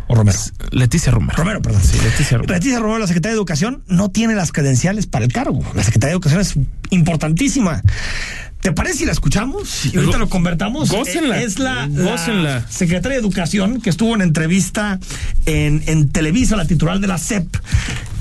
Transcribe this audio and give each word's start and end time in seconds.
¿O 0.07 0.15
Romero? 0.15 0.37
Leticia 0.71 1.11
Romero. 1.11 1.37
Romero, 1.37 1.61
perdón. 1.61 1.81
Sí, 1.81 1.97
Leticia 2.03 2.37
Romero. 2.37 2.53
Leticia 2.53 2.79
Romero, 2.79 2.99
la 2.99 3.07
secretaria 3.07 3.33
de 3.33 3.37
Educación, 3.37 3.83
no 3.87 4.09
tiene 4.09 4.35
las 4.35 4.51
credenciales 4.51 5.07
para 5.07 5.25
el 5.25 5.33
cargo. 5.33 5.63
La 5.73 5.83
secretaria 5.83 6.09
de 6.09 6.13
Educación 6.13 6.41
es 6.41 6.55
importantísima. 6.91 7.81
¿Te 8.65 8.71
parece 8.71 8.97
si 8.97 9.05
la 9.05 9.11
escuchamos? 9.11 9.85
Y 9.93 9.95
ahorita 9.95 10.17
lo 10.17 10.27
convertamos. 10.27 10.89
Gócenla. 10.89 11.39
Es 11.39 11.59
la, 11.59 11.85
Gócenla. 11.87 12.61
la 12.61 12.67
secretaria 12.67 13.15
de 13.15 13.21
Educación 13.21 13.79
que 13.79 13.91
estuvo 13.91 14.15
en 14.15 14.23
entrevista 14.23 14.99
en, 15.45 15.83
en 15.85 16.09
Televisa, 16.09 16.55
la 16.55 16.65
titular 16.65 16.99
de 16.99 17.05
la 17.05 17.19
CEP, 17.19 17.45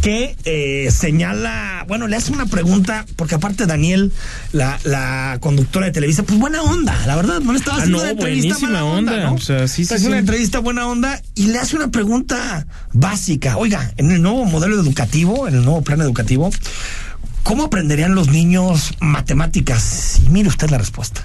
que 0.02 0.36
eh, 0.44 0.90
señala, 0.90 1.86
bueno, 1.88 2.08
le 2.08 2.16
hace 2.16 2.30
una 2.30 2.44
pregunta, 2.44 3.06
porque 3.16 3.36
aparte 3.36 3.64
Daniel, 3.64 4.12
la, 4.52 4.78
la 4.84 5.38
conductora 5.40 5.86
de 5.86 5.92
Televisa, 5.92 6.24
pues 6.24 6.38
buena 6.38 6.60
onda, 6.60 6.94
la 7.06 7.16
verdad, 7.16 7.40
no 7.40 7.52
le 7.52 7.58
estaba 7.60 7.78
Ah, 7.78 7.80
haciendo 7.80 7.96
no, 7.96 8.02
una 8.04 8.12
entrevista 8.12 8.58
mala 8.58 8.84
onda, 8.84 9.12
onda, 9.14 9.24
¿no? 9.24 9.34
o 9.36 9.38
sea, 9.38 9.66
sí, 9.66 9.80
Está 9.80 9.94
sí, 9.94 10.00
haciendo 10.00 10.08
una 10.08 10.16
sí. 10.18 10.20
entrevista 10.28 10.58
buena 10.58 10.86
onda 10.86 11.22
y 11.34 11.46
le 11.46 11.58
hace 11.58 11.74
una 11.74 11.88
pregunta 11.90 12.66
básica. 12.92 13.56
Oiga, 13.56 13.94
en 13.96 14.10
el 14.12 14.20
nuevo 14.20 14.44
modelo 14.44 14.78
educativo, 14.78 15.48
en 15.48 15.54
el 15.54 15.64
nuevo 15.64 15.80
plan 15.80 16.02
educativo, 16.02 16.50
¿cómo 17.44 17.64
aprenderían 17.64 18.14
los 18.16 18.28
niños 18.28 18.94
matemáticas? 19.00 20.20
Y 20.26 20.30
mire 20.30 20.48
usted 20.48 20.68
la 20.70 20.78
respuesta. 20.78 21.24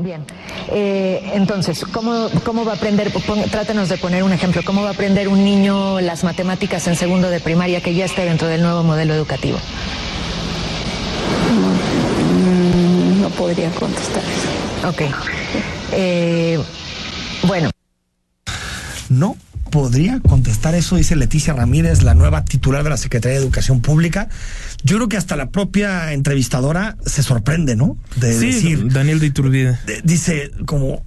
Bien, 0.00 0.24
Eh, 0.72 1.30
entonces, 1.34 1.84
¿cómo, 1.92 2.28
¿cómo 2.44 2.64
va 2.64 2.72
a 2.72 2.74
aprender? 2.74 3.10
Pon- 3.12 3.48
trátenos 3.50 3.88
de 3.88 3.96
poner 3.98 4.24
un 4.24 4.32
ejemplo. 4.32 4.62
¿Cómo 4.64 4.82
va 4.82 4.88
a 4.88 4.92
aprender 4.92 5.28
un 5.28 5.44
niño 5.44 6.00
las 6.00 6.24
matemáticas 6.24 6.86
en 6.88 6.96
segundo 6.96 7.30
de 7.30 7.38
primaria 7.40 7.80
que 7.80 7.94
ya 7.94 8.04
esté 8.04 8.24
dentro 8.24 8.48
del 8.48 8.62
nuevo 8.62 8.82
modelo 8.82 9.14
educativo? 9.14 9.58
Mm, 11.52 13.20
No 13.22 13.30
podría 13.30 13.70
contestar 13.70 14.22
eso. 14.24 14.88
Ok. 14.88 15.02
Eh, 15.92 16.58
bueno. 17.44 17.70
No 19.08 19.36
podría 19.70 20.20
contestar 20.20 20.74
eso, 20.74 20.96
dice 20.96 21.16
Leticia 21.16 21.52
Ramírez, 21.54 22.02
la 22.02 22.14
nueva 22.14 22.44
titular 22.44 22.82
de 22.84 22.90
la 22.90 22.96
Secretaría 22.96 23.38
de 23.38 23.44
Educación 23.44 23.80
Pública. 23.80 24.28
Yo 24.82 24.96
creo 24.96 25.08
que 25.08 25.16
hasta 25.16 25.36
la 25.36 25.50
propia 25.50 26.12
entrevistadora 26.12 26.96
se 27.04 27.22
sorprende, 27.22 27.76
¿no? 27.76 27.96
De 28.16 28.32
Sí, 28.38 28.46
decir, 28.46 28.92
Daniel 28.92 29.20
de 29.20 29.26
Iturbide. 29.26 29.78
de- 29.86 30.00
dice 30.04 30.50
como, 30.66 31.04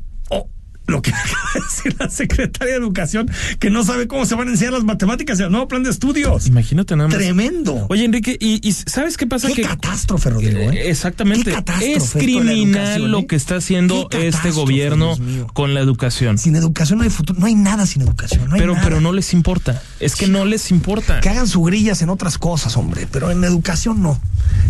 lo 0.89 1.01
que 1.01 1.11
acaba 1.13 1.50
de 1.55 1.61
decir 1.61 1.95
la 2.00 2.09
Secretaria 2.09 2.73
de 2.73 2.79
Educación, 2.79 3.29
que 3.59 3.69
no 3.69 3.83
sabe 3.83 4.07
cómo 4.07 4.25
se 4.25 4.35
van 4.35 4.47
a 4.47 4.51
enseñar 4.51 4.73
las 4.73 4.83
matemáticas 4.83 5.39
y 5.39 5.44
el 5.44 5.51
nuevo 5.51 5.67
plan 5.67 5.83
de 5.83 5.89
estudios. 5.89 6.47
Imagínate 6.47 6.95
nada 6.95 7.09
más. 7.09 7.17
Tremendo. 7.17 7.85
Oye, 7.89 8.05
Enrique, 8.05 8.38
¿y, 8.39 8.67
y 8.67 8.72
sabes 8.73 9.17
qué 9.17 9.27
pasa? 9.27 9.47
Qué 9.47 9.55
que 9.55 9.61
catástrofe, 9.63 10.29
Rodrigo. 10.29 10.59
¿eh? 10.59 10.69
Eh, 10.73 10.89
Exactamente. 10.89 11.51
Catástrofe 11.51 11.97
Es 11.97 12.11
criminal 12.11 13.11
lo 13.11 13.19
¿eh? 13.19 13.27
que 13.27 13.35
está 13.35 13.55
haciendo 13.57 14.09
este 14.11 14.51
gobierno 14.51 15.16
con 15.53 15.73
la 15.73 15.79
educación. 15.79 16.38
Sin 16.38 16.55
educación 16.55 17.00
no 17.00 17.03
hay 17.03 17.09
futuro, 17.09 17.39
no 17.39 17.45
hay 17.45 17.56
nada 17.56 17.85
sin 17.85 18.01
educación. 18.01 18.50
No 18.50 18.56
pero, 18.57 18.73
nada. 18.73 18.83
pero 18.83 19.01
no 19.01 19.11
les 19.13 19.33
importa. 19.33 19.81
Es 20.00 20.16
que 20.16 20.27
no 20.27 20.45
les 20.45 20.71
importa. 20.71 21.19
Que 21.19 21.29
hagan 21.29 21.47
su 21.47 21.63
grillas 21.63 22.01
en 22.01 22.09
otras 22.09 22.38
cosas, 22.38 22.75
hombre, 22.77 23.07
pero 23.11 23.31
en 23.31 23.44
educación 23.44 24.01
no. 24.01 24.19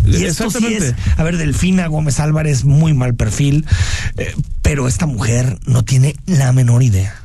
Y 0.06 0.24
esto 0.24 0.50
sí 0.50 0.56
Exactamente. 0.58 0.88
es, 0.88 1.18
a 1.18 1.22
ver, 1.22 1.36
Delfina 1.36 1.86
Gómez 1.86 2.20
Álvarez, 2.20 2.64
muy 2.64 2.94
mal 2.94 3.14
perfil, 3.14 3.66
eh, 4.16 4.34
pero 4.70 4.86
esta 4.86 5.06
mujer 5.06 5.58
no 5.66 5.82
tiene 5.82 6.14
la 6.26 6.52
menor 6.52 6.84
idea, 6.84 7.20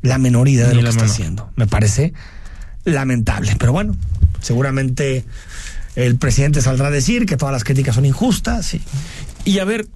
la 0.00 0.16
menor 0.16 0.48
idea 0.48 0.68
de 0.68 0.74
Ni 0.76 0.80
lo 0.80 0.84
que 0.84 0.90
está 0.90 1.02
menor. 1.02 1.12
haciendo. 1.12 1.50
Me 1.56 1.66
parece 1.66 2.12
lamentable, 2.84 3.56
pero 3.58 3.72
bueno, 3.72 3.96
seguramente 4.40 5.24
el 5.96 6.18
presidente 6.18 6.62
saldrá 6.62 6.86
a 6.86 6.90
decir 6.92 7.26
que 7.26 7.36
todas 7.36 7.52
las 7.52 7.64
críticas 7.64 7.96
son 7.96 8.04
injustas 8.04 8.74
y 8.74 8.80
Y 9.44 9.58
a 9.58 9.64
ver, 9.64 9.88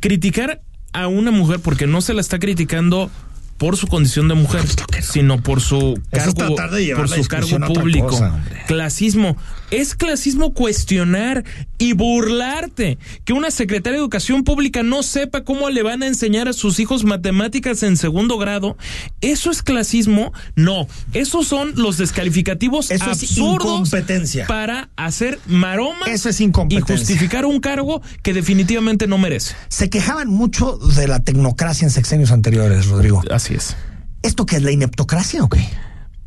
criticar 0.00 0.60
a 0.92 1.06
una 1.06 1.30
mujer 1.30 1.60
porque 1.60 1.86
no 1.86 2.02
se 2.02 2.12
la 2.12 2.20
está 2.20 2.38
criticando 2.38 3.10
por 3.56 3.78
su 3.78 3.86
condición 3.86 4.28
de 4.28 4.34
mujer, 4.34 4.64
no. 4.66 5.02
sino 5.02 5.42
por 5.42 5.62
su 5.62 5.98
cargo, 6.10 6.56
por 6.94 7.08
su 7.08 7.24
cargo 7.26 7.72
público. 7.72 8.08
cosa, 8.08 8.38
clasismo. 8.66 9.38
Es 9.70 9.94
clasismo 9.94 10.54
cuestionar 10.54 11.44
y 11.76 11.92
burlarte 11.92 12.98
que 13.24 13.34
una 13.34 13.50
secretaria 13.50 13.98
de 13.98 14.02
Educación 14.02 14.42
Pública 14.44 14.82
no 14.82 15.02
sepa 15.02 15.44
cómo 15.44 15.68
le 15.68 15.82
van 15.82 16.02
a 16.02 16.06
enseñar 16.06 16.48
a 16.48 16.52
sus 16.54 16.80
hijos 16.80 17.04
matemáticas 17.04 17.82
en 17.82 17.96
segundo 17.96 18.38
grado. 18.38 18.76
¿Eso 19.20 19.50
es 19.50 19.62
clasismo? 19.62 20.32
No. 20.56 20.88
Esos 21.12 21.46
son 21.46 21.72
los 21.76 21.98
descalificativos 21.98 22.90
Eso 22.90 23.10
es 23.10 23.22
absurdos 23.22 23.66
incompetencia. 23.66 24.46
para 24.46 24.88
hacer 24.96 25.38
maromas 25.46 26.08
Eso 26.08 26.30
es 26.30 26.40
y 26.40 26.50
justificar 26.80 27.44
un 27.44 27.60
cargo 27.60 28.00
que 28.22 28.32
definitivamente 28.32 29.06
no 29.06 29.18
merece. 29.18 29.54
se 29.68 29.90
quejaban 29.90 30.28
mucho 30.28 30.78
de 30.78 31.08
la 31.08 31.20
tecnocracia 31.20 31.84
en 31.84 31.90
sexenios 31.90 32.30
anteriores, 32.30 32.86
Rodrigo. 32.86 33.22
Así 33.30 33.54
es. 33.54 33.76
¿Esto 34.22 34.46
qué 34.46 34.56
es 34.56 34.62
la 34.62 34.72
ineptocracia 34.72 35.42
o 35.44 35.48
qué? 35.48 35.68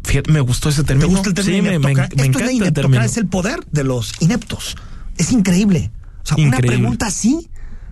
Fíjate, 0.04 0.32
me 0.32 0.40
gustó 0.42 0.70
ese 0.70 0.82
¿Te 0.82 0.88
término. 0.90 1.10
gusta 1.10 1.30
el 1.30 1.36
término 1.36 1.58
Sí, 1.58 1.62
me, 1.62 1.80
me, 1.80 1.92
Esto 1.92 2.02
es 2.16 2.26
encanta 2.26 2.46
la 2.46 2.68
el 2.68 2.74
término. 2.74 3.04
es 3.04 3.18
el 3.18 3.28
poder 3.28 3.60
de 3.72 3.84
los 3.84 4.14
ineptos. 4.20 4.76
Es 5.18 5.32
increíble. 5.32 5.92
O 6.24 6.26
sea, 6.28 6.38
una 6.46 6.58
pregunta 6.58 7.08
así 7.08 7.50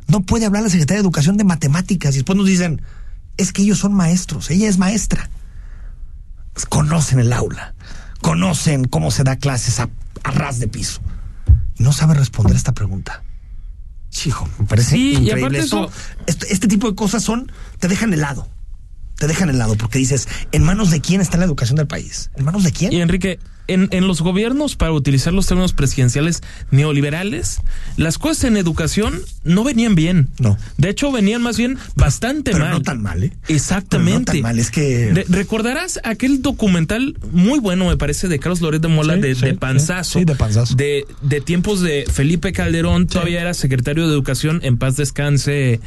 no 0.08 0.22
puede 0.22 0.46
hablar 0.46 0.64
la 0.64 0.70
Secretaría 0.70 0.98
de 0.98 1.04
Educación 1.06 1.38
de 1.38 1.44
Matemáticas 1.44 2.14
y 2.16 2.18
después 2.20 2.36
nos 2.38 2.48
dicen, 2.48 2.82
es 3.38 3.54
que 3.54 3.62
ellos 3.62 3.78
son 3.80 3.94
maestros, 3.94 4.50
ella 4.50 4.68
es 4.68 4.78
maestra. 4.80 5.30
conocen 6.70 7.20
el 7.20 7.32
aula, 7.32 7.74
conocen 8.22 8.86
cómo 8.86 9.12
se 9.12 9.24
da 9.24 9.38
clases 9.38 9.80
a, 9.80 9.90
a 10.24 10.32
ras 10.32 10.60
de 10.60 10.68
piso. 10.68 11.02
Y 11.78 11.84
no 11.84 11.94
saben 11.94 12.18
responder 12.18 12.56
esta 12.56 12.74
pregunta. 12.74 13.24
Chijo, 14.10 14.50
me 14.60 14.66
parece 14.66 14.92
Sí, 14.92 15.14
increíble. 15.16 15.60
Esto- 15.60 15.86
eso- 15.86 15.92
este, 16.26 16.52
este 16.54 16.68
tipo 16.68 16.90
de 16.90 16.96
cosas 16.96 17.24
son, 17.24 17.52
te 17.80 17.88
dejan 17.88 18.12
helado. 18.14 18.48
Te 19.20 19.28
dejan 19.28 19.50
helado 19.50 19.76
porque 19.76 20.00
dices, 20.00 20.28
¿en 20.52 20.64
manos 20.64 20.90
de 20.92 21.02
quién 21.02 21.22
está 21.22 21.38
la 21.38 21.46
educación 21.46 21.76
del 21.78 21.88
país? 21.88 22.32
¿En 22.36 22.46
manos 22.46 22.64
de 22.64 22.72
quién? 22.72 22.92
Y 22.94 23.02
Enrique, 23.02 23.38
en, 23.68 23.88
en 23.92 24.08
los 24.08 24.22
gobiernos, 24.22 24.76
para 24.78 24.94
utilizar 24.94 25.32
los 25.34 25.46
términos 25.46 25.74
presidenciales 25.74 26.42
neoliberales, 26.72 27.60
las 27.98 28.18
cosas 28.18 28.46
en 28.46 28.58
educación 28.58 29.22
no 29.44 29.64
venían 29.64 29.94
bien. 29.94 30.30
No. 30.40 30.58
De 30.78 30.90
hecho, 30.90 31.12
venían 31.12 31.42
más 31.42 31.58
bien 31.58 31.78
bastante 31.96 32.52
Pero 32.52 32.64
mal. 32.64 32.74
no 32.74 32.82
tan 32.82 33.02
mal, 33.02 33.24
¿eh? 33.24 33.34
Exactamente. 33.50 34.12
Pero 34.14 34.20
no 34.20 34.26
tan 34.26 34.42
mal, 34.42 34.60
es 34.60 34.72
que- 34.72 35.12
Re- 35.14 35.26
recordarás 35.28 36.00
aquel 36.04 36.42
documental 36.42 37.18
muy 37.32 37.60
bueno, 37.60 37.88
me 37.90 37.98
parece, 37.98 38.28
de 38.30 38.40
Carlos 38.40 38.62
Loret 38.62 38.82
de 38.82 38.88
Mola, 38.88 39.16
Sí, 39.16 39.22
de, 39.22 39.36
sí, 39.36 39.42
de. 39.46 39.54
Panzazo. 39.56 40.20
Sí, 40.20 40.26
de 40.26 40.36
Panzazo. 40.36 40.76
De, 40.76 41.06
de 41.22 41.42
tiempos 41.42 41.82
de 41.82 42.06
Felipe 42.12 42.54
Calderón, 42.54 43.06
todavía 43.08 43.42
era 43.42 43.54
secretario 43.54 44.08
de 44.08 44.14
Educación, 44.14 44.62
en 44.64 44.78
paz 44.78 44.96
descanse. 44.96 45.80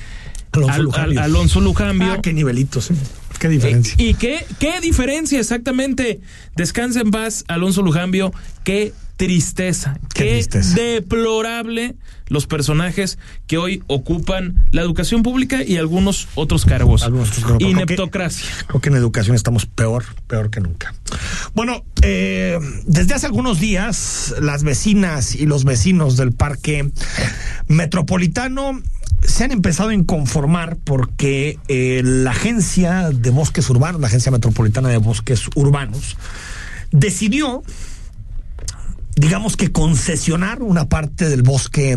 Alonso 0.53 0.75
Al- 0.75 0.83
Lujambio. 0.83 1.19
Al- 1.19 1.25
Alonso 1.25 1.61
Lujambio. 1.63 2.13
Ah, 2.13 2.21
qué 2.23 2.35
nivelitos, 2.35 2.91
¿eh? 2.91 2.95
Qué 3.43 3.49
diferencia. 3.49 3.97
¿Y 3.99 4.15
qué, 4.15 4.47
qué 4.61 4.81
diferencia 4.81 5.41
exactamente? 5.41 6.21
Descansa 6.55 7.01
en 7.01 7.11
paz, 7.11 7.45
Alonso 7.49 7.83
Lujambio. 7.83 8.33
Qué 8.63 8.93
tristeza. 9.17 9.99
Qué 10.15 10.25
Qué, 10.25 10.31
tristeza. 10.31 10.75
deplorable 10.75 11.95
los 12.29 12.47
personajes 12.47 13.19
que 13.47 13.59
hoy 13.59 13.83
ocupan 13.89 14.65
la 14.71 14.81
educación 14.83 15.23
pública 15.23 15.63
y 15.63 15.77
algunos 15.77 16.29
otros 16.35 16.65
cargos. 16.65 17.03
Algunos 17.03 17.29
otros 17.29 17.45
cargos. 17.45 17.59
Creo 17.59 17.69
que- 17.69 17.83
Ineptocracia. 17.83 18.47
Creo 18.67 18.81
que 18.81 18.89
en 18.89 18.97
educación 18.97 19.37
estamos 19.37 19.67
peor, 19.67 20.05
peor 20.27 20.51
que 20.51 20.61
nunca. 20.61 20.95
Bueno, 21.55 21.85
eh, 22.01 22.59
desde 22.87 23.15
hace 23.15 23.27
algunos 23.27 23.61
días, 23.61 24.35
las 24.41 24.63
vecinas 24.65 25.35
y 25.35 25.45
los 25.47 25.65
vecinos 25.65 26.17
del 26.17 26.33
parque 26.33 26.91
metropolitano 27.69 28.81
se 29.23 29.45
han 29.45 29.53
empezado 29.53 29.91
a 29.91 29.95
inconformar 29.95 30.79
porque 30.83 31.59
eh, 31.69 32.01
la 32.05 32.31
agencia 32.33 33.11
de 33.11 33.31
bosques 33.31 33.69
urbanos, 33.71 34.01
la 34.01 34.09
agencia 34.09 34.33
metropolitana 34.33 34.89
de 34.89 34.97
bosques 34.97 35.49
urbanos, 35.55 36.17
decidió 36.91 37.63
digamos 39.23 39.57
que 39.57 39.71
concesionar 39.71 40.65
una 40.65 40.89
parte 40.89 41.29
del 41.29 41.45
bosque 41.45 41.97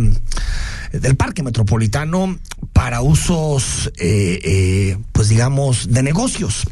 del 0.91 1.15
parque 1.15 1.41
metropolitano 1.41 2.37
para 2.71 3.01
usos 3.01 3.91
eh, 3.97 4.39
eh, 4.43 4.97
pues 5.11 5.29
digamos 5.29 5.91
de 5.91 6.03
negocios 6.03 6.67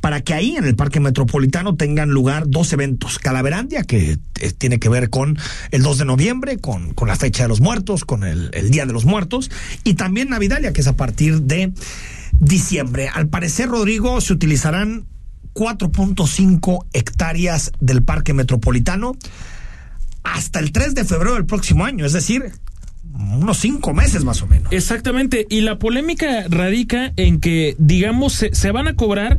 para 0.00 0.20
que 0.20 0.34
ahí 0.34 0.56
en 0.56 0.64
el 0.64 0.74
parque 0.74 0.98
metropolitano 0.98 1.76
tengan 1.76 2.10
lugar 2.10 2.46
dos 2.48 2.72
eventos. 2.72 3.20
Calaverandia 3.20 3.84
que 3.84 4.18
eh, 4.40 4.52
tiene 4.58 4.80
que 4.80 4.88
ver 4.88 5.10
con 5.10 5.38
el 5.70 5.84
2 5.84 5.98
de 5.98 6.04
noviembre 6.06 6.58
con, 6.58 6.92
con 6.92 7.06
la 7.06 7.14
fecha 7.14 7.44
de 7.44 7.50
los 7.50 7.60
muertos 7.60 8.04
con 8.04 8.24
el, 8.24 8.50
el 8.52 8.70
día 8.70 8.86
de 8.86 8.92
los 8.92 9.04
muertos 9.04 9.48
y 9.84 9.94
también 9.94 10.30
Navidalia 10.30 10.72
que 10.72 10.80
es 10.80 10.88
a 10.88 10.96
partir 10.96 11.42
de 11.42 11.72
diciembre. 12.32 13.10
Al 13.14 13.28
parecer 13.28 13.68
Rodrigo 13.68 14.20
se 14.20 14.32
utilizarán 14.32 15.06
4.5 15.54 16.84
hectáreas 16.92 17.70
del 17.78 18.02
parque 18.02 18.34
metropolitano 18.34 19.16
hasta 20.24 20.58
el 20.58 20.72
3 20.72 20.94
de 20.94 21.04
febrero 21.04 21.34
del 21.34 21.46
próximo 21.46 21.84
año, 21.84 22.04
es 22.04 22.12
decir, 22.12 22.52
unos 23.14 23.58
cinco 23.58 23.94
meses 23.94 24.24
más 24.24 24.42
o 24.42 24.46
menos. 24.46 24.72
Exactamente. 24.72 25.46
Y 25.48 25.60
la 25.60 25.78
polémica 25.78 26.46
radica 26.48 27.12
en 27.16 27.40
que, 27.40 27.76
digamos, 27.78 28.32
se, 28.32 28.54
se 28.54 28.72
van 28.72 28.88
a 28.88 28.96
cobrar 28.96 29.38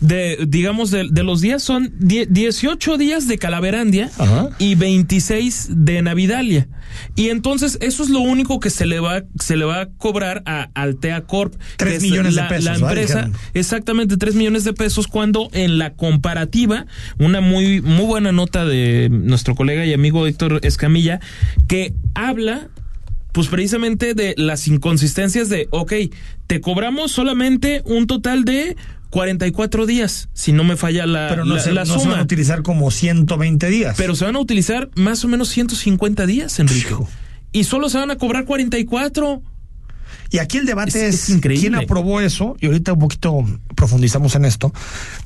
de, 0.00 0.38
digamos, 0.48 0.90
de, 0.90 1.08
de 1.10 1.22
los 1.22 1.40
días 1.40 1.62
son 1.62 1.92
die- 1.98 2.26
18 2.26 2.96
días 2.96 3.28
de 3.28 3.38
Calaverandia 3.38 4.10
Ajá. 4.18 4.50
y 4.58 4.74
26 4.74 5.68
de 5.70 6.02
Navidalia. 6.02 6.68
Y 7.14 7.28
entonces 7.28 7.78
eso 7.80 8.02
es 8.02 8.08
lo 8.08 8.20
único 8.20 8.58
que 8.60 8.70
se 8.70 8.86
le 8.86 8.98
va, 8.98 9.22
se 9.38 9.56
le 9.56 9.64
va 9.64 9.82
a 9.82 9.86
cobrar 9.90 10.42
a 10.46 10.70
Altea 10.74 11.20
Corp. 11.22 11.54
Tres 11.76 11.90
que 11.92 11.96
es 11.98 12.02
millones 12.02 12.34
de 12.34 12.42
pesos, 12.44 12.64
La 12.64 12.74
empresa, 12.74 13.30
exactamente 13.54 14.16
3 14.16 14.34
millones 14.34 14.64
de 14.64 14.72
pesos, 14.72 15.06
cuando 15.06 15.50
en 15.52 15.78
la 15.78 15.92
comparativa, 15.94 16.86
una 17.18 17.40
muy, 17.40 17.80
muy 17.80 18.06
buena 18.06 18.32
nota 18.32 18.64
de 18.64 19.08
nuestro 19.10 19.54
colega 19.54 19.84
y 19.86 19.92
amigo 19.92 20.26
Héctor 20.26 20.60
Escamilla, 20.62 21.20
que 21.68 21.94
habla 22.14 22.68
pues 23.32 23.46
precisamente 23.46 24.14
de 24.14 24.34
las 24.36 24.66
inconsistencias 24.66 25.48
de, 25.48 25.68
ok, 25.70 25.92
te 26.48 26.60
cobramos 26.60 27.12
solamente 27.12 27.80
un 27.84 28.08
total 28.08 28.44
de 28.44 28.76
44 29.10 29.86
días, 29.86 30.28
si 30.34 30.52
no 30.52 30.64
me 30.64 30.76
falla 30.76 31.06
la, 31.06 31.28
Pero 31.28 31.44
no, 31.44 31.56
la- 31.56 31.60
se, 31.62 31.72
la 31.72 31.84
no 31.84 31.94
se 31.94 31.98
suma. 32.00 32.12
van 32.12 32.20
a 32.20 32.22
utilizar 32.24 32.62
como 32.62 32.90
120 32.90 33.68
días. 33.68 33.96
Pero 33.98 34.14
se 34.14 34.24
van 34.24 34.36
a 34.36 34.40
utilizar 34.40 34.88
más 34.94 35.24
o 35.24 35.28
menos 35.28 35.48
150 35.48 36.26
días, 36.26 36.58
Enrique. 36.58 36.88
Hijo. 36.88 37.08
Y 37.52 37.64
solo 37.64 37.88
se 37.88 37.98
van 37.98 38.10
a 38.10 38.16
cobrar 38.16 38.44
44. 38.44 39.42
y 40.32 40.38
aquí 40.38 40.58
el 40.58 40.66
debate 40.66 41.08
Es- 41.08 41.28
es, 41.30 41.40
quién 41.40 41.74
aprobó 41.74 42.20
eso, 42.20 42.56
y 42.60 42.66
ahorita 42.66 42.92
un 42.92 43.00
poquito 43.00 43.44
profundizamos 43.74 44.36
en 44.36 44.44
esto, 44.44 44.72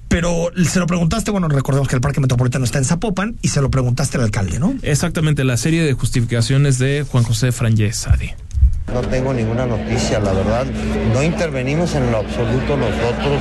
pero 0.09 0.51
se 0.67 0.79
lo 0.79 0.87
preguntaste, 0.87 1.31
bueno, 1.31 1.49
recordemos 1.49 1.89
que 1.89 1.95
el 1.95 2.01
Parque 2.01 2.21
Metropolitano 2.21 2.65
está 2.65 2.79
en 2.79 2.87
Zapopan, 2.87 3.37
y 3.43 3.49
se 3.49 3.61
lo 3.61 3.71
preguntaste 3.71 4.17
al 4.17 4.25
alcalde, 4.25 4.59
¿no? 4.59 4.75
Exactamente, 4.81 5.45
la 5.45 5.59
serie 5.59 5.83
de 5.83 5.93
justificaciones 5.93 6.79
de 6.79 7.05
Juan 7.07 7.25
José 7.25 7.53
Frangés 7.53 7.97
Sadi. 7.99 8.31
No 8.93 9.01
tengo 9.01 9.33
ninguna 9.33 9.67
noticia, 9.67 10.21
la 10.21 10.33
verdad. 10.33 10.67
No 11.13 11.23
intervenimos 11.23 11.95
en 11.97 12.13
lo 12.13 12.19
absoluto 12.19 12.77
nosotros 12.77 13.41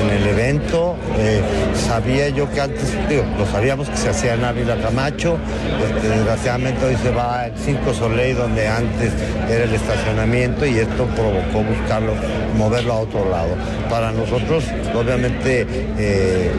en, 0.00 0.10
el 0.10 0.26
evento. 0.28 0.96
Eh, 1.18 1.42
sabía 1.74 2.28
yo 2.30 2.50
que 2.50 2.60
antes, 2.60 2.96
digo, 3.08 3.24
lo 3.38 3.44
sabíamos 3.46 3.88
que 3.88 3.96
se 3.96 4.08
hacía 4.10 4.34
en 4.34 4.44
Ávila 4.44 4.76
Camacho. 4.76 5.36
Este, 5.84 6.08
desgraciadamente 6.08 6.86
hoy 6.86 6.96
se 7.02 7.10
va 7.10 7.46
el 7.46 7.58
Circo 7.58 7.92
Soleil, 7.92 8.36
donde 8.36 8.66
antes 8.68 9.12
era 9.50 9.64
el 9.64 9.74
estacionamiento, 9.74 10.64
y 10.64 10.78
esto 10.78 11.06
provocó 11.06 11.62
buscarlo, 11.68 12.14
moverlo 12.56 12.92
a 12.94 12.98
otro 13.00 13.28
lado. 13.28 13.54
Para 13.90 14.10
nosotros, 14.12 14.64
obviamente, 14.94 15.66
eh, 15.98 16.50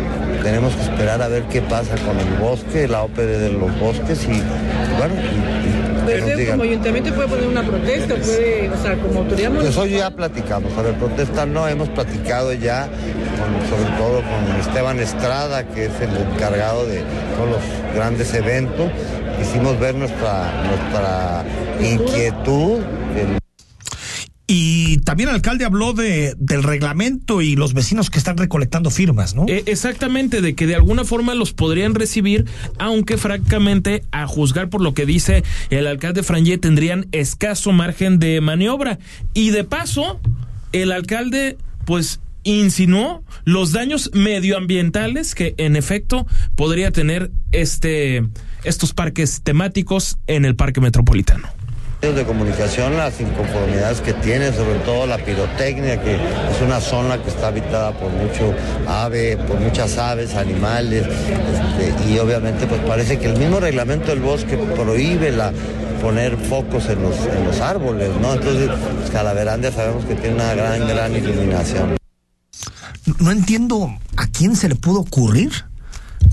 tenemos 0.44 0.76
que 0.76 0.84
esperar 0.84 1.22
a 1.22 1.30
ver 1.30 1.44
qué 1.44 1.62
pasa 1.62 1.96
con 2.06 2.20
el 2.20 2.34
bosque, 2.40 2.88
la 2.88 3.04
ópera 3.04 3.32
de 3.40 3.50
los 3.54 3.80
bosques, 3.80 4.24
y 4.26 4.42
bueno, 5.00 5.16
y- 5.66 5.73
digan. 6.38 6.58
como 6.58 6.70
ayuntamiento 6.70 7.14
puede 7.14 7.28
poner 7.28 7.48
una 7.48 7.64
protesta, 7.64 8.16
puede, 8.16 8.70
o 8.70 8.82
sea, 8.82 8.96
como 8.98 9.20
autoridad 9.20 9.52
Pues 9.52 9.78
hoy 9.78 9.92
ya 9.92 10.10
platicamos, 10.12 10.72
ver, 10.82 10.94
protesta 10.96 11.46
no, 11.46 11.68
hemos 11.68 11.90
platicado 11.90 12.54
ya, 12.54 12.88
con- 12.88 13.70
sobre 13.70 13.98
todo 13.98 14.22
con 14.22 14.60
Esteban 14.60 15.00
Estrada, 15.00 15.64
que 15.66 15.86
es 15.86 15.92
el 16.02 16.16
encargado 16.34 16.86
de 16.86 17.00
todos 17.38 17.50
los 17.52 17.96
grandes 17.96 18.34
eventos. 18.34 18.90
Quisimos 19.40 19.80
ver 19.80 19.96
nuestra, 19.96 20.52
nuestra 20.64 21.44
inquietud, 21.82 22.80
el- 23.18 23.43
Y 24.56 24.98
también 24.98 25.30
el 25.30 25.36
alcalde 25.36 25.66
habló 25.66 25.94
de, 25.94 26.36
del 26.38 26.62
reglamento 26.62 27.42
y 27.42 27.56
los 27.56 27.74
vecinos 27.74 28.12
que 28.12 28.20
están 28.20 28.38
recolectando 28.38 28.92
firmas, 28.92 29.34
¿no? 29.34 29.46
Eh, 29.48 29.64
exactamente, 29.66 30.42
de 30.42 30.54
que 30.54 30.68
de 30.68 30.76
alguna 30.76 31.06
forma 31.06 31.34
los 31.34 31.54
podrían 31.54 31.96
recibir, 31.96 32.46
aunque 32.78 33.18
francamente, 33.18 34.04
a 34.12 34.28
juzgar 34.28 34.70
por 34.70 34.82
lo 34.82 34.94
que 34.94 35.08
dice 35.08 35.44
el 35.72 35.88
alcalde 35.88 36.22
Frangé, 36.22 36.60
tendrían 36.60 37.08
escaso 37.14 37.72
margen 37.72 38.20
de 38.20 38.42
maniobra. 38.42 39.00
Y 39.34 39.50
de 39.50 39.64
paso, 39.64 40.20
el 40.72 40.92
alcalde, 40.92 41.58
pues, 41.86 42.20
insinuó 42.44 43.24
los 43.46 43.72
daños 43.72 44.12
medioambientales 44.14 45.34
que 45.34 45.56
en 45.58 45.76
efecto 45.76 46.28
podría 46.56 46.92
tener 46.92 47.32
este 47.52 48.24
estos 48.64 48.94
parques 48.94 49.42
temáticos 49.44 50.20
en 50.28 50.46
el 50.46 50.56
parque 50.56 50.80
metropolitano. 50.80 51.63
De 52.12 52.26
comunicación, 52.26 52.98
las 52.98 53.22
inconformidades 53.22 54.02
que 54.02 54.12
tiene, 54.14 54.52
sobre 54.52 54.80
todo 54.80 55.08
la 55.08 55.18
pirotecnia, 55.18 56.02
que 56.02 56.16
es 56.16 56.62
una 56.62 56.82
zona 56.82 57.18
que 57.18 57.30
está 57.30 57.48
habitada 57.48 57.94
por 57.94 58.12
mucho 58.12 58.54
ave, 58.88 59.38
por 59.38 59.58
muchas 59.62 59.98
aves, 59.98 60.36
animales, 60.36 61.06
este, 61.08 62.12
y 62.12 62.20
obviamente 62.20 62.68
pues 62.68 62.82
parece 62.82 63.18
que 63.20 63.28
el 63.28 63.38
mismo 63.38 63.62
reglamento 63.62 64.08
del 64.08 64.20
bosque 64.20 64.58
prohíbe 64.58 65.32
la 65.32 65.54
poner 66.02 66.36
focos 66.36 66.90
en 66.90 67.02
los, 67.02 67.16
en 67.26 67.46
los 67.46 67.62
árboles, 67.62 68.10
¿no? 68.22 68.34
Entonces, 68.34 68.70
pues, 68.98 69.10
Calaverandia 69.10 69.72
sabemos 69.72 70.04
que 70.04 70.16
tiene 70.16 70.36
una 70.36 70.54
gran, 70.54 70.86
gran 70.86 71.16
iluminación. 71.16 71.96
No 73.20 73.32
entiendo 73.32 73.96
a 74.18 74.28
quién 74.28 74.58
se 74.58 74.68
le 74.68 74.76
pudo 74.76 75.00
ocurrir 75.00 75.54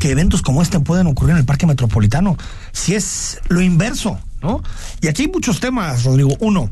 que 0.01 0.11
eventos 0.11 0.43
como 0.43 0.63
este 0.63 0.81
pueden 0.81 1.07
ocurrir 1.07 1.33
en 1.33 1.39
el 1.39 1.45
Parque 1.45 1.67
Metropolitano. 1.67 2.37
Si 2.73 2.97
es 2.97 3.41
lo 3.49 3.61
inverso, 3.61 4.19
¿no? 4.43 4.63
Y 5.01 5.09
aquí 5.09 5.23
hay 5.23 5.29
muchos 5.29 5.61
temas, 5.61 6.05
Rodrigo. 6.05 6.37
Uno, 6.41 6.71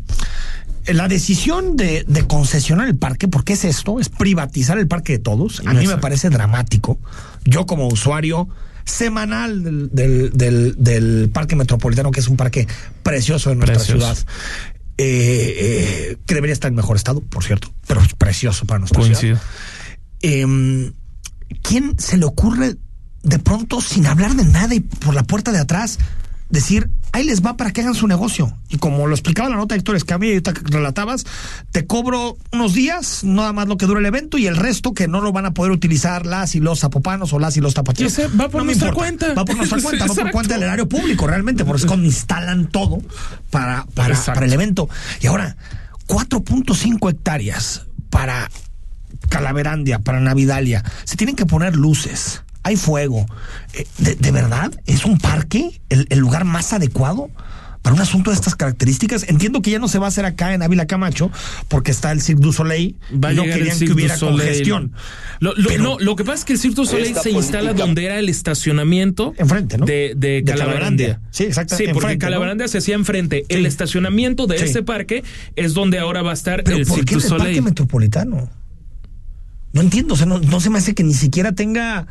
la 0.86 1.08
decisión 1.08 1.76
de, 1.76 2.04
de 2.08 2.26
concesionar 2.26 2.88
el 2.88 2.96
parque, 2.96 3.28
porque 3.28 3.52
es 3.54 3.64
esto, 3.64 4.00
es 4.00 4.08
privatizar 4.08 4.78
el 4.78 4.88
parque 4.88 5.14
de 5.14 5.18
todos. 5.18 5.62
A 5.66 5.74
mí 5.74 5.86
me 5.86 5.98
parece 5.98 6.30
dramático. 6.30 6.98
Yo 7.44 7.66
como 7.66 7.88
usuario 7.88 8.48
semanal 8.84 9.62
del, 9.62 9.90
del, 9.92 10.30
del- 10.32 10.74
del 10.78 11.30
Parque 11.30 11.56
Metropolitano, 11.56 12.10
que 12.10 12.20
es 12.20 12.28
un 12.28 12.36
parque 12.38 12.66
precioso 13.02 13.50
en 13.50 13.58
nuestra 13.58 13.76
Precioso. 13.76 14.00
ciudad. 14.14 14.26
eh, 14.96 15.54
eh, 15.58 16.16
que 16.26 16.34
debería 16.34 16.54
estar 16.54 16.70
en 16.70 16.74
mejor 16.74 16.96
estado, 16.96 17.20
por 17.20 17.44
cierto, 17.44 17.72
pero 17.86 18.00
es 18.02 18.14
precioso 18.14 18.64
para 18.64 18.78
nuestra 18.80 19.02
ciudad. 19.02 19.20
Coincido. 19.20 19.38
Eh, 20.22 20.92
¿quién 21.62 21.98
se 21.98 22.16
le 22.16 22.24
ocurre 22.24 22.76
de 23.22 23.38
pronto, 23.38 23.80
sin 23.80 24.06
hablar 24.06 24.34
de 24.34 24.44
nada 24.44 24.74
y 24.74 24.80
por 24.80 25.14
la 25.14 25.22
puerta 25.22 25.52
de 25.52 25.58
atrás, 25.58 25.98
decir, 26.48 26.90
ahí 27.12 27.24
les 27.24 27.44
va 27.44 27.56
para 27.56 27.72
que 27.72 27.82
hagan 27.82 27.94
su 27.94 28.06
negocio. 28.06 28.56
Y 28.68 28.78
como 28.78 29.06
lo 29.06 29.14
explicaba 29.14 29.48
la 29.48 29.56
nota 29.56 29.74
de 29.74 29.80
Héctor 29.80 29.96
Escamilla 29.96 30.32
y 30.32 30.34
ahorita 30.36 30.52
que 30.54 30.60
relatabas, 30.64 31.24
te 31.72 31.86
cobro 31.86 32.36
unos 32.52 32.74
días, 32.74 33.24
nada 33.24 33.52
más 33.52 33.68
lo 33.68 33.76
que 33.76 33.86
dura 33.86 34.00
el 34.00 34.06
evento, 34.06 34.38
y 34.38 34.46
el 34.46 34.56
resto 34.56 34.94
que 34.94 35.08
no 35.08 35.20
lo 35.20 35.32
van 35.32 35.46
a 35.46 35.52
poder 35.52 35.72
utilizar 35.72 36.26
las 36.26 36.54
y 36.54 36.60
los 36.60 36.80
zapopanos 36.80 37.32
o 37.32 37.38
las 37.38 37.56
y 37.56 37.60
los 37.60 37.74
tapatíos. 37.74 38.12
Ese 38.12 38.28
va 38.28 38.48
por 38.48 38.60
No 38.60 38.64
nuestra 38.64 38.92
cuenta. 38.92 39.34
Va 39.34 39.44
por 39.44 39.56
nuestra 39.56 39.78
cuenta, 39.82 40.04
va 40.04 40.08
por 40.08 40.16
Exacto. 40.16 40.32
cuenta 40.32 40.54
del 40.54 40.62
erario 40.62 40.88
público, 40.88 41.26
realmente, 41.26 41.64
porque 41.64 41.82
es 41.82 41.86
cuando 41.86 42.06
instalan 42.06 42.68
todo 42.68 43.00
para, 43.50 43.86
para, 43.94 44.14
Exacto. 44.14 44.34
para 44.34 44.46
el 44.46 44.52
evento. 44.52 44.88
Y 45.20 45.26
ahora, 45.26 45.56
4.5 46.06 47.10
hectáreas 47.10 47.86
para 48.10 48.50
Calaverandia, 49.28 49.98
para 49.98 50.20
Navidalia. 50.20 50.82
Se 51.04 51.16
tienen 51.16 51.36
que 51.36 51.46
poner 51.46 51.76
luces. 51.76 52.42
Hay 52.68 52.76
fuego. 52.76 53.24
Eh, 53.72 53.86
¿De, 53.96 54.14
de 54.14 54.30
verdad 54.30 54.70
es 54.86 55.04
un 55.06 55.16
parque 55.18 55.80
el, 55.88 56.06
el 56.10 56.18
lugar 56.18 56.44
más 56.44 56.74
adecuado 56.74 57.30
para 57.80 57.94
un 57.94 58.02
asunto 58.02 58.30
de 58.30 58.36
estas 58.36 58.56
características? 58.56 59.24
Entiendo 59.28 59.62
que 59.62 59.70
ya 59.70 59.78
no 59.78 59.88
se 59.88 59.98
va 59.98 60.04
a 60.04 60.08
hacer 60.08 60.26
acá 60.26 60.52
en 60.52 60.62
Ávila 60.62 60.86
Camacho 60.86 61.30
porque 61.68 61.90
está 61.92 62.12
el 62.12 62.20
Cirque 62.20 62.42
du 62.42 62.52
Soleil 62.52 62.96
Va 63.24 63.30
a 63.30 63.32
y 63.32 63.36
no 63.36 63.44
querían 63.44 63.78
que 63.78 63.90
hubiera 63.90 64.18
Soleil. 64.18 64.38
congestión. 64.40 64.92
Lo, 65.40 65.54
lo- 65.54 65.68
Pero- 65.68 65.82
no, 65.82 65.98
lo 65.98 66.14
que 66.14 66.24
pasa 66.24 66.40
es 66.40 66.44
que 66.44 66.52
el 66.52 66.58
Cirque 66.58 66.74
du 66.76 66.84
Soleil 66.84 67.14
se 67.16 67.30
instala 67.30 67.72
donde 67.72 68.04
era 68.04 68.18
el 68.18 68.28
estacionamiento 68.28 69.32
Enfrente, 69.38 69.78
¿no? 69.78 69.86
de, 69.86 70.12
de. 70.14 71.16
Sí, 71.30 71.44
exacto, 71.44 71.74
Sí, 71.76 71.84
porque 71.84 71.98
enfrente, 71.98 72.16
¿no? 72.16 72.20
Calaverandia 72.30 72.68
se 72.68 72.78
hacía 72.78 72.96
enfrente. 72.96 73.46
Sí. 73.48 73.56
El 73.56 73.64
estacionamiento 73.64 74.46
de 74.46 74.58
Sí. 74.58 74.64
ese 74.64 74.82
parque 74.82 75.24
es 75.56 75.72
donde 75.72 75.98
ahora 75.98 76.20
va 76.22 76.32
a 76.32 76.34
estar 76.34 76.64
Pero 76.64 76.76
el 76.76 76.84
¿por 76.86 76.96
Cirque 76.96 77.14
qué 77.14 77.14
du 77.14 77.20
en 77.20 77.24
el 77.24 77.30
Parque 77.30 77.44
Soleil. 77.44 77.62
Metropolitano? 77.62 78.50
No 79.72 79.82
entiendo, 79.82 80.14
o 80.14 80.16
sea, 80.16 80.26
no, 80.26 80.38
no 80.38 80.60
se 80.60 80.70
me 80.70 80.78
hace 80.78 80.94
que 80.94 81.04
ni 81.04 81.14
siquiera 81.14 81.52
tenga 81.52 82.06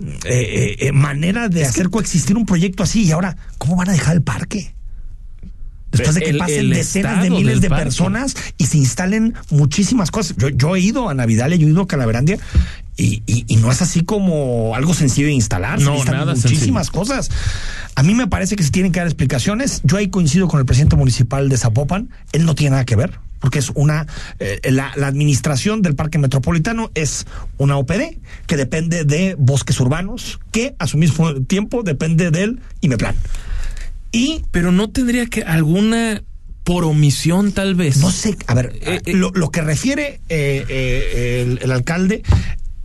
eh, 0.00 0.16
eh, 0.24 0.76
eh, 0.88 0.92
manera 0.92 1.48
de 1.48 1.64
hacer 1.64 1.88
coexistir 1.90 2.36
un 2.36 2.46
proyecto 2.46 2.82
así. 2.82 3.04
Y 3.04 3.12
ahora, 3.12 3.36
¿cómo 3.58 3.76
van 3.76 3.88
a 3.88 3.92
dejar 3.92 4.16
el 4.16 4.22
parque? 4.22 4.74
Después 5.92 6.14
de 6.14 6.20
que 6.22 6.30
El- 6.30 6.38
pasen 6.38 6.58
el 6.60 6.70
decenas 6.70 7.22
de 7.22 7.30
miles 7.30 7.60
de 7.60 7.68
parque. 7.68 7.84
personas 7.84 8.36
y 8.58 8.66
se 8.66 8.78
instalen 8.78 9.34
muchísimas 9.50 10.10
cosas. 10.12 10.36
Yo, 10.36 10.48
yo 10.48 10.76
he 10.76 10.80
ido 10.80 11.08
a 11.08 11.14
Navidad, 11.14 11.48
yo 11.48 11.66
he 11.66 11.70
ido 11.70 11.82
a 11.82 11.86
Calaverandia 11.88 12.38
y, 12.96 13.22
y- 13.26 13.44
y 13.48 13.56
no 13.56 13.72
es 13.72 13.82
así 13.82 14.02
como 14.04 14.74
algo 14.76 14.94
sencillo 14.94 15.26
de 15.26 15.32
instalar. 15.32 15.78
se 15.80 15.84
No, 15.84 15.92
necesitan 15.92 16.16
nada 16.20 16.34
muchísimas 16.34 16.90
cosas. 16.90 17.30
A 17.96 18.02
mí 18.04 18.14
me 18.14 18.28
parece 18.28 18.54
que 18.54 18.62
se 18.62 18.70
tienen 18.70 18.92
que 18.92 19.00
dar 19.00 19.08
explicaciones. 19.08 19.80
Yo 19.82 19.96
ahí 19.96 20.08
coincido 20.08 20.46
con 20.46 20.60
el 20.60 20.66
presidente 20.66 20.94
municipal 20.96 21.48
de 21.48 21.56
Zapopan. 21.56 22.08
Él 22.32 22.44
no 22.46 22.54
tiene 22.54 22.70
nada 22.72 22.84
que 22.84 22.94
ver, 22.94 23.18
porque 23.40 23.58
es 23.58 23.70
una. 23.74 24.06
eh, 24.38 24.60
la, 24.70 24.92
la 24.96 25.06
administración 25.08 25.82
del 25.82 25.94
Parque 25.96 26.18
Metropolitano 26.18 26.90
es 26.94 27.26
una 27.58 27.76
OPD 27.76 28.18
que 28.46 28.56
depende 28.56 29.04
de 29.04 29.34
bosques 29.38 29.80
urbanos, 29.80 30.38
que 30.52 30.74
a 30.78 30.86
su 30.86 30.96
mismo 30.98 31.34
tiempo 31.42 31.82
depende 31.82 32.30
del 32.30 32.60
IMEPLAN. 32.80 33.14
Y 34.12 34.42
Pero 34.50 34.72
no 34.72 34.90
tendría 34.90 35.26
que 35.26 35.42
alguna 35.42 36.22
por 36.64 36.84
omisión 36.84 37.52
tal 37.52 37.74
vez. 37.74 37.96
no 37.98 38.10
sé, 38.10 38.36
a 38.46 38.54
ver, 38.54 38.72
Eh, 38.82 39.00
eh. 39.06 39.12
lo, 39.14 39.30
lo 39.30 39.50
que 39.50 39.62
refiere 39.62 40.20
el, 40.28 41.58
el 41.62 41.72
alcalde 41.72 42.22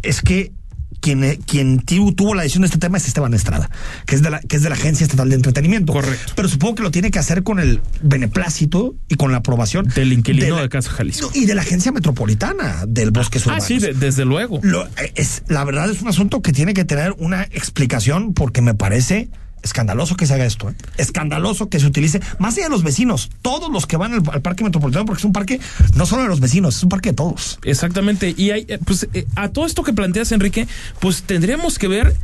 es 0.02 0.22
que 0.22 0.52
quien, 1.00 1.24
eh, 1.24 1.40
quien 1.46 1.80
tu- 1.80 2.14
tuvo 2.14 2.34
la 2.36 2.44
decisión 2.44 2.62
de 2.62 2.68
este 2.68 2.78
tema 2.80 2.98
es 2.98 3.08
Esteban 3.08 3.34
Estrada, 3.34 3.70
que 4.06 4.16
es 4.16 4.22
de 4.22 4.30
la, 4.30 4.40
que 4.40 4.56
es 4.56 4.64
de 4.64 4.70
la 4.70 4.76
Agencia 4.76 5.04
Estatal 5.06 5.30
de 5.30 5.36
Entretenimiento. 5.36 5.94
Correcto. 5.94 6.34
Pero 6.36 6.48
supongo 6.48 6.76
que 6.76 6.84
lo 6.84 6.92
tiene 6.92 7.12
que 7.12 7.20
hacer 7.20 7.44
con 7.44 7.60
el 7.60 7.82
beneplácito 8.02 8.96
y 9.08 9.16
con 9.16 9.32
la 9.32 9.38
aprobación 9.38 9.86
Del 9.96 10.14
inquilino 10.14 10.56
la- 10.56 10.62
de 10.64 10.70
Casa 10.70 10.90
Jalisco. 10.92 11.30
Y 11.34 11.46
de 11.46 11.56
la 11.56 11.62
Agencia 11.62 11.92
Metropolitana 11.92 12.86
del 12.88 13.12
Bosque 13.12 13.40
Ah, 13.48 13.60
sí, 13.60 13.80
de- 13.80 13.94
desde 13.94 14.26
luego. 14.26 14.60
Lo- 14.64 14.86
eh, 14.86 15.12
es, 15.16 15.44
la 15.48 15.64
verdad 15.64 15.90
es 15.90 16.02
un 16.02 16.08
asunto 16.08 16.42
que 16.42 16.52
tiene 16.54 16.74
que 16.74 16.86
tener 16.86 17.14
una 17.18 17.44
explicación 17.44 18.34
porque 18.34 18.62
me 18.62 18.74
parece 18.74 19.30
escandaloso 19.66 20.16
que 20.16 20.26
se 20.26 20.34
haga 20.36 20.46
esto. 20.46 20.70
¿eh? 20.70 20.76
Escandaloso 20.98 21.68
que 21.68 21.80
se 21.82 21.86
utilice, 21.88 22.22
más 22.40 22.54
allá 22.56 22.66
de 22.66 22.70
los 22.70 22.84
vecinos, 22.84 23.30
todos 23.42 23.70
los 23.70 23.86
que 23.86 23.98
van 23.98 24.14
al, 24.14 24.22
al 24.32 24.42
parque 24.42 24.64
metropolitano, 24.64 25.06
porque 25.06 25.20
es 25.20 25.26
un 25.26 25.34
parque 25.34 25.60
no 25.96 26.06
solo 26.06 26.22
de 26.24 26.30
los 26.30 26.40
vecinos, 26.40 26.78
es 26.78 26.84
un 26.84 26.90
parque 26.90 27.10
de 27.10 27.16
todos. 27.16 27.60
Exactamente. 27.64 28.34
Y 28.38 28.52
hay, 28.52 28.66
eh, 28.70 28.80
pues, 28.86 29.08
eh, 29.14 29.26
a 29.36 29.50
todo 29.50 29.66
esto 29.66 29.84
que 29.84 29.92
planteas, 29.92 30.32
Enrique, 30.32 30.68
pues 31.00 31.24
tendríamos 31.24 31.78
que 31.78 31.88
ver 31.90 32.16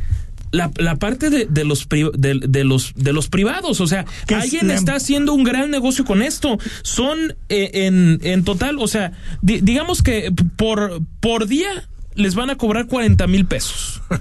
la, 0.52 0.70
la 0.76 0.96
parte 0.96 1.30
de, 1.30 1.46
de 1.46 1.64
los 1.64 1.86
pri- 1.86 2.10
de, 2.16 2.38
de 2.46 2.64
los 2.64 2.92
de 2.94 3.12
los 3.12 3.28
privados. 3.28 3.80
O 3.80 3.86
sea, 3.86 4.04
es 4.28 4.36
alguien 4.36 4.70
está 4.70 4.94
haciendo 4.96 5.32
un 5.32 5.44
gran 5.44 5.70
negocio 5.70 6.04
con 6.04 6.22
esto. 6.22 6.58
Son 6.82 7.18
eh, 7.48 7.70
en, 7.86 8.20
en 8.22 8.44
total, 8.44 8.76
o 8.78 8.86
sea, 8.86 9.12
di- 9.40 9.60
digamos 9.62 10.02
que 10.02 10.30
por, 10.56 11.00
por 11.20 11.46
día 11.46 11.88
les 12.14 12.34
van 12.34 12.50
a 12.50 12.56
cobrar 12.56 12.86
40 12.86 13.26
mil 13.26 13.46
pesos. 13.46 14.02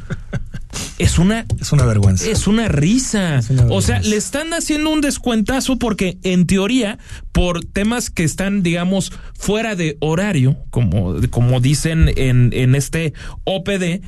Es 0.98 1.20
una 1.20 1.46
Es 1.60 1.72
una 1.72 1.86
vergüenza. 1.86 2.30
es 2.30 2.48
una 2.48 2.68
risa. 2.68 3.42
una 3.50 3.66
o 3.66 3.82
sea, 3.82 4.00
le 4.02 4.16
están 4.16 4.54
haciendo 4.54 4.92
un 4.92 5.02
descuentazo 5.02 5.78
porque 5.78 6.18
en 6.24 6.46
teoría, 6.46 7.00
por 7.32 7.64
temas 7.66 8.10
que 8.10 8.24
están, 8.24 8.64
digamos, 8.64 9.12
fuera 9.38 9.76
de 9.76 9.98
horario, 10.00 10.58
como, 10.70 11.16
como 11.30 11.60
dicen 11.60 12.12
en, 12.16 12.52
en 12.54 12.76
este 12.76 13.14
OPD, 13.44 14.02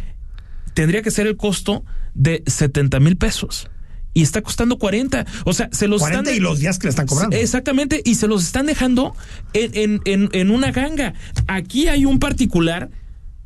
tendría 0.74 1.01
que 1.01 1.12
ser 1.12 1.27
el 1.27 1.38
costo 1.38 1.84
de 2.13 2.43
70 2.46 3.00
mil 3.00 3.17
pesos. 3.17 3.70
Y 4.15 4.22
está 4.22 4.41
costando 4.41 4.77
40. 4.77 5.25
O 5.46 5.53
sea, 5.53 5.70
se 5.72 5.88
los 5.88 6.00
40 6.00 6.29
están... 6.29 6.36
y 6.36 6.39
los 6.39 6.60
días 6.60 6.77
que 6.77 6.86
le 6.86 6.91
están 6.91 7.08
cobrando. 7.08 7.36
Exactamente, 7.36 8.01
y 8.05 8.15
se 8.15 8.27
los 8.27 8.43
están 8.43 8.67
dejando 8.67 9.15
en, 9.53 9.72
en, 9.74 10.01
en, 10.05 10.29
en 10.34 10.51
una 10.51 10.72
ganga. 10.72 11.15
Aquí 11.48 11.88
hay 11.88 12.05
un 12.05 12.20
particular, 12.20 12.91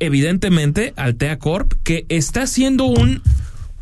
evidentemente, 0.00 0.92
Altea 0.96 1.38
Corp, 1.38 1.72
que 1.82 2.06
está 2.08 2.42
haciendo 2.42 2.84
un, 2.86 3.22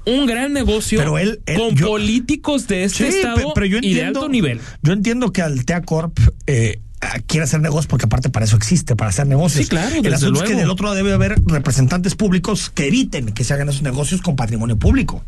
un 0.05 0.27
gran 0.27 0.53
negocio 0.53 0.99
Pero 0.99 1.19
él- 1.19 1.41
él- 1.47 1.57
con 1.59 1.75
yo- 1.75 1.87
políticos 1.89 2.67
de 2.69 2.85
este 2.85 3.11
Sí, 3.11 3.19
estado 3.19 3.37
pe- 3.37 3.45
pero 3.55 3.67
yo 3.67 3.79
y 3.81 3.95
de 3.95 4.05
alto 4.05 4.29
nivel. 4.29 4.61
Yo 4.83 4.93
entiendo 4.93 5.33
que 5.33 5.43
Altea 5.43 5.83
Corp 5.83 6.19
eh, 6.47 6.81
ah, 7.01 7.19
quiere 7.27 7.45
hacer 7.45 7.61
negocios 7.61 7.87
porque 7.87 8.07
aparte 8.07 8.31
para 8.31 8.45
eso 8.47 8.57
existe, 8.57 8.97
para 8.97 9.11
hacer 9.11 9.27
negocios. 9.27 9.65
Sí, 9.65 9.69
claro, 9.69 9.95
El 10.03 10.15
asunto 10.15 10.43
es 10.45 10.49
que 10.51 10.57
del 10.57 10.71
otro 10.71 10.85
lado 10.85 10.97
debe 10.97 11.13
haber 11.13 11.41
representantes 11.47 12.15
públicos 12.15 12.71
que 12.71 12.87
eviten 12.89 13.33
que 13.33 13.45
se 13.45 13.55
hagan 13.55 13.69
esos 13.69 13.83
negocios 13.83 14.23
con 14.23 14.37
patrimonio 14.37 14.77
público. 14.79 15.25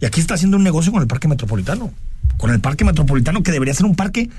Y 0.00 0.04
aquí 0.06 0.20
está 0.20 0.34
haciendo 0.34 0.56
un 0.56 0.64
negocio 0.64 0.90
con 0.92 1.00
el 1.02 1.08
Parque 1.08 1.28
Metropolitano. 1.28 1.92
Con 2.36 2.50
el 2.50 2.60
Parque 2.60 2.84
Metropolitano 2.84 3.42
que 3.42 3.52
debería 3.52 3.74
ser 3.74 3.86
un 3.86 3.94
parque... 3.94 4.30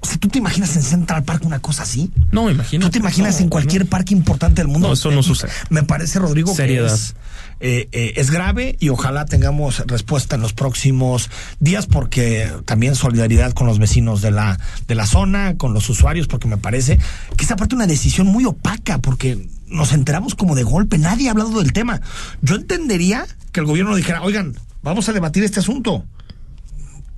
O 0.00 0.06
sea, 0.06 0.16
¿tú 0.18 0.28
te 0.28 0.38
imaginas 0.38 0.74
en 0.76 0.82
Central 0.82 1.22
Park 1.24 1.44
una 1.44 1.58
cosa 1.60 1.82
así? 1.84 2.10
No, 2.30 2.50
imagino. 2.50 2.86
¿Tú 2.86 2.90
te 2.92 2.98
imaginas 2.98 3.40
en 3.40 3.48
cualquier 3.48 3.86
parque 3.86 4.14
importante 4.14 4.60
del 4.62 4.68
mundo? 4.68 4.88
No, 4.88 4.94
eso 4.94 5.10
no 5.10 5.20
Eh, 5.20 5.22
sucede. 5.22 5.50
Me 5.70 5.82
parece, 5.82 6.18
Rodrigo, 6.18 6.54
Seriedad. 6.54 6.88
que 6.88 6.94
es, 6.94 7.14
eh, 7.60 7.88
eh, 7.92 8.12
es 8.16 8.30
grave 8.30 8.76
y 8.80 8.88
ojalá 8.88 9.24
tengamos 9.24 9.80
respuesta 9.86 10.36
en 10.36 10.42
los 10.42 10.52
próximos 10.52 11.30
días 11.60 11.86
porque 11.86 12.50
también 12.64 12.94
solidaridad 12.94 13.52
con 13.52 13.66
los 13.66 13.78
vecinos 13.78 14.20
de 14.22 14.30
la, 14.32 14.58
de 14.88 14.94
la 14.94 15.06
zona, 15.06 15.56
con 15.56 15.72
los 15.74 15.88
usuarios, 15.88 16.26
porque 16.26 16.48
me 16.48 16.56
parece 16.56 16.98
que 17.36 17.44
es 17.44 17.50
aparte 17.50 17.74
una 17.74 17.86
decisión 17.86 18.26
muy 18.26 18.44
opaca 18.44 18.98
porque 18.98 19.46
nos 19.68 19.92
enteramos 19.92 20.34
como 20.34 20.54
de 20.54 20.64
golpe, 20.64 20.98
nadie 20.98 21.28
ha 21.28 21.32
hablado 21.32 21.58
del 21.60 21.72
tema. 21.72 22.00
Yo 22.42 22.56
entendería 22.56 23.26
que 23.52 23.60
el 23.60 23.66
gobierno 23.66 23.94
dijera, 23.94 24.22
oigan, 24.22 24.54
vamos 24.82 25.08
a 25.08 25.12
debatir 25.12 25.44
este 25.44 25.60
asunto 25.60 26.04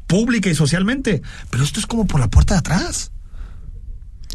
pública 0.07 0.51
y 0.51 0.55
socialmente, 0.55 1.23
pero 1.51 1.65
esto 1.65 1.81
es 1.81 1.87
como 1.87 2.07
por 2.07 2.21
la 2.21 2.29
puerta 2.29 2.55
de 2.55 2.59
atrás. 2.61 3.11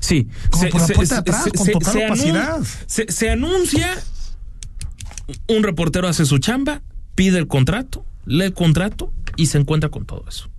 Sí. 0.01 0.27
Como 0.49 0.69
por 0.69 0.81
la 0.81 0.87
puerta 0.87 1.15
de 1.15 1.19
atrás, 1.21 1.45
con 1.55 1.67
total 1.67 1.97
opacidad. 2.05 2.59
se- 2.87 3.11
se 3.11 3.29
anuncia, 3.29 3.89
un 5.47 5.63
reportero 5.63 6.07
hace 6.07 6.25
su 6.25 6.37
chamba, 6.39 6.81
pide 7.15 7.37
el 7.37 7.47
contrato, 7.47 8.05
lee 8.25 8.45
el 8.45 8.53
contrato 8.53 9.11
y 9.35 9.47
se 9.47 9.57
encuentra 9.57 9.89
con 9.89 10.05
todo 10.05 10.25
eso. 10.27 10.49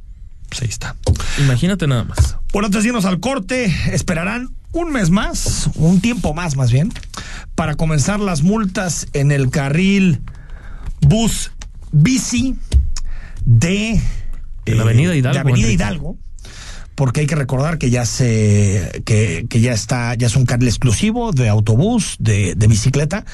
Pues 0.48 0.62
ahí 0.62 0.68
está. 0.68 0.96
Imagínate 1.38 1.86
nada 1.86 2.04
más. 2.04 2.36
Bueno, 2.52 2.66
antes 2.66 2.82
de 2.82 2.88
irnos 2.88 3.04
al 3.04 3.20
corte, 3.20 3.66
esperarán 3.92 4.50
un 4.72 4.92
mes 4.92 5.10
más, 5.10 5.70
un 5.74 6.00
tiempo 6.00 6.34
más 6.34 6.56
más 6.56 6.70
bien, 6.72 6.92
para 7.54 7.74
comenzar 7.76 8.20
las 8.20 8.42
multas 8.42 9.06
en 9.12 9.30
el 9.32 9.50
carril 9.50 10.20
bus 11.00 11.50
bici 11.92 12.56
de, 13.44 14.00
De 14.64 14.74
la 14.74 14.82
Avenida 14.82 15.14
Hidalgo, 15.14 15.34
de 15.34 15.40
Avenida 15.40 15.66
Enrique. 15.66 15.72
Hidalgo. 15.74 16.18
Porque 16.94 17.20
hay 17.20 17.26
que 17.26 17.34
recordar 17.34 17.78
que 17.78 17.88
ya 17.88 18.04
se, 18.04 19.02
que, 19.06 19.46
que 19.48 19.60
ya 19.60 19.72
está, 19.72 20.14
ya 20.14 20.26
es 20.26 20.36
un 20.36 20.44
carril 20.44 20.68
exclusivo 20.68 21.32
de 21.32 21.48
autobús, 21.48 22.16
de, 22.18 22.54
de 22.54 22.66
bicicleta. 22.66 23.24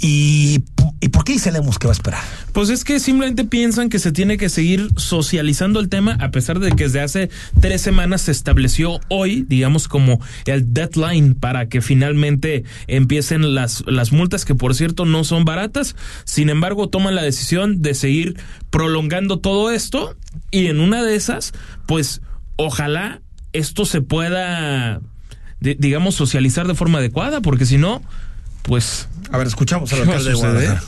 Y, 0.00 0.62
¿Y 1.00 1.08
por 1.08 1.24
qué 1.24 1.32
dice 1.32 1.50
Lemus 1.50 1.78
que 1.78 1.88
va 1.88 1.92
a 1.92 1.96
esperar? 1.96 2.20
Pues 2.52 2.70
es 2.70 2.84
que 2.84 3.00
simplemente 3.00 3.44
piensan 3.44 3.88
que 3.88 3.98
se 3.98 4.12
tiene 4.12 4.36
que 4.36 4.48
seguir 4.48 4.88
socializando 4.96 5.80
el 5.80 5.88
tema, 5.88 6.16
a 6.20 6.30
pesar 6.30 6.60
de 6.60 6.70
que 6.70 6.84
desde 6.84 7.00
hace 7.00 7.30
tres 7.60 7.82
semanas 7.82 8.22
se 8.22 8.30
estableció 8.32 9.00
hoy, 9.08 9.44
digamos, 9.48 9.88
como 9.88 10.20
el 10.46 10.72
deadline 10.72 11.34
para 11.34 11.68
que 11.68 11.80
finalmente 11.80 12.64
empiecen 12.86 13.54
las, 13.54 13.82
las 13.86 14.12
multas, 14.12 14.44
que 14.44 14.54
por 14.54 14.74
cierto 14.74 15.04
no 15.04 15.24
son 15.24 15.44
baratas. 15.44 15.96
Sin 16.24 16.48
embargo, 16.48 16.88
toman 16.88 17.14
la 17.14 17.22
decisión 17.22 17.82
de 17.82 17.94
seguir 17.94 18.36
prolongando 18.70 19.38
todo 19.40 19.70
esto 19.70 20.16
y 20.50 20.66
en 20.66 20.80
una 20.80 21.02
de 21.02 21.16
esas, 21.16 21.52
pues 21.86 22.22
ojalá 22.56 23.20
esto 23.52 23.84
se 23.84 24.00
pueda, 24.00 25.00
di- 25.60 25.76
digamos, 25.78 26.14
socializar 26.14 26.66
de 26.68 26.74
forma 26.74 26.98
adecuada, 26.98 27.40
porque 27.40 27.66
si 27.66 27.78
no, 27.78 28.02
pues 28.62 29.08
A 29.30 29.38
ver, 29.38 29.46
escuchamos 29.46 29.92
al 29.92 30.00
¿Qué 30.00 30.04
va 30.06 30.12
a 30.12 30.16
alcalde 30.16 30.30
de? 30.30 30.36
Guadalajara. 30.36 30.82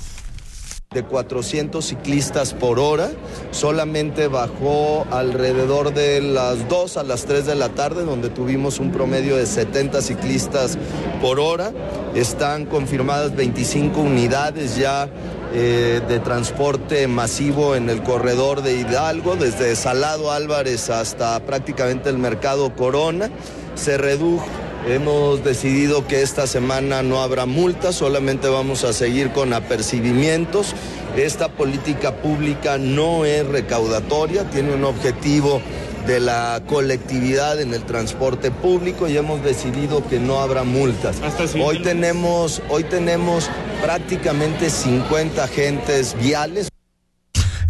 de 0.93 1.05
400 1.05 1.85
ciclistas 1.85 2.55
por 2.55 2.79
hora. 2.79 3.11
Solamente 3.51 4.29
bajó 4.29 5.07
alrededor 5.11 5.93
de 5.95 6.21
las 6.21 6.69
2 6.69 6.97
a 6.97 7.03
las 7.03 7.27
3 7.27 7.47
de 7.47 7.55
la 7.55 7.69
tarde, 7.71 8.05
donde 8.05 8.29
tuvimos 8.31 8.81
un 8.81 8.91
promedio 8.91 9.37
de 9.37 9.47
70 9.47 10.01
ciclistas 10.03 10.79
por 11.21 11.39
hora. 11.39 11.73
Están 12.15 12.67
confirmadas 12.67 13.37
25 13.37 14.01
unidades 14.01 14.77
ya 14.77 15.09
eh, 15.53 16.01
de 16.09 16.19
transporte 16.21 17.07
masivo 17.09 17.77
en 17.77 17.91
el 17.91 18.03
corredor 18.03 18.63
de 18.63 18.77
Hidalgo, 18.77 19.37
desde 19.37 19.77
Salado 19.77 20.33
Álvarez 20.33 20.91
hasta 20.91 21.39
prácticamente 21.45 22.09
el 22.09 22.19
mercado 22.19 22.75
Corona. 22.75 23.31
Se 23.75 23.99
redujo 23.99 24.47
Hemos 24.87 25.45
decidido 25.45 26.07
que 26.07 26.23
esta 26.23 26.47
semana 26.47 27.03
no 27.03 27.21
habrá 27.21 27.45
multas, 27.45 27.97
solamente 27.97 28.49
vamos 28.49 28.83
a 28.85 28.93
seguir 28.93 29.31
con 29.31 29.53
apercibimientos. 29.53 30.75
Esta 31.17 31.49
política 31.49 32.17
pública 32.17 32.79
no 32.79 33.27
es 33.27 33.47
recaudatoria, 33.47 34.49
tiene 34.51 34.75
un 34.75 34.85
objetivo 34.85 35.61
de 36.07 36.19
la 36.19 36.63
colectividad 36.67 37.61
en 37.61 37.75
el 37.75 37.85
transporte 37.85 38.51
público 38.51 39.07
y 39.07 39.19
hemos 39.19 39.45
decidido 39.45 40.07
que 40.09 40.19
no 40.19 40.41
habrá 40.41 40.65
multas. 40.65 41.17
Hoy 41.63 41.83
tenemos, 41.83 42.63
hoy 42.71 42.85
tenemos 42.85 43.51
prácticamente 43.83 44.71
50 44.71 45.45
agentes 45.45 46.17
viales. 46.19 46.70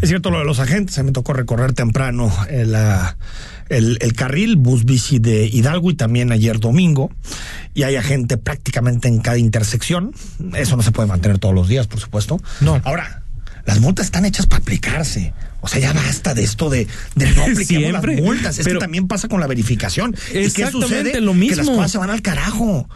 Es 0.00 0.08
cierto 0.08 0.30
lo 0.30 0.38
de 0.38 0.44
los 0.44 0.58
agentes, 0.60 0.98
a 0.98 1.02
mí 1.02 1.08
me 1.08 1.12
tocó 1.12 1.32
recorrer 1.34 1.72
temprano 1.74 2.32
el, 2.48 2.74
ah, 2.74 3.16
el, 3.68 3.98
el 4.00 4.12
carril 4.14 4.56
bus 4.56 4.84
bici 4.84 5.18
de 5.18 5.46
Hidalgo 5.46 5.90
y 5.90 5.94
también 5.94 6.32
ayer 6.32 6.58
domingo, 6.58 7.10
y 7.74 7.82
hay 7.82 7.96
agente 7.96 8.36
prácticamente 8.38 9.08
en 9.08 9.18
cada 9.20 9.36
intersección. 9.38 10.12
Eso 10.54 10.76
no 10.76 10.82
se 10.82 10.90
puede 10.92 11.08
mantener 11.08 11.38
todos 11.38 11.54
los 11.54 11.68
días, 11.68 11.86
por 11.86 12.00
supuesto. 12.00 12.40
No. 12.60 12.80
Ahora, 12.84 13.22
las 13.66 13.80
multas 13.80 14.06
están 14.06 14.24
hechas 14.24 14.46
para 14.46 14.62
aplicarse. 14.62 15.34
O 15.60 15.68
sea, 15.68 15.78
ya 15.80 15.92
basta 15.92 16.32
de 16.32 16.42
esto 16.44 16.70
de, 16.70 16.86
de 17.16 17.30
no 17.32 17.54
Siempre. 17.54 18.14
las 18.16 18.22
multas. 18.24 18.58
Es 18.58 18.64
Pero- 18.64 18.78
que 18.78 18.84
también 18.84 19.06
pasa 19.06 19.28
con 19.28 19.40
la 19.40 19.46
verificación. 19.46 20.16
¿Y 20.32 20.50
qué 20.50 20.70
sucede? 20.70 21.20
lo 21.20 21.32
Que 21.34 21.48
las 21.50 21.58
mismo. 21.58 21.76
cosas 21.76 21.92
se 21.92 21.98
van 21.98 22.08
al 22.08 22.22
carajo. 22.22 22.88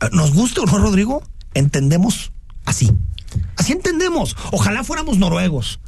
Eh, 0.00 0.06
¿Nos 0.12 0.32
gusta 0.32 0.60
o 0.60 0.66
no, 0.66 0.78
Rodrigo? 0.78 1.24
Entendemos 1.54 2.30
así. 2.64 2.92
Así 3.56 3.72
entendemos. 3.72 4.36
Ojalá 4.52 4.84
fuéramos 4.84 5.18
noruegos. 5.18 5.80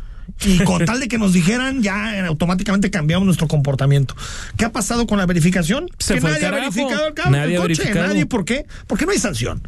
Y 0.45 0.59
con 0.65 0.85
tal 0.85 1.01
de 1.01 1.09
que 1.09 1.17
nos 1.19 1.33
dijeran, 1.33 1.83
ya 1.83 2.17
eh, 2.17 2.21
automáticamente 2.27 2.91
cambiamos 2.91 3.25
nuestro 3.25 3.49
comportamiento. 3.49 4.15
¿Qué 4.57 4.65
ha 4.65 4.73
pasado 4.73 5.07
con 5.07 5.19
la 5.19 5.27
verificación? 5.27 5.89
Se 5.99 6.15
que 6.15 6.21
fue 6.21 6.31
nadie 6.33 6.47
ha 6.47 6.51
verificado 6.51 7.07
el, 7.09 7.15
carro, 7.15 7.31
Nadie 7.31 7.55
el 7.55 7.61
coche. 7.63 7.69
verificado. 7.69 8.07
Nadie. 8.09 8.27
¿Por 8.27 8.45
qué? 8.45 8.67
Porque 8.87 9.07
no 9.07 9.13
hay 9.13 9.19
sanción. 9.19 9.63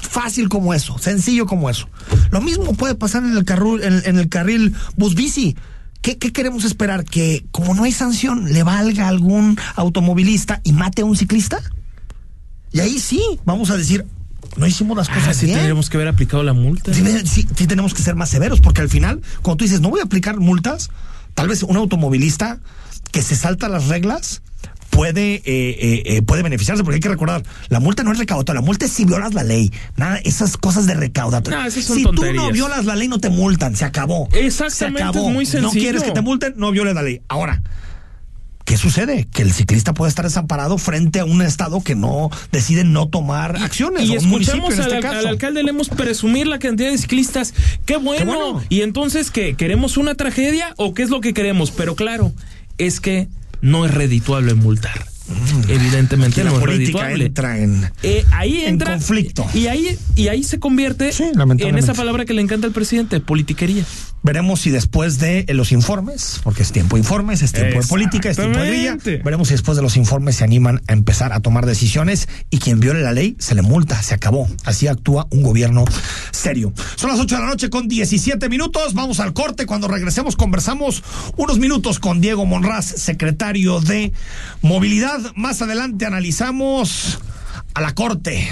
Fácil 0.00 0.48
como 0.48 0.74
eso, 0.74 0.98
sencillo 0.98 1.46
como 1.46 1.70
eso. 1.70 1.88
Lo 2.32 2.40
mismo 2.40 2.74
puede 2.74 2.94
pasar 2.96 3.22
en 3.24 3.36
el, 3.36 3.44
carril, 3.44 3.82
en, 3.82 4.02
en 4.04 4.18
el 4.18 4.28
carril 4.28 4.74
bus 4.96 5.14
bici. 5.14 5.56
¿Qué, 6.02 6.18
¿Qué 6.18 6.32
queremos 6.32 6.64
esperar? 6.64 7.04
¿Que 7.04 7.44
como 7.50 7.74
no 7.74 7.84
hay 7.84 7.92
sanción, 7.92 8.52
le 8.52 8.62
valga 8.62 9.04
a 9.04 9.08
algún 9.08 9.58
automovilista 9.76 10.60
y 10.64 10.72
mate 10.72 11.02
a 11.02 11.04
un 11.04 11.16
ciclista? 11.16 11.60
Y 12.72 12.80
ahí 12.80 12.98
sí, 12.98 13.22
vamos 13.44 13.70
a 13.70 13.76
decir, 13.76 14.06
no 14.56 14.66
hicimos 14.66 14.96
las 14.96 15.08
Ah, 15.08 15.14
cosas 15.14 15.36
sí 15.36 15.46
bien. 15.46 15.58
tendríamos 15.58 15.88
que 15.90 15.96
haber 15.96 16.08
aplicado 16.08 16.42
la 16.42 16.52
multa. 16.52 16.92
Sí, 16.94 17.02
sí, 17.24 17.46
sí 17.56 17.66
tenemos 17.66 17.94
que 17.94 18.02
ser 18.02 18.14
más 18.16 18.28
severos, 18.30 18.60
porque 18.60 18.80
al 18.80 18.88
final, 18.88 19.20
cuando 19.42 19.58
tú 19.58 19.64
dices, 19.64 19.80
no 19.80 19.90
voy 19.90 20.00
a 20.00 20.04
aplicar 20.04 20.38
multas, 20.38 20.90
tal 21.34 21.48
vez 21.48 21.62
un 21.62 21.76
automovilista 21.76 22.58
que 23.12 23.22
se 23.22 23.36
salta 23.36 23.68
las 23.68 23.86
reglas 23.88 24.42
puede, 24.90 25.36
eh, 25.36 25.42
eh, 25.46 26.02
eh, 26.04 26.22
puede 26.22 26.42
beneficiarse, 26.42 26.82
porque 26.82 26.96
hay 26.96 27.00
que 27.00 27.08
recordar, 27.08 27.42
la 27.68 27.80
multa 27.80 28.02
no 28.02 28.12
es 28.12 28.18
recaudatoria, 28.18 28.60
la 28.60 28.66
multa 28.66 28.84
es 28.86 28.92
si 28.92 29.04
violas 29.04 29.32
la 29.34 29.44
ley. 29.44 29.72
Nada, 29.96 30.16
esas 30.24 30.56
cosas 30.56 30.86
de 30.86 30.94
recaudatoria. 30.94 31.62
No, 31.64 31.70
si 31.70 32.02
tú 32.04 32.24
no 32.34 32.50
violas 32.50 32.84
la 32.84 32.96
ley, 32.96 33.08
no 33.08 33.18
te 33.18 33.30
multan, 33.30 33.76
se 33.76 33.84
acabó. 33.84 34.28
Exactamente, 34.32 34.98
Se 34.98 35.04
acabó. 35.08 35.28
es 35.28 35.34
muy 35.34 35.44
No 35.44 35.50
sencillo. 35.50 35.70
quieres 35.82 36.02
que 36.02 36.10
te 36.10 36.20
multen, 36.20 36.54
no 36.56 36.70
violes 36.72 36.94
la 36.94 37.02
ley. 37.02 37.22
Ahora, 37.28 37.62
¿Qué 38.70 38.76
sucede? 38.76 39.26
Que 39.32 39.42
el 39.42 39.52
ciclista 39.52 39.94
puede 39.94 40.10
estar 40.10 40.24
desamparado 40.24 40.78
frente 40.78 41.18
a 41.18 41.24
un 41.24 41.42
estado 41.42 41.82
que 41.82 41.96
no 41.96 42.30
decide 42.52 42.84
no 42.84 43.08
tomar 43.08 43.56
acciones. 43.56 44.08
Y 44.08 44.12
o 44.12 44.18
escuchamos 44.18 44.74
en 44.74 44.82
al, 44.82 44.86
este 44.86 44.96
al 44.96 45.02
caso. 45.02 45.28
alcalde, 45.28 45.64
le 45.64 45.70
hemos 45.70 45.88
presumir 45.88 46.46
la 46.46 46.60
cantidad 46.60 46.88
de 46.88 46.96
ciclistas. 46.96 47.52
¡Qué 47.84 47.96
bueno! 47.96 48.20
Qué 48.20 48.24
bueno. 48.26 48.62
Y 48.68 48.82
entonces, 48.82 49.32
¿qué? 49.32 49.54
¿Queremos 49.54 49.96
una 49.96 50.14
tragedia 50.14 50.72
o 50.76 50.94
qué 50.94 51.02
es 51.02 51.10
lo 51.10 51.20
que 51.20 51.34
queremos? 51.34 51.72
Pero 51.72 51.96
claro, 51.96 52.32
es 52.78 53.00
que 53.00 53.26
no 53.60 53.86
es 53.86 53.90
redituable 53.92 54.54
multar. 54.54 55.04
Evidentemente 55.66 56.40
Aquí 56.40 56.48
la 56.48 56.54
no 56.54 56.60
política 56.60 57.10
entra 57.10 57.58
en... 57.58 57.90
Eh, 58.04 58.24
ahí 58.30 58.60
en 58.60 58.74
entra 58.74 58.92
conflicto. 58.92 59.46
Y 59.52 59.66
ahí, 59.66 59.98
y 60.14 60.28
ahí 60.28 60.44
se 60.44 60.60
convierte 60.60 61.10
Sí, 61.12 61.24
en 61.58 61.76
esa 61.76 61.94
palabra 61.94 62.24
que 62.24 62.34
le 62.34 62.42
encanta 62.42 62.68
al 62.68 62.72
presidente, 62.72 63.18
politiquería. 63.18 63.84
Veremos 64.22 64.60
si 64.60 64.70
después 64.70 65.18
de 65.18 65.46
eh, 65.48 65.54
los 65.54 65.72
informes, 65.72 66.40
porque 66.42 66.62
es 66.62 66.72
tiempo 66.72 66.96
de 66.96 67.00
informes, 67.00 67.40
es 67.40 67.52
tiempo 67.52 67.80
de 67.80 67.86
política, 67.86 68.28
es 68.28 68.36
tiempo 68.36 68.58
de 68.58 68.68
grilla, 68.68 68.98
veremos 69.24 69.48
si 69.48 69.54
después 69.54 69.76
de 69.76 69.82
los 69.82 69.96
informes 69.96 70.36
se 70.36 70.44
animan 70.44 70.82
a 70.88 70.92
empezar 70.92 71.32
a 71.32 71.40
tomar 71.40 71.64
decisiones 71.64 72.28
y 72.50 72.58
quien 72.58 72.80
viole 72.80 73.00
la 73.00 73.12
ley 73.12 73.34
se 73.38 73.54
le 73.54 73.62
multa, 73.62 74.02
se 74.02 74.14
acabó. 74.14 74.46
Así 74.64 74.88
actúa 74.88 75.26
un 75.30 75.42
gobierno 75.42 75.84
serio. 76.32 76.72
Son 76.96 77.10
las 77.10 77.18
8 77.18 77.34
de 77.34 77.40
la 77.40 77.48
noche 77.48 77.70
con 77.70 77.88
17 77.88 78.48
minutos, 78.50 78.92
vamos 78.92 79.20
al 79.20 79.32
corte, 79.32 79.64
cuando 79.64 79.88
regresemos 79.88 80.36
conversamos 80.36 81.02
unos 81.36 81.58
minutos 81.58 81.98
con 81.98 82.20
Diego 82.20 82.44
Monraz, 82.44 82.84
secretario 82.84 83.80
de 83.80 84.12
Movilidad. 84.60 85.18
Más 85.34 85.62
adelante 85.62 86.04
analizamos 86.04 87.18
a 87.72 87.80
la 87.80 87.94
corte 87.94 88.48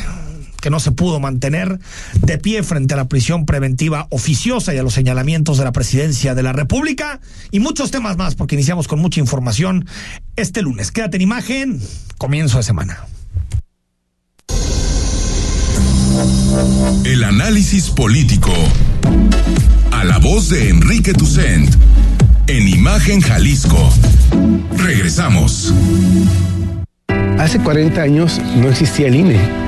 que 0.61 0.71
no 0.71 0.81
se 0.81 0.92
pudo 0.92 1.21
mantener 1.21 1.79
de 2.21 2.38
pie 2.38 2.62
frente 2.62 2.94
a 2.94 2.97
la 2.97 3.09
prisión 3.09 3.47
preventiva 3.47 4.07
oficiosa 4.11 4.75
y 4.75 4.79
a 4.79 4.83
los 4.83 4.94
señalamientos 4.94 5.59
de 5.59 5.64
la 5.64 5.73
presidencia 5.73 6.35
de 6.35 6.42
la 6.42 6.53
República 6.53 7.21
y 7.51 7.61
muchos 7.61 7.90
temas 7.90 8.16
más, 8.16 8.35
porque 8.35 8.55
iniciamos 8.55 8.88
con 8.88 9.01
mucha 9.01 9.21
información 9.21 9.87
este 10.37 10.62
lunes. 10.62 10.92
Quédate 10.92 11.16
en 11.16 11.23
imagen, 11.23 11.81
comienzo 12.18 12.59
de 12.59 12.64
semana. 12.64 13.07
El 17.05 17.23
análisis 17.23 17.90
político. 17.90 18.53
A 19.92 20.05
la 20.05 20.18
voz 20.18 20.49
de 20.49 20.68
Enrique 20.68 21.12
Tucent. 21.12 21.73
En 22.47 22.68
Imagen 22.68 23.21
Jalisco. 23.21 23.92
Regresamos. 24.77 25.73
Hace 27.38 27.61
40 27.61 28.03
años 28.03 28.40
no 28.57 28.68
existía 28.68 29.07
el 29.09 29.14
INE. 29.14 29.68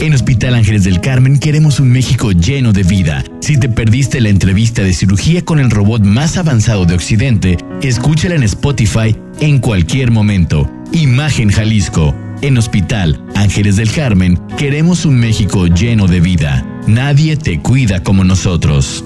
En 0.00 0.14
Hospital 0.14 0.54
Ángeles 0.54 0.84
del 0.84 1.00
Carmen 1.00 1.40
queremos 1.40 1.80
un 1.80 1.90
México 1.90 2.30
lleno 2.30 2.72
de 2.72 2.84
vida. 2.84 3.24
Si 3.40 3.58
te 3.58 3.68
perdiste 3.68 4.20
la 4.20 4.28
entrevista 4.28 4.82
de 4.82 4.92
cirugía 4.92 5.44
con 5.44 5.58
el 5.58 5.70
robot 5.70 6.04
más 6.04 6.36
avanzado 6.36 6.84
de 6.84 6.94
Occidente, 6.94 7.58
escúchala 7.82 8.36
en 8.36 8.44
Spotify 8.44 9.16
en 9.40 9.58
cualquier 9.58 10.12
momento. 10.12 10.70
Imagen 10.92 11.50
Jalisco. 11.50 12.14
En 12.42 12.56
Hospital 12.56 13.20
Ángeles 13.34 13.74
del 13.74 13.90
Carmen 13.90 14.40
queremos 14.56 15.04
un 15.04 15.18
México 15.18 15.66
lleno 15.66 16.06
de 16.06 16.20
vida. 16.20 16.64
Nadie 16.86 17.36
te 17.36 17.60
cuida 17.60 18.04
como 18.04 18.22
nosotros. 18.22 19.04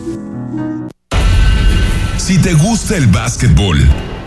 Si 2.18 2.36
te 2.36 2.52
gusta 2.52 2.98
el 2.98 3.06
básquetbol, 3.06 3.78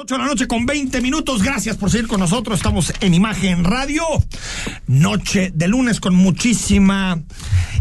8 0.00 0.14
de 0.14 0.18
la 0.20 0.26
noche 0.28 0.46
con 0.46 0.64
20 0.64 1.00
minutos. 1.00 1.42
Gracias 1.42 1.76
por 1.76 1.90
seguir 1.90 2.06
con 2.06 2.20
nosotros. 2.20 2.58
Estamos 2.58 2.92
en 3.00 3.14
Imagen 3.14 3.64
Radio. 3.64 4.04
Noche 4.86 5.50
de 5.52 5.66
lunes 5.66 5.98
con 5.98 6.14
muchísima 6.14 7.20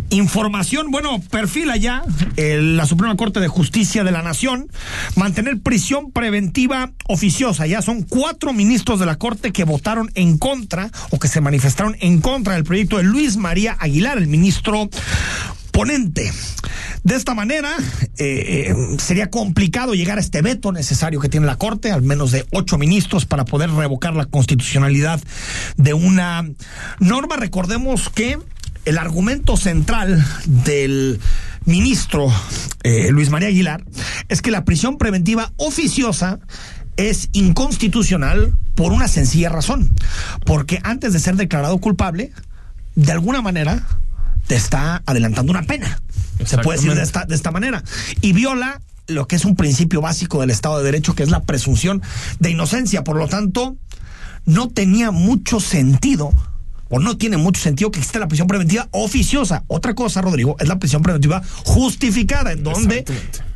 información. 0.10 0.90
Bueno, 0.90 1.22
perfila 1.30 1.78
ya 1.78 2.02
el- 2.36 2.76
la 2.76 2.88
Suprema 2.88 3.16
Corte 3.16 3.40
de 3.40 3.48
Justicia 3.48 4.04
de 4.04 4.12
la 4.12 4.24
Nación 4.24 4.68
mantener 5.16 5.60
prisión 5.62 6.12
preventiva 6.12 6.92
oficiosa. 7.08 7.68
Ya 7.68 7.84
son 7.84 8.02
cuatro 8.02 8.52
ministros 8.52 9.00
de 9.00 9.06
la 9.06 9.18
Corte 9.18 9.52
que 9.52 9.64
votaron 9.64 10.10
en 10.16 10.40
contra 10.40 10.90
o 11.12 11.20
que 11.20 11.28
se 11.28 11.40
manifestaron 11.40 11.96
en 12.00 12.20
contra 12.20 12.56
del 12.56 12.64
proyecto 12.64 12.98
de 12.98 13.04
Luis 13.04 13.38
María 13.38 13.78
Aguilar, 13.80 14.18
el 14.18 14.26
ministro 14.26 14.90
ponente. 15.72 16.32
De 17.08 17.16
esta 17.16 17.34
manera, 17.34 17.72
eh, 18.18 18.68
eh, 18.68 18.76
sería 19.00 19.30
complicado 19.30 19.94
llegar 19.94 20.18
a 20.18 20.20
este 20.20 20.42
veto 20.42 20.74
necesario 20.74 21.22
que 21.22 21.30
tiene 21.30 21.46
la 21.46 21.56
Corte, 21.56 21.90
al 21.90 22.02
menos 22.02 22.34
de 22.34 22.46
ocho 22.52 22.78
ministros, 22.78 23.26
para 23.26 23.46
poder 23.46 23.72
revocar 23.72 24.14
la 24.14 24.26
constitucionalidad 24.26 25.22
de 25.78 25.94
una 25.94 26.46
norma. 27.00 27.38
Recordemos 27.38 28.10
que 28.10 28.38
el 28.84 28.98
argumento 28.98 29.56
central 29.56 30.22
del 30.48 31.22
ministro 31.64 32.28
eh, 32.84 33.10
Luis 33.12 33.30
María 33.30 33.48
Aguilar 33.48 33.86
es 34.28 34.42
que 34.42 34.52
la 34.52 34.66
prisión 34.66 34.98
preventiva 34.98 35.54
oficiosa 35.56 36.40
es 36.98 37.30
inconstitucional 37.32 38.54
por 38.76 38.92
una 38.92 39.08
sencilla 39.08 39.48
razón, 39.48 39.94
porque 40.46 40.82
antes 40.84 41.14
de 41.14 41.20
ser 41.20 41.38
declarado 41.38 41.78
culpable, 41.78 42.34
de 42.96 43.14
alguna 43.14 43.42
manera 43.42 43.88
te 44.48 44.56
está 44.56 45.04
adelantando 45.06 45.54
una 45.54 45.64
pena. 45.64 46.02
Se 46.46 46.58
puede 46.60 46.78
decir 46.78 46.94
de 46.94 47.04
esta, 47.04 47.26
de 47.26 47.36
esta 47.36 47.52
manera. 47.52 47.84
Y 48.22 48.34
viola 48.34 48.82
lo 49.08 49.28
que 49.28 49.36
es 49.36 49.46
un 49.46 49.56
principio 49.56 50.02
básico 50.02 50.42
del 50.42 50.50
Estado 50.50 50.80
de 50.80 50.86
Derecho, 50.86 51.16
que 51.16 51.24
es 51.24 51.30
la 51.30 51.44
presunción 51.44 52.02
de 52.40 52.52
inocencia. 52.52 53.04
Por 53.04 53.16
lo 53.16 53.28
tanto, 53.28 53.78
no 54.46 54.70
tenía 54.70 55.12
mucho 55.12 55.60
sentido, 55.60 56.32
o 56.90 57.00
no 57.00 57.18
tiene 57.18 57.38
mucho 57.38 57.62
sentido 57.62 57.92
que 57.92 58.00
exista 58.00 58.20
la 58.20 58.28
prisión 58.28 58.48
preventiva 58.48 58.88
oficiosa. 58.92 59.64
Otra 59.68 59.94
cosa, 59.94 60.22
Rodrigo, 60.22 60.56
es 60.60 60.68
la 60.68 60.80
prisión 60.80 61.02
preventiva 61.02 61.42
justificada, 61.66 62.52
en 62.52 62.64
donde 62.64 63.06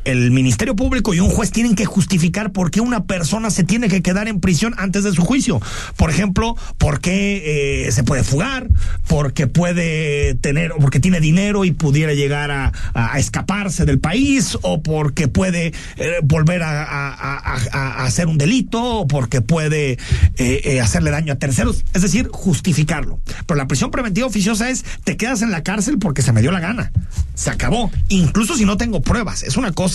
el 0.04 0.30
Ministerio 0.30 0.74
Público 0.76 1.14
y 1.14 1.20
un 1.20 1.30
juez 1.30 1.50
tienen 1.50 1.74
que 1.74 1.84
justificar 1.84 2.52
por 2.52 2.70
qué 2.70 2.80
una 2.80 3.04
persona 3.04 3.50
se 3.50 3.64
tiene 3.64 3.88
que 3.88 4.02
quedar 4.02 4.28
en 4.28 4.40
prisión 4.40 4.74
antes 4.78 5.04
de 5.04 5.12
su 5.12 5.22
juicio. 5.22 5.60
Por 5.96 6.10
ejemplo, 6.10 6.56
por 6.78 7.00
qué 7.00 7.86
eh, 7.86 7.92
se 7.92 8.04
puede 8.04 8.24
fugar, 8.24 8.68
porque 9.06 9.46
puede 9.46 10.34
tener, 10.34 10.72
porque 10.80 11.00
tiene 11.00 11.20
dinero 11.20 11.64
y 11.64 11.72
pudiera 11.72 12.14
llegar 12.14 12.50
a, 12.50 12.72
escaparse 13.16 13.84
del 13.84 14.00
país, 14.00 14.58
o 14.62 14.82
porque 14.82 15.28
puede 15.28 15.72
eh, 15.96 16.20
volver 16.22 16.62
a 16.62 18.04
hacer 18.04 18.26
un 18.26 18.38
delito, 18.38 18.82
o 18.82 19.06
porque 19.06 19.40
puede 19.40 19.92
eh, 19.92 20.60
eh, 20.64 20.80
hacerle 20.80 21.10
daño 21.10 21.32
a 21.32 21.36
terceros. 21.36 21.84
Es 21.94 22.02
decir, 22.02 22.28
justificarlo. 22.32 23.20
Pero 23.46 23.56
la 23.56 23.66
prisión 23.66 23.90
preventiva 23.90 24.26
oficiosa 24.26 24.70
es 24.70 24.84
te 25.04 25.16
quedas 25.16 25.42
en 25.42 25.50
la 25.50 25.62
cárcel 25.62 25.98
porque 25.98 26.22
se 26.22 26.32
me 26.32 26.40
dio 26.40 26.50
la 26.52 26.60
gana. 26.60 26.92
Se 27.34 27.50
acabó. 27.50 27.90
Incluso 28.08 28.56
si 28.56 28.64
no 28.64 28.76
tengo 28.76 29.00
pruebas. 29.02 29.42
Es 29.42 29.56
una 29.56 29.72
cosa 29.72 29.91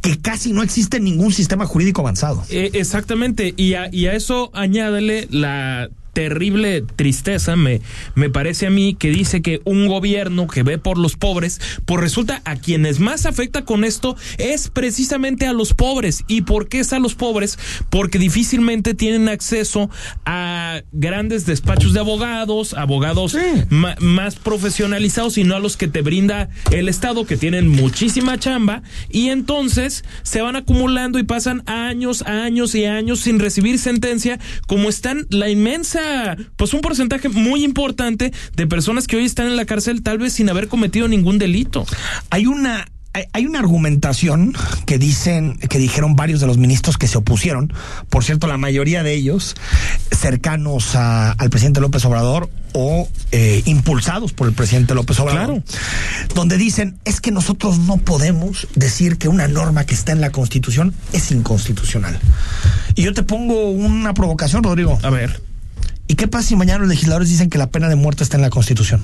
que 0.00 0.18
casi 0.20 0.52
no 0.52 0.62
existe 0.62 0.96
en 0.96 1.04
ningún 1.04 1.32
sistema 1.32 1.64
jurídico 1.66 2.00
avanzado. 2.00 2.44
Eh, 2.50 2.70
exactamente, 2.74 3.54
y 3.56 3.74
a, 3.74 3.88
y 3.92 4.06
a 4.06 4.14
eso 4.14 4.50
añádele 4.52 5.28
la 5.30 5.90
terrible 6.12 6.82
tristeza, 6.96 7.56
me, 7.56 7.80
me 8.14 8.30
parece 8.30 8.66
a 8.66 8.70
mí, 8.70 8.94
que 8.94 9.10
dice 9.10 9.42
que 9.42 9.60
un 9.64 9.86
gobierno 9.88 10.46
que 10.46 10.62
ve 10.62 10.78
por 10.78 10.98
los 10.98 11.16
pobres, 11.16 11.60
pues 11.86 12.00
resulta 12.00 12.42
a 12.44 12.56
quienes 12.56 13.00
más 13.00 13.26
afecta 13.26 13.64
con 13.64 13.84
esto 13.84 14.16
es 14.38 14.68
precisamente 14.68 15.46
a 15.46 15.52
los 15.52 15.74
pobres. 15.74 16.24
¿Y 16.28 16.42
por 16.42 16.68
qué 16.68 16.80
es 16.80 16.92
a 16.92 16.98
los 16.98 17.14
pobres? 17.14 17.58
Porque 17.90 18.18
difícilmente 18.18 18.94
tienen 18.94 19.28
acceso 19.28 19.90
a 20.24 20.82
grandes 20.92 21.46
despachos 21.46 21.92
de 21.92 22.00
abogados, 22.00 22.74
abogados 22.74 23.36
ma- 23.70 23.96
más 24.00 24.36
profesionalizados 24.36 25.38
y 25.38 25.44
no 25.44 25.54
a 25.56 25.60
los 25.60 25.76
que 25.76 25.88
te 25.88 26.02
brinda 26.02 26.48
el 26.70 26.88
Estado, 26.88 27.24
que 27.26 27.36
tienen 27.36 27.68
muchísima 27.68 28.38
chamba, 28.38 28.82
y 29.10 29.28
entonces 29.28 30.04
se 30.22 30.42
van 30.42 30.56
acumulando 30.56 31.18
y 31.18 31.22
pasan 31.22 31.62
años, 31.66 32.22
años 32.22 32.74
y 32.74 32.84
años 32.84 33.20
sin 33.20 33.38
recibir 33.38 33.78
sentencia, 33.78 34.38
como 34.66 34.88
están 34.88 35.26
la 35.30 35.48
inmensa, 35.48 36.01
pues 36.56 36.74
un 36.74 36.80
porcentaje 36.80 37.28
muy 37.28 37.64
importante 37.64 38.32
de 38.56 38.66
personas 38.66 39.06
que 39.06 39.16
hoy 39.16 39.24
están 39.24 39.46
en 39.46 39.56
la 39.56 39.64
cárcel 39.64 40.02
tal 40.02 40.18
vez 40.18 40.32
sin 40.32 40.48
haber 40.48 40.68
cometido 40.68 41.08
ningún 41.08 41.38
delito. 41.38 41.84
Hay 42.30 42.46
una 42.46 42.86
hay- 43.34 43.44
una 43.44 43.58
argumentación 43.58 44.54
que 44.86 44.96
dicen, 44.96 45.58
que 45.68 45.78
dijeron 45.78 46.16
varios 46.16 46.40
de 46.40 46.46
los 46.46 46.56
ministros 46.56 46.96
que 46.96 47.06
se 47.08 47.18
opusieron, 47.18 47.70
por 48.08 48.24
cierto, 48.24 48.46
la 48.46 48.56
mayoría 48.56 49.02
de 49.02 49.12
ellos 49.12 49.54
cercanos 50.10 50.94
a- 50.96 51.32
al 51.32 51.50
presidente 51.50 51.80
López 51.82 52.02
Obrador 52.06 52.48
o 52.72 53.06
eh, 53.32 53.62
impulsados 53.66 54.32
por 54.32 54.48
el 54.48 54.54
presidente 54.54 54.94
López 54.94 55.20
Obrador, 55.20 55.62
donde 56.34 56.56
dicen 56.56 56.96
es 57.04 57.20
que 57.20 57.30
nosotros 57.32 57.78
no 57.80 57.98
podemos 57.98 58.66
decir 58.76 59.18
que 59.18 59.28
una 59.28 59.46
norma 59.46 59.84
que 59.84 59.92
está 59.94 60.12
en 60.12 60.22
la 60.22 60.30
Constitución 60.30 60.94
es 61.12 61.30
inconstitucional. 61.32 62.18
Y 62.94 63.02
yo 63.02 63.12
te 63.12 63.22
pongo 63.22 63.68
una 63.72 64.14
provocación, 64.14 64.62
Rodrigo. 64.62 64.98
A 65.02 65.10
ver. 65.10 65.42
¿Y 66.08 66.14
qué 66.14 66.28
pasa 66.28 66.48
si 66.48 66.56
mañana 66.56 66.80
los 66.80 66.88
legisladores 66.88 67.28
dicen 67.28 67.48
que 67.50 67.58
la 67.58 67.70
pena 67.70 67.88
de 67.88 67.96
muerte 67.96 68.22
está 68.22 68.36
en 68.36 68.42
la 68.42 68.50
Constitución? 68.50 69.02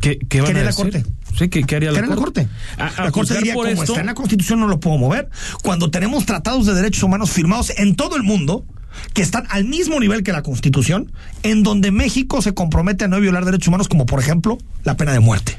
¿Qué, 0.00 0.18
qué 0.28 0.40
van 0.40 0.50
haría 0.50 0.62
a 0.62 0.66
la? 0.66 0.72
Corte? 0.72 1.04
Sí, 1.38 1.48
¿qué, 1.48 1.62
qué 1.64 1.76
haría 1.76 1.90
¿Qué 1.90 1.94
la 1.96 1.98
haría 2.00 2.10
la 2.10 2.16
Corte? 2.16 2.46
Corte? 2.46 2.82
A- 2.82 2.86
a 3.02 3.04
la 3.04 3.10
Corte 3.12 3.34
diría, 3.36 3.54
como 3.54 3.66
esto- 3.66 3.82
está 3.84 4.00
en 4.00 4.06
la 4.06 4.14
Constitución, 4.14 4.60
no 4.60 4.68
lo 4.68 4.80
puedo 4.80 4.96
mover. 4.98 5.28
Cuando 5.62 5.90
tenemos 5.90 6.24
tratados 6.26 6.66
de 6.66 6.74
derechos 6.74 7.02
humanos 7.02 7.30
firmados 7.30 7.70
en 7.76 7.96
todo 7.96 8.16
el 8.16 8.22
mundo, 8.22 8.64
que 9.12 9.22
están 9.22 9.44
al 9.50 9.64
mismo 9.64 9.98
nivel 10.00 10.22
que 10.22 10.32
la 10.32 10.42
Constitución, 10.42 11.12
en 11.42 11.62
donde 11.62 11.90
México 11.90 12.42
se 12.42 12.54
compromete 12.54 13.04
a 13.04 13.08
no 13.08 13.20
violar 13.20 13.44
derechos 13.44 13.68
humanos, 13.68 13.88
como 13.88 14.06
por 14.06 14.20
ejemplo 14.20 14.58
la 14.84 14.96
pena 14.96 15.12
de 15.12 15.20
muerte. 15.20 15.56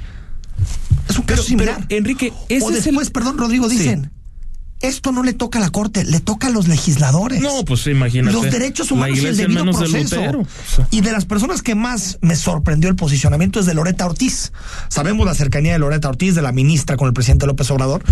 Es 1.10 1.17
un 1.17 1.26
caso 1.26 1.43
similar. 1.43 1.86
Enrique, 1.89 2.34
ese 2.50 2.65
o 2.65 2.72
es 2.72 2.86
el- 2.88 3.12
perdón, 3.12 3.38
Rodrigo, 3.38 3.69
Sí. 3.69 3.78
Esto 4.82 5.12
no 5.12 5.24
le 5.24 5.34
toca 5.34 5.60
a 5.60 5.62
la 5.62 5.70
Corte, 5.70 6.04
le 6.06 6.20
toca 6.20 6.48
a 6.48 6.50
los 6.50 6.68
legisladores. 6.68 7.42
No, 7.42 7.65
pues 7.65 7.86
imagínate. 7.88 8.34
Los 8.34 8.52
derechos 8.52 8.92
humanos 8.92 9.20
y 9.20 9.26
el 9.26 9.38
debido 9.38 9.65
de 9.65 9.72
proceso. 9.72 10.15
Lutero. 10.15 10.48
Y 10.92 11.02
de 11.02 11.12
las 11.12 11.26
personas 11.26 11.62
que 11.62 11.76
más 11.76 12.18
me 12.22 12.36
sorprendió 12.36 12.89
el 12.89 12.96
posicionamiento 12.96 13.60
es 13.60 13.65
de 13.65 13.74
Loreta 13.74 14.06
Ortiz. 14.06 14.54
Sabemos 14.88 15.26
la 15.26 15.34
cercanía 15.34 15.74
de 15.74 15.80
Loreta 15.80 16.08
Ortiz, 16.10 16.36
de 16.36 16.42
la 16.42 16.52
ministra 16.52 16.98
con 16.98 17.08
el 17.08 17.13
presidente 17.13 17.46
López 17.46 17.70
Obrador, 17.72 18.04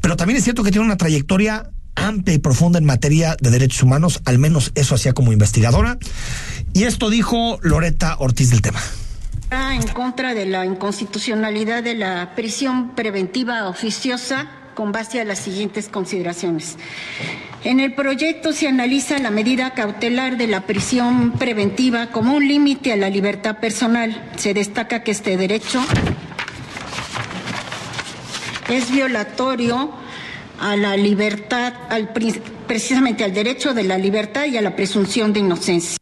pero 0.00 0.16
también 0.16 0.38
es 0.38 0.44
cierto 0.44 0.64
que 0.64 0.70
tiene 0.70 0.86
una 0.86 0.96
trayectoria 0.96 1.70
amplia 1.94 2.34
y 2.34 2.38
profunda 2.38 2.78
en 2.78 2.84
materia 2.84 3.36
de 3.40 3.50
derechos 3.50 3.82
humanos, 3.82 4.20
al 4.24 4.38
menos 4.38 4.72
eso 4.74 4.94
hacía 4.94 5.12
como 5.12 5.32
investigadora. 5.32 5.98
Y 6.72 6.84
esto 6.84 7.10
dijo 7.10 7.58
Loreta 7.62 8.16
Ortiz 8.18 8.50
del 8.50 8.62
tema. 8.62 8.80
Está 9.42 9.74
en 9.74 9.86
contra 9.88 10.34
de 10.34 10.46
la 10.46 10.66
inconstitucionalidad 10.66 11.82
de 11.82 11.94
la 11.94 12.34
prisión 12.34 12.94
preventiva 12.94 13.68
oficiosa 13.68 14.48
con 14.78 14.92
base 14.92 15.20
a 15.20 15.24
las 15.24 15.40
siguientes 15.40 15.88
consideraciones. 15.88 16.76
En 17.64 17.80
el 17.80 17.94
proyecto 17.94 18.52
se 18.52 18.68
analiza 18.68 19.18
la 19.18 19.32
medida 19.32 19.74
cautelar 19.74 20.36
de 20.36 20.46
la 20.46 20.66
prisión 20.66 21.32
preventiva 21.32 22.12
como 22.12 22.36
un 22.36 22.46
límite 22.46 22.92
a 22.92 22.96
la 22.96 23.10
libertad 23.10 23.58
personal. 23.58 24.30
Se 24.36 24.54
destaca 24.54 25.02
que 25.02 25.10
este 25.10 25.36
derecho 25.36 25.80
es 28.68 28.92
violatorio 28.92 29.90
a 30.60 30.76
la 30.76 30.96
libertad, 30.96 31.74
al, 31.88 32.10
precisamente 32.68 33.24
al 33.24 33.34
derecho 33.34 33.74
de 33.74 33.82
la 33.82 33.98
libertad 33.98 34.46
y 34.46 34.58
a 34.58 34.62
la 34.62 34.76
presunción 34.76 35.32
de 35.32 35.40
inocencia. 35.40 35.96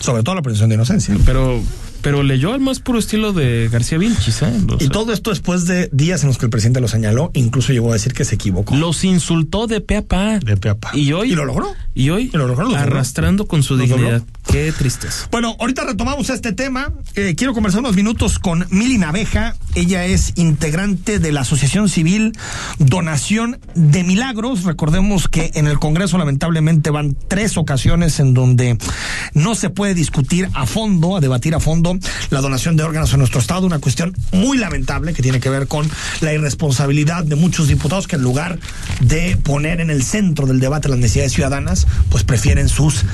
Sobre 0.00 0.22
todo 0.22 0.34
la 0.34 0.40
presunción 0.40 0.70
de 0.70 0.76
inocencia. 0.76 1.14
Pero 1.26 1.60
Pero 2.04 2.22
leyó 2.22 2.52
al 2.52 2.60
más 2.60 2.80
puro 2.80 2.98
estilo 2.98 3.32
de 3.32 3.70
García 3.72 3.96
Vilchis, 3.96 4.42
¿eh? 4.42 4.52
O 4.68 4.76
Y 4.78 4.88
todo 4.88 5.14
esto 5.14 5.30
después 5.30 5.64
de 5.64 5.88
días 5.90 6.22
en 6.22 6.28
los 6.28 6.36
que 6.36 6.44
el 6.44 6.50
presidente 6.50 6.82
lo 6.82 6.86
señaló, 6.86 7.30
incluso 7.32 7.72
llegó 7.72 7.88
a 7.90 7.94
decir 7.94 8.12
que 8.12 8.26
se 8.26 8.34
equivocó. 8.34 8.76
los 8.76 9.04
insultó 9.04 9.66
de 9.66 9.80
pe 9.80 9.96
a 9.96 10.02
pa. 10.02 10.38
De 10.38 10.58
pe 10.58 10.68
a 10.68 10.74
pa. 10.76 10.90
Y 10.92 11.12
hoy. 11.14 11.32
¿Y 11.32 11.34
lo 11.34 11.46
logró? 11.46 11.72
Y 11.94 12.10
hoy. 12.10 12.30
¿Y 12.30 12.36
lo 12.36 12.46
logró? 12.46 12.64
¿Lo 12.64 12.70
logró? 12.72 12.82
arrastrando 12.82 13.46
con 13.46 13.62
su 13.62 13.78
¿Lo 13.78 13.86
logró? 13.86 14.22
Qué 14.50 14.72
tristeza. 14.72 15.26
Bueno, 15.30 15.56
ahorita 15.58 15.84
retomamos 15.84 16.30
este 16.30 16.52
tema. 16.52 16.92
Eh, 17.16 17.34
quiero 17.36 17.54
conversar 17.54 17.80
unos 17.80 17.96
minutos 17.96 18.38
con 18.38 18.66
Mili 18.70 18.98
Naveja. 18.98 19.56
Ella 19.74 20.04
es 20.04 20.32
integrante 20.36 21.18
de 21.18 21.32
la 21.32 21.40
Asociación 21.40 21.88
Civil 21.88 22.36
Donación 22.78 23.58
de 23.74 24.04
Milagros. 24.04 24.64
Recordemos 24.64 25.28
que 25.28 25.50
en 25.54 25.66
el 25.66 25.78
Congreso 25.78 26.18
lamentablemente 26.18 26.90
van 26.90 27.16
tres 27.28 27.56
ocasiones 27.56 28.20
en 28.20 28.34
donde 28.34 28.78
no 29.32 29.54
se 29.54 29.70
puede 29.70 29.94
discutir 29.94 30.48
a 30.54 30.66
fondo, 30.66 31.16
a 31.16 31.20
debatir 31.20 31.54
a 31.54 31.60
fondo 31.60 31.98
la 32.30 32.40
donación 32.40 32.76
de 32.76 32.84
órganos 32.84 33.12
en 33.12 33.18
nuestro 33.18 33.40
Estado. 33.40 33.66
Una 33.66 33.80
cuestión 33.80 34.14
muy 34.32 34.58
lamentable 34.58 35.14
que 35.14 35.22
tiene 35.22 35.40
que 35.40 35.50
ver 35.50 35.66
con 35.66 35.90
la 36.20 36.32
irresponsabilidad 36.32 37.24
de 37.24 37.34
muchos 37.34 37.68
diputados 37.68 38.06
que 38.06 38.16
en 38.16 38.22
lugar 38.22 38.58
de 39.00 39.36
poner 39.36 39.80
en 39.80 39.90
el 39.90 40.02
centro 40.02 40.46
del 40.46 40.60
debate 40.60 40.88
las 40.88 40.98
necesidades 40.98 41.32
ciudadanas, 41.32 41.86
pues 42.10 42.24
prefieren 42.24 42.68
sus 42.68 43.04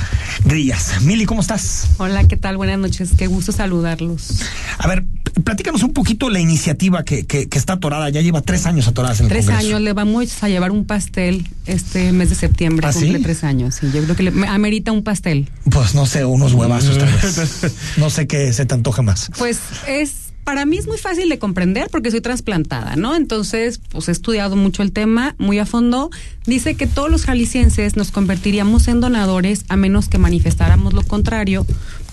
grillas. 0.44 1.00
Mili, 1.00 1.19
¿cómo 1.26 1.40
estás? 1.40 1.88
Hola, 1.98 2.26
¿qué 2.26 2.36
tal? 2.36 2.56
Buenas 2.56 2.78
noches. 2.78 3.10
Qué 3.16 3.26
gusto 3.26 3.52
saludarlos. 3.52 4.40
A 4.78 4.88
ver, 4.88 5.04
platícanos 5.44 5.82
un 5.82 5.92
poquito 5.92 6.30
la 6.30 6.40
iniciativa 6.40 7.04
que, 7.04 7.26
que, 7.26 7.48
que 7.48 7.58
está 7.58 7.74
atorada. 7.74 8.08
Ya 8.10 8.20
lleva 8.20 8.40
tres 8.42 8.66
años 8.66 8.88
atorada 8.88 9.14
en 9.16 9.22
el 9.24 9.28
Tres 9.28 9.46
Congreso. 9.46 9.68
años 9.68 9.80
le 9.82 9.92
vamos 9.92 10.42
a 10.42 10.48
llevar 10.48 10.70
un 10.70 10.84
pastel 10.86 11.46
este 11.66 12.12
mes 12.12 12.30
de 12.30 12.34
septiembre. 12.36 12.86
¿Ah, 12.86 12.92
cumple 12.92 13.18
sí? 13.18 13.22
tres 13.22 13.44
años. 13.44 13.74
Sí, 13.76 13.90
yo 13.92 14.02
creo 14.02 14.16
que 14.16 14.22
le 14.24 14.30
me- 14.30 14.48
amerita 14.48 14.92
un 14.92 15.02
pastel. 15.02 15.48
Pues 15.70 15.94
no 15.94 16.06
sé, 16.06 16.24
unos 16.24 16.52
huevazos 16.54 16.98
tal 16.98 17.08
vez. 17.12 17.72
No 17.98 18.10
sé 18.10 18.26
qué 18.26 18.52
se 18.52 18.64
te 18.66 18.74
antoja 18.74 19.02
más. 19.02 19.30
Pues 19.38 19.58
es 19.86 20.29
para 20.44 20.64
mí 20.66 20.78
es 20.78 20.86
muy 20.86 20.98
fácil 20.98 21.28
de 21.28 21.38
comprender 21.38 21.88
porque 21.90 22.10
soy 22.10 22.20
trasplantada, 22.20 22.96
¿no? 22.96 23.14
Entonces, 23.14 23.80
pues 23.90 24.08
he 24.08 24.12
estudiado 24.12 24.56
mucho 24.56 24.82
el 24.82 24.92
tema 24.92 25.34
muy 25.38 25.58
a 25.58 25.66
fondo. 25.66 26.10
Dice 26.46 26.74
que 26.74 26.86
todos 26.86 27.10
los 27.10 27.24
jaliscienses 27.24 27.96
nos 27.96 28.10
convertiríamos 28.10 28.88
en 28.88 29.00
donadores 29.00 29.64
a 29.68 29.76
menos 29.76 30.08
que 30.08 30.18
manifestáramos 30.18 30.92
lo 30.92 31.02
contrario, 31.02 31.66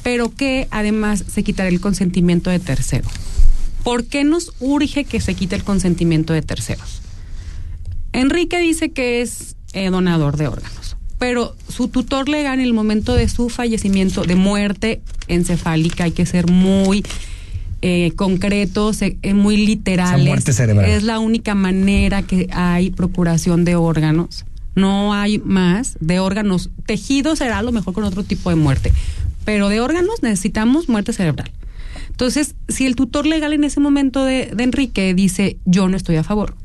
pero 0.04 0.34
que 0.34 0.68
además 0.72 1.24
se 1.28 1.44
quitará 1.44 1.70
el 1.70 1.82
consentimiento 1.82 2.50
de 2.50 2.60
tercero. 2.60 3.08
¿Por 3.84 4.06
qué 4.06 4.24
nos 4.24 4.54
urge 4.60 5.06
que 5.06 5.22
se 5.22 5.34
quite 5.34 5.56
el 5.56 5.64
consentimiento 5.64 6.34
de 6.34 6.42
terceros? 6.42 7.02
Enrique 8.14 8.60
dice 8.60 8.92
que 8.92 9.22
es 9.22 9.56
eh, 9.74 9.90
donador 9.90 10.38
de 10.38 10.48
órganos, 10.48 10.98
pero 11.20 11.56
su 11.70 11.88
tutor 11.88 12.30
legal 12.30 12.60
en 12.60 12.66
el 12.66 12.74
momento 12.74 13.14
de 13.14 13.30
su 13.30 13.50
fallecimiento, 13.50 14.24
de 14.24 14.36
muerte 14.36 15.02
encefálica, 15.28 16.04
hay 16.04 16.12
que 16.12 16.26
ser 16.26 16.52
muy 16.52 17.04
eh, 17.82 18.12
concretos, 18.16 19.02
eh, 19.02 19.18
eh, 19.22 19.34
muy 19.34 19.58
literales. 19.58 20.28
muerte 20.28 20.54
cerebral. 20.54 20.90
Es 20.90 21.04
la 21.04 21.20
única 21.20 21.56
manera 21.56 22.24
que 22.24 22.48
hay 22.52 22.90
procuración 22.90 23.66
de 23.66 23.76
órganos. 23.76 24.46
No 24.76 25.14
hay 25.14 25.40
más 25.40 25.98
de 26.00 26.20
órganos. 26.20 26.70
Tejido 26.86 27.36
será 27.36 27.60
a 27.60 27.64
lo 27.64 27.72
mejor 27.72 27.94
con 27.94 28.04
otro 28.04 28.24
tipo 28.24 28.50
de 28.50 28.56
muerte, 28.56 28.94
pero 29.46 29.70
de 29.70 29.80
órganos 29.80 30.22
necesitamos 30.22 30.90
muerte 30.90 31.14
cerebral. 31.14 31.52
Entonces, 32.10 32.56
si 32.68 32.86
el 32.86 32.96
tutor 32.96 33.26
legal 33.26 33.54
en 33.54 33.64
ese 33.64 33.80
momento 33.80 34.26
de, 34.26 34.52
de 34.56 34.64
Enrique 34.64 35.14
dice 35.14 35.58
yo 35.66 35.88
no 35.88 35.98
estoy 35.98 36.16
a 36.16 36.24
favor, 36.24 36.56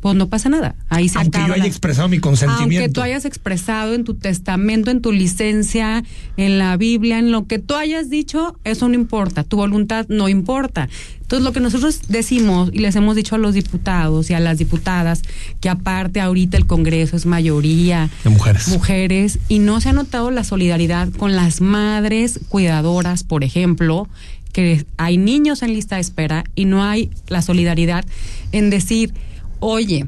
pues 0.00 0.14
no 0.16 0.28
pasa 0.28 0.48
nada. 0.48 0.74
Ahí 0.88 1.08
se 1.08 1.18
Aunque 1.18 1.38
acaba 1.38 1.48
yo 1.48 1.54
haya 1.54 1.62
la- 1.64 1.68
expresado 1.68 2.08
mi 2.08 2.18
consentimiento. 2.18 2.76
aunque 2.84 2.88
tú 2.92 3.00
hayas 3.02 3.24
expresado 3.24 3.94
en 3.94 4.04
tu 4.04 4.14
testamento, 4.14 4.90
en 4.90 5.00
tu 5.02 5.12
licencia, 5.12 6.04
en 6.36 6.58
la 6.58 6.76
Biblia, 6.76 7.18
en 7.18 7.30
lo 7.32 7.46
que 7.46 7.58
tú 7.58 7.74
hayas 7.74 8.08
dicho, 8.10 8.56
eso 8.64 8.88
no 8.88 8.94
importa. 8.94 9.44
Tu 9.44 9.56
voluntad 9.56 10.06
no 10.08 10.28
importa. 10.28 10.88
Entonces, 11.22 11.44
lo 11.44 11.52
que 11.52 11.60
nosotros 11.60 12.00
decimos 12.08 12.70
y 12.72 12.78
les 12.78 12.96
hemos 12.96 13.14
dicho 13.14 13.34
a 13.34 13.38
los 13.38 13.54
diputados 13.54 14.30
y 14.30 14.34
a 14.34 14.40
las 14.40 14.56
diputadas, 14.58 15.22
que 15.60 15.68
aparte 15.68 16.20
ahorita 16.20 16.56
el 16.56 16.66
Congreso 16.66 17.16
es 17.16 17.26
mayoría 17.26 18.08
De 18.24 18.30
mujeres. 18.30 18.68
mujeres 18.68 19.38
y 19.48 19.58
no 19.58 19.80
se 19.80 19.90
ha 19.90 19.92
notado 19.92 20.30
la 20.30 20.42
solidaridad 20.44 21.10
con 21.12 21.36
las 21.36 21.60
madres 21.60 22.40
cuidadoras, 22.48 23.24
por 23.24 23.44
ejemplo, 23.44 24.08
que 24.54 24.86
hay 24.96 25.18
niños 25.18 25.62
en 25.62 25.74
lista 25.74 25.96
de 25.96 26.00
espera 26.00 26.44
y 26.54 26.64
no 26.64 26.82
hay 26.82 27.10
la 27.28 27.42
solidaridad 27.42 28.06
en 28.52 28.70
decir, 28.70 29.12
oye, 29.60 30.06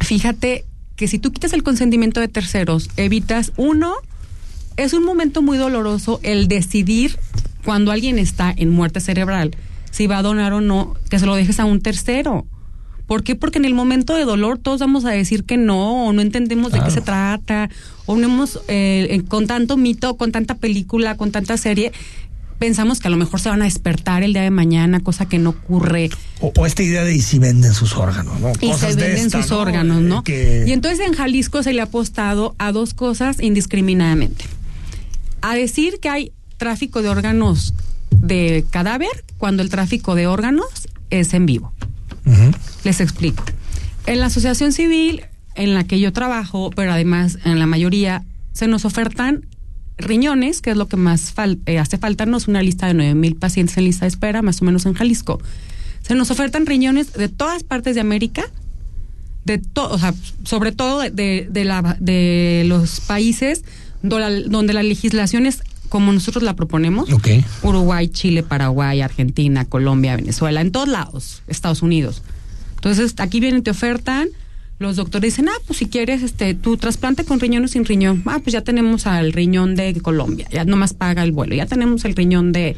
fíjate 0.00 0.64
que 0.96 1.08
si 1.08 1.18
tú 1.18 1.32
quitas 1.32 1.52
el 1.52 1.62
consentimiento 1.62 2.20
de 2.20 2.28
terceros, 2.28 2.90
evitas 2.96 3.52
uno, 3.56 3.94
es 4.76 4.92
un 4.92 5.04
momento 5.04 5.42
muy 5.42 5.58
doloroso 5.58 6.20
el 6.22 6.48
decidir 6.48 7.18
cuando 7.64 7.90
alguien 7.90 8.18
está 8.18 8.52
en 8.56 8.70
muerte 8.70 9.00
cerebral, 9.00 9.56
si 9.90 10.06
va 10.06 10.18
a 10.18 10.22
donar 10.22 10.52
o 10.52 10.60
no, 10.60 10.94
que 11.10 11.18
se 11.18 11.26
lo 11.26 11.34
dejes 11.34 11.60
a 11.60 11.64
un 11.64 11.80
tercero. 11.80 12.46
¿Por 13.06 13.22
qué? 13.22 13.36
Porque 13.36 13.58
en 13.58 13.64
el 13.64 13.74
momento 13.74 14.16
de 14.16 14.24
dolor 14.24 14.58
todos 14.58 14.80
vamos 14.80 15.04
a 15.04 15.10
decir 15.10 15.44
que 15.44 15.56
no, 15.56 16.06
o 16.06 16.12
no 16.12 16.22
entendemos 16.22 16.72
de 16.72 16.80
qué 16.80 16.90
se 16.90 17.00
trata, 17.00 17.70
o 18.04 18.16
no 18.16 18.24
hemos, 18.24 18.56
eh, 18.66 19.06
eh, 19.10 19.22
con 19.28 19.46
tanto 19.46 19.76
mito, 19.76 20.16
con 20.16 20.32
tanta 20.32 20.56
película, 20.56 21.16
con 21.16 21.30
tanta 21.30 21.56
serie, 21.56 21.92
pensamos 22.58 23.00
que 23.00 23.08
a 23.08 23.10
lo 23.10 23.16
mejor 23.16 23.40
se 23.40 23.48
van 23.48 23.60
a 23.62 23.64
despertar 23.64 24.22
el 24.22 24.32
día 24.32 24.42
de 24.42 24.50
mañana, 24.50 25.00
cosa 25.00 25.26
que 25.26 25.38
no 25.38 25.50
ocurre. 25.50 26.10
O, 26.40 26.52
o 26.56 26.66
esta 26.66 26.82
idea 26.82 27.04
de 27.04 27.14
y 27.14 27.20
si 27.20 27.38
venden 27.38 27.72
sus 27.74 27.94
órganos, 27.96 28.40
¿no? 28.40 28.52
Y 28.60 28.68
Cosas 28.70 28.94
se 28.94 28.96
de 29.00 29.06
venden 29.08 29.26
esta, 29.26 29.42
sus 29.42 29.52
órganos, 29.52 30.00
¿no? 30.02 30.22
Que- 30.24 30.64
Y 30.66 30.72
entonces 30.72 31.06
en 31.06 31.12
Jalisco 31.14 31.62
se 31.62 31.72
le 31.72 31.80
ha 31.80 31.84
apostado 31.84 32.54
a 32.58 32.72
dos 32.72 32.94
cosas 32.94 33.40
indiscriminadamente. 33.40 34.44
A 35.42 35.54
decir 35.54 35.98
que 36.00 36.08
hay 36.08 36.32
tráfico 36.56 37.02
de 37.02 37.08
órganos 37.08 37.74
de 38.10 38.64
cadáver 38.70 39.24
cuando 39.38 39.62
el 39.62 39.68
tráfico 39.68 40.14
de 40.14 40.26
órganos 40.26 40.88
es 41.10 41.34
en 41.34 41.46
vivo. 41.46 41.72
Les 42.84 43.00
explico. 43.00 43.44
En 44.06 44.20
la 44.20 44.26
asociación 44.26 44.72
civil 44.72 45.22
en 45.54 45.74
la 45.74 45.84
que 45.84 46.00
yo 46.00 46.12
trabajo, 46.12 46.70
pero 46.74 46.92
además 46.92 47.38
en 47.44 47.58
la 47.58 47.66
mayoría, 47.66 48.24
se 48.52 48.66
nos 48.66 48.84
ofertan 48.84 49.46
riñones, 49.98 50.60
que 50.60 50.70
es 50.70 50.76
lo 50.76 50.88
que 50.88 50.96
más 50.96 51.34
fal- 51.34 51.58
eh, 51.66 51.78
hace 51.78 51.98
falta, 51.98 52.26
no 52.26 52.36
es 52.36 52.48
una 52.48 52.62
lista 52.62 52.86
de 52.86 52.94
nueve 52.94 53.14
mil 53.14 53.36
pacientes 53.36 53.76
en 53.78 53.84
lista 53.84 54.04
de 54.04 54.08
espera, 54.08 54.42
más 54.42 54.62
o 54.62 54.64
menos 54.64 54.86
en 54.86 54.94
Jalisco. 54.94 55.40
Se 56.02 56.14
nos 56.14 56.30
ofertan 56.30 56.66
riñones 56.66 57.12
de 57.14 57.28
todas 57.28 57.64
partes 57.64 57.94
de 57.94 58.00
América, 58.00 58.44
de 59.44 59.58
todo, 59.58 59.90
o 59.94 59.98
sea, 59.98 60.14
sobre 60.44 60.72
todo 60.72 61.00
de, 61.00 61.10
de, 61.10 61.48
de 61.50 61.64
la, 61.64 61.96
de 62.00 62.64
los 62.66 63.00
países 63.00 63.64
la- 64.02 64.30
donde 64.30 64.72
la 64.72 64.82
legislación 64.82 65.46
es 65.46 65.62
como 65.88 66.12
nosotros 66.12 66.42
la 66.42 66.54
proponemos. 66.54 67.08
Uruguay, 67.62 68.08
Chile, 68.08 68.42
Paraguay, 68.42 69.00
Argentina, 69.00 69.64
Colombia, 69.64 70.16
Venezuela, 70.16 70.60
en 70.60 70.72
todos 70.72 70.88
lados, 70.88 71.42
Estados 71.46 71.80
Unidos. 71.82 72.22
Entonces, 72.74 73.14
aquí 73.18 73.40
vienen, 73.40 73.62
te 73.62 73.70
ofertan, 73.70 74.28
los 74.78 74.96
doctores 74.96 75.32
dicen, 75.32 75.48
ah, 75.48 75.58
pues 75.66 75.78
si 75.78 75.86
quieres, 75.86 76.22
este, 76.22 76.54
tu 76.54 76.76
trasplante 76.76 77.24
con 77.24 77.40
riñón 77.40 77.64
o 77.64 77.68
sin 77.68 77.84
riñón, 77.84 78.22
ah, 78.26 78.40
pues 78.42 78.52
ya 78.52 78.62
tenemos 78.62 79.06
al 79.06 79.32
riñón 79.32 79.74
de 79.74 79.94
Colombia, 80.00 80.46
ya 80.50 80.64
nomás 80.64 80.92
paga 80.92 81.22
el 81.22 81.32
vuelo, 81.32 81.54
ya 81.54 81.66
tenemos 81.66 82.04
el 82.04 82.14
riñón 82.14 82.52
de 82.52 82.76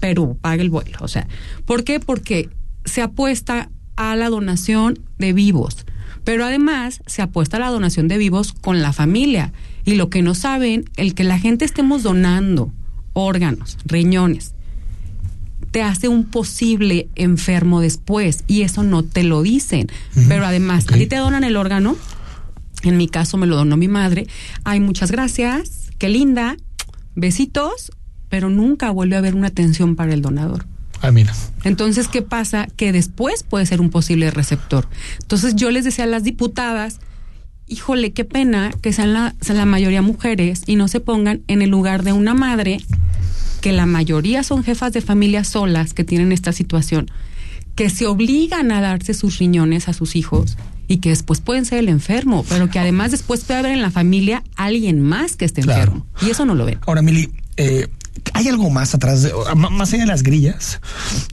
Perú, 0.00 0.38
paga 0.40 0.62
el 0.62 0.70
vuelo. 0.70 0.98
O 1.00 1.08
sea, 1.08 1.28
¿por 1.66 1.84
qué? 1.84 2.00
Porque 2.00 2.48
se 2.84 3.02
apuesta 3.02 3.70
a 3.96 4.16
la 4.16 4.30
donación 4.30 4.98
de 5.18 5.32
vivos, 5.32 5.86
pero 6.24 6.44
además 6.44 7.02
se 7.06 7.22
apuesta 7.22 7.58
a 7.58 7.60
la 7.60 7.70
donación 7.70 8.08
de 8.08 8.18
vivos 8.18 8.52
con 8.52 8.80
la 8.80 8.92
familia. 8.92 9.52
Y 9.84 9.96
lo 9.96 10.08
que 10.08 10.22
no 10.22 10.34
saben, 10.34 10.88
el 10.96 11.14
que 11.14 11.24
la 11.24 11.38
gente 11.38 11.66
estemos 11.66 12.02
donando 12.02 12.72
órganos, 13.12 13.76
riñones, 13.84 14.54
te 15.74 15.82
hace 15.82 16.06
un 16.06 16.22
posible 16.22 17.08
enfermo 17.16 17.80
después 17.80 18.44
y 18.46 18.62
eso 18.62 18.84
no 18.84 19.02
te 19.02 19.24
lo 19.24 19.42
dicen. 19.42 19.88
Pero 20.28 20.46
además, 20.46 20.86
a 20.88 20.94
ti 20.94 21.06
te 21.08 21.16
donan 21.16 21.42
el 21.42 21.56
órgano, 21.56 21.96
en 22.84 22.96
mi 22.96 23.08
caso 23.08 23.38
me 23.38 23.48
lo 23.48 23.56
donó 23.56 23.76
mi 23.76 23.88
madre, 23.88 24.28
ay, 24.62 24.78
muchas 24.78 25.10
gracias, 25.10 25.90
qué 25.98 26.08
linda, 26.08 26.56
besitos, 27.16 27.90
pero 28.28 28.50
nunca 28.50 28.92
vuelve 28.92 29.16
a 29.16 29.18
haber 29.18 29.34
una 29.34 29.48
atención 29.48 29.96
para 29.96 30.14
el 30.14 30.22
donador. 30.22 30.64
Ah, 31.02 31.10
mira. 31.10 31.34
Entonces, 31.64 32.06
¿qué 32.06 32.22
pasa? 32.22 32.68
Que 32.76 32.92
después 32.92 33.42
puede 33.42 33.66
ser 33.66 33.80
un 33.80 33.90
posible 33.90 34.30
receptor. 34.30 34.86
Entonces, 35.22 35.56
yo 35.56 35.72
les 35.72 35.84
decía 35.84 36.04
a 36.04 36.06
las 36.06 36.22
diputadas, 36.22 37.00
híjole, 37.66 38.12
qué 38.12 38.24
pena 38.24 38.70
que 38.80 38.92
sean 38.92 39.12
la, 39.12 39.34
sean 39.40 39.58
la 39.58 39.66
mayoría 39.66 40.02
mujeres 40.02 40.62
y 40.66 40.76
no 40.76 40.86
se 40.86 41.00
pongan 41.00 41.42
en 41.48 41.62
el 41.62 41.70
lugar 41.70 42.04
de 42.04 42.12
una 42.12 42.32
madre, 42.32 42.78
que 43.64 43.72
la 43.72 43.86
mayoría 43.86 44.42
son 44.42 44.62
jefas 44.62 44.92
de 44.92 45.00
familias 45.00 45.48
solas 45.48 45.94
que 45.94 46.04
tienen 46.04 46.32
esta 46.32 46.52
situación, 46.52 47.10
que 47.74 47.88
se 47.88 48.06
obligan 48.06 48.70
a 48.70 48.82
darse 48.82 49.14
sus 49.14 49.38
riñones 49.38 49.88
a 49.88 49.94
sus 49.94 50.16
hijos 50.16 50.58
y 50.86 50.98
que 50.98 51.08
después 51.08 51.40
pueden 51.40 51.64
ser 51.64 51.78
el 51.78 51.88
enfermo, 51.88 52.44
pero 52.46 52.68
que 52.68 52.78
además 52.78 53.10
después 53.10 53.40
puede 53.40 53.60
haber 53.60 53.72
en 53.72 53.80
la 53.80 53.90
familia 53.90 54.42
alguien 54.56 55.00
más 55.00 55.36
que 55.36 55.46
esté 55.46 55.62
enfermo. 55.62 56.04
Y 56.20 56.28
eso 56.28 56.44
no 56.44 56.54
lo 56.54 56.66
ven. 56.66 56.78
Ahora, 56.86 57.00
Mili, 57.00 57.32
eh, 57.56 57.88
¿hay 58.34 58.48
algo 58.48 58.68
más 58.68 58.94
atrás, 58.94 59.22
de, 59.22 59.32
más 59.56 59.94
allá 59.94 60.02
de 60.02 60.08
las 60.08 60.22
grillas? 60.22 60.82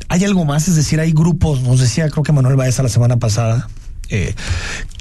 ¿Hay 0.07 0.23
algo 0.23 0.45
más? 0.45 0.69
Es 0.69 0.77
decir, 0.77 1.01
hay 1.01 1.11
grupos, 1.11 1.61
nos 1.63 1.81
decía 1.81 2.09
creo 2.09 2.23
que 2.23 2.31
Manuel 2.31 2.55
Baeza 2.55 2.81
la 2.81 2.87
semana 2.87 3.17
pasada, 3.17 3.67
eh, 4.07 4.35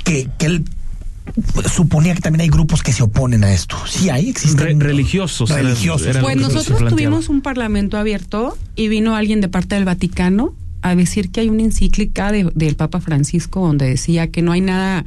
que, 0.03 0.29
que 0.37 0.47
él 0.47 0.65
suponía 1.75 2.15
que 2.15 2.21
también 2.21 2.43
hay 2.43 2.49
grupos 2.49 2.83
que 2.83 2.93
se 2.93 3.03
oponen 3.03 3.45
a 3.45 3.53
esto. 3.53 3.77
Sí 3.87 4.11
hay, 4.11 4.29
existen 4.29 4.81
religiosos. 4.81 5.51
Religiosos. 5.51 6.17
Pues 6.21 6.37
nosotros 6.37 6.91
tuvimos 6.91 7.29
un 7.29 7.41
parlamento 7.41 7.97
abierto 7.99 8.57
y 8.77 8.89
vino 8.89 9.15
alguien 9.17 9.41
de 9.41 9.49
parte 9.49 9.75
del 9.75 9.85
Vaticano 9.85 10.55
a 10.83 10.95
decir 10.95 11.31
que 11.31 11.41
hay 11.41 11.49
una 11.49 11.63
encíclica 11.63 12.33
de- 12.33 12.51
del 12.55 12.75
Papa 12.77 13.01
Francisco 13.01 13.61
donde 13.67 13.87
decía 13.87 14.31
que 14.31 14.43
no 14.43 14.53
hay 14.53 14.61
nada 14.63 15.05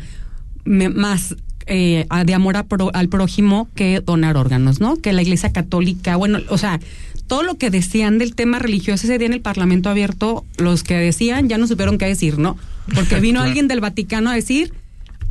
me- 0.65 0.89
más 0.89 1.35
eh, 1.65 2.05
a- 2.09 2.25
de 2.25 2.33
amor 2.33 2.57
a 2.57 2.63
pro- 2.63 2.91
al 2.93 3.07
prójimo 3.09 3.69
que 3.73 4.01
donar 4.01 4.35
órganos, 4.35 4.81
¿no? 4.81 4.97
Que 4.97 5.13
la 5.13 5.21
Iglesia 5.21 5.51
Católica, 5.53 6.17
bueno, 6.17 6.39
o 6.49 6.57
sea, 6.57 6.79
todo 7.27 7.41
lo 7.41 7.57
que 7.57 7.69
decían 7.69 8.17
del 8.17 8.35
tema 8.35 8.59
religioso 8.59 9.05
ese 9.07 9.17
día 9.17 9.27
en 9.27 9.33
el 9.33 9.39
Parlamento 9.41 9.89
abierto, 9.89 10.43
los 10.57 10.83
que 10.83 10.95
decían 10.95 11.47
ya 11.47 11.57
no 11.57 11.65
supieron 11.67 11.97
qué 11.97 12.05
decir, 12.05 12.37
¿no? 12.37 12.57
Porque 12.93 13.19
vino 13.21 13.35
Claro. 13.39 13.47
alguien 13.47 13.67
del 13.69 13.79
Vaticano 13.79 14.29
a 14.29 14.35
decir 14.35 14.73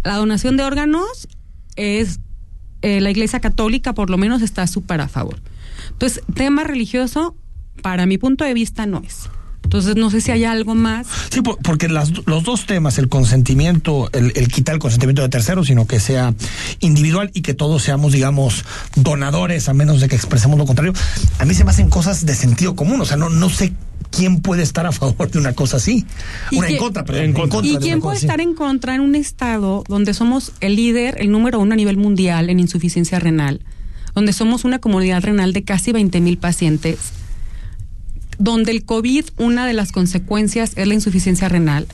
la 0.05 0.17
donación 0.17 0.57
de 0.57 0.65
órganos 0.65 1.29
es 1.77 2.21
eh, 2.83 3.01
la 3.01 3.11
Iglesia 3.11 3.41
Católica 3.41 3.93
por 3.95 4.11
lo 4.11 4.19
menos 4.19 4.43
está 4.43 4.67
súper 4.67 5.01
a 5.01 5.09
favor. 5.09 5.41
Entonces, 5.91 6.23
tema 6.35 6.65
religioso, 6.65 7.37
para 7.83 8.07
mi 8.07 8.19
punto 8.19 8.45
de 8.45 8.55
vista, 8.55 8.87
no 8.87 9.03
es. 9.07 9.29
Entonces, 9.65 9.95
no 9.97 10.11
sé 10.11 10.21
si 10.21 10.31
hay 10.33 10.45
algo 10.45 10.75
más. 10.75 11.07
Sí, 11.31 11.41
por- 11.41 11.57
porque 11.59 11.89
las- 11.89 12.13
los 12.27 12.43
dos 12.43 12.67
temas, 12.67 12.99
el 12.99 13.09
consentimiento, 13.09 14.11
el, 14.13 14.33
el 14.35 14.49
quitar 14.49 14.75
el 14.75 14.81
consentimiento 14.81 15.23
de 15.23 15.29
terceros, 15.29 15.69
sino 15.69 15.87
que 15.87 16.01
sea 16.01 16.35
individual 16.81 17.31
y 17.33 17.43
que 17.43 17.55
todos 17.55 17.83
seamos, 17.83 18.13
digamos, 18.13 18.65
donadores, 18.97 19.69
a 19.69 19.75
menos 19.75 20.01
de 20.01 20.09
que 20.09 20.17
expresemos 20.17 20.59
lo 20.59 20.67
contrario, 20.67 20.93
a 21.39 21.45
mí 21.45 21.55
se 21.55 21.65
me 21.65 21.71
hacen 21.71 21.89
cosas 21.89 22.27
de 22.27 22.35
sentido 22.35 22.75
común. 22.77 23.01
O 23.01 23.05
sea, 23.05 23.17
no, 23.17 23.31
no 23.31 23.49
sé 23.49 23.73
quién 24.13 24.41
puede 24.41 24.63
estar 24.63 24.87
a 24.87 24.93
favor 24.93 25.31
de 25.31 25.39
una 25.39 25.55
cosa 25.55 25.79
así. 25.79 26.05
¿Y 26.51 26.59
Una 26.59 26.69
en 26.69 26.77
contra, 26.77 27.05
perdón. 27.05 27.25
en 27.25 27.33
contra 27.33 27.61
de 27.61 27.69
¿Y 27.69 27.77
quién 27.79 28.01
puede 28.01 28.19
estar 28.19 28.41
en 28.41 28.55
contra 28.55 28.95
en 28.95 29.01
un 29.01 29.15
estado 29.17 29.83
donde 29.89 30.15
somos 30.15 30.53
el 30.61 30.77
líder, 30.77 31.17
el 31.19 31.33
número 31.33 31.59
uno 31.59 31.73
a 31.73 31.77
nivel 31.77 31.97
mundial 31.97 32.51
en 32.51 32.61
insuficiencia 32.61 33.19
renal, 33.19 33.61
donde 34.15 34.33
somos 34.33 34.65
una 34.65 34.79
comunidad 34.79 35.23
renal 35.23 35.53
de 35.53 35.65
casi 35.65 35.91
20 35.93 36.21
mil 36.21 36.39
pacientes, 36.39 36.99
donde 38.39 38.71
el 38.71 38.85
COVID, 38.85 39.25
una 39.39 39.67
de 39.67 39.73
las 39.73 39.93
consecuencias 39.93 40.73
es 40.77 40.87
la 40.87 40.95
insuficiencia 40.95 41.49
renal, 41.49 41.87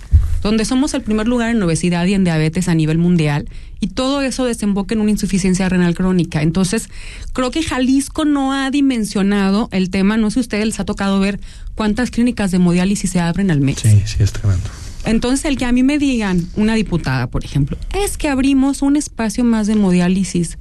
donde 0.42 0.64
somos 0.64 0.94
el 0.94 1.02
primer 1.02 1.28
lugar 1.28 1.50
en 1.50 1.62
obesidad 1.62 2.06
y 2.06 2.14
en 2.14 2.24
diabetes 2.24 2.68
a 2.68 2.74
nivel 2.74 2.98
mundial, 2.98 3.48
y 3.80 3.88
todo 3.88 4.22
eso 4.22 4.44
desemboca 4.44 4.94
en 4.94 5.00
una 5.00 5.10
insuficiencia 5.10 5.68
renal 5.68 5.94
crónica. 5.94 6.42
Entonces, 6.42 6.88
creo 7.32 7.50
que 7.50 7.62
Jalisco 7.62 8.24
no 8.24 8.52
ha 8.52 8.70
dimensionado 8.70 9.68
el 9.72 9.90
tema, 9.90 10.16
no 10.16 10.30
sé 10.30 10.34
si 10.34 10.40
a 10.40 10.42
ustedes 10.42 10.66
les 10.66 10.80
ha 10.80 10.84
tocado 10.84 11.20
ver 11.20 11.38
cuántas 11.78 12.10
clínicas 12.10 12.50
de 12.50 12.56
hemodiálisis 12.56 13.08
se 13.10 13.20
abren 13.20 13.50
al 13.50 13.60
mes. 13.60 13.78
Sí, 13.80 14.02
sí, 14.04 14.16
es 14.22 14.32
tremendo. 14.32 14.68
Entonces, 15.04 15.44
el 15.46 15.56
que 15.56 15.64
a 15.64 15.72
mí 15.72 15.82
me 15.84 15.96
digan, 15.98 16.46
una 16.56 16.74
diputada, 16.74 17.28
por 17.28 17.44
ejemplo, 17.44 17.78
es 17.94 18.18
que 18.18 18.28
abrimos 18.28 18.82
un 18.82 18.96
espacio 18.96 19.44
más 19.44 19.66
de 19.68 19.74
hemodiálisis. 19.74 20.58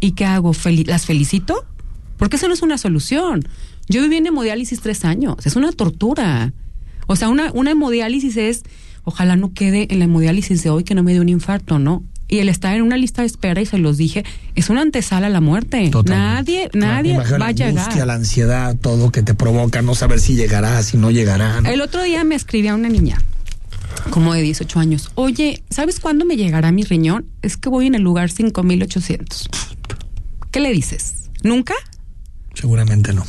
¿Y 0.00 0.12
qué 0.12 0.24
hago? 0.24 0.52
Fel- 0.54 0.86
¿Las 0.86 1.04
felicito? 1.06 1.64
Porque 2.16 2.36
eso 2.36 2.48
no 2.48 2.54
es 2.54 2.62
una 2.62 2.78
solución. 2.78 3.46
Yo 3.88 4.00
viví 4.02 4.16
en 4.16 4.26
hemodiálisis 4.26 4.80
tres 4.80 5.04
años. 5.04 5.36
Es 5.44 5.54
una 5.56 5.70
tortura. 5.72 6.52
O 7.06 7.14
sea, 7.16 7.28
una, 7.28 7.52
una 7.52 7.70
hemodiálisis 7.72 8.36
es, 8.38 8.62
ojalá 9.04 9.36
no 9.36 9.52
quede 9.52 9.86
en 9.90 9.98
la 10.00 10.06
hemodiálisis 10.06 10.62
de 10.64 10.70
hoy 10.70 10.82
que 10.82 10.94
no 10.94 11.02
me 11.02 11.12
dé 11.12 11.20
un 11.20 11.28
infarto, 11.28 11.78
¿no? 11.78 12.02
Y 12.28 12.38
el 12.38 12.48
estar 12.48 12.74
en 12.74 12.82
una 12.82 12.96
lista 12.96 13.22
de 13.22 13.26
espera, 13.26 13.60
y 13.60 13.66
se 13.66 13.78
los 13.78 13.96
dije, 13.96 14.24
es 14.54 14.68
una 14.68 14.82
antesala 14.82 15.28
a 15.28 15.30
la 15.30 15.40
muerte. 15.40 15.90
Nadie, 16.06 16.68
nadie 16.74 17.14
Imagino 17.14 17.38
va 17.38 17.46
a 17.46 17.52
la 17.52 17.66
angustia, 17.66 18.06
la 18.06 18.14
ansiedad, 18.14 18.76
todo 18.76 19.12
que 19.12 19.22
te 19.22 19.34
provoca, 19.34 19.82
no 19.82 19.94
saber 19.94 20.20
si 20.20 20.34
llegará, 20.34 20.82
si 20.82 20.96
no 20.96 21.10
llegará. 21.10 21.60
¿no? 21.60 21.70
El 21.70 21.80
otro 21.80 22.02
día 22.02 22.24
me 22.24 22.34
escribía 22.34 22.74
una 22.74 22.88
niña, 22.88 23.22
como 24.10 24.34
de 24.34 24.42
18 24.42 24.80
años. 24.80 25.10
Oye, 25.14 25.62
¿sabes 25.70 26.00
cuándo 26.00 26.24
me 26.24 26.36
llegará 26.36 26.72
mi 26.72 26.82
riñón? 26.82 27.26
Es 27.42 27.56
que 27.56 27.68
voy 27.68 27.86
en 27.86 27.94
el 27.94 28.02
lugar 28.02 28.30
5800. 28.30 29.48
¿Qué 30.50 30.60
le 30.60 30.72
dices? 30.72 31.30
¿Nunca? 31.42 31.74
Seguramente 32.54 33.12
no. 33.12 33.24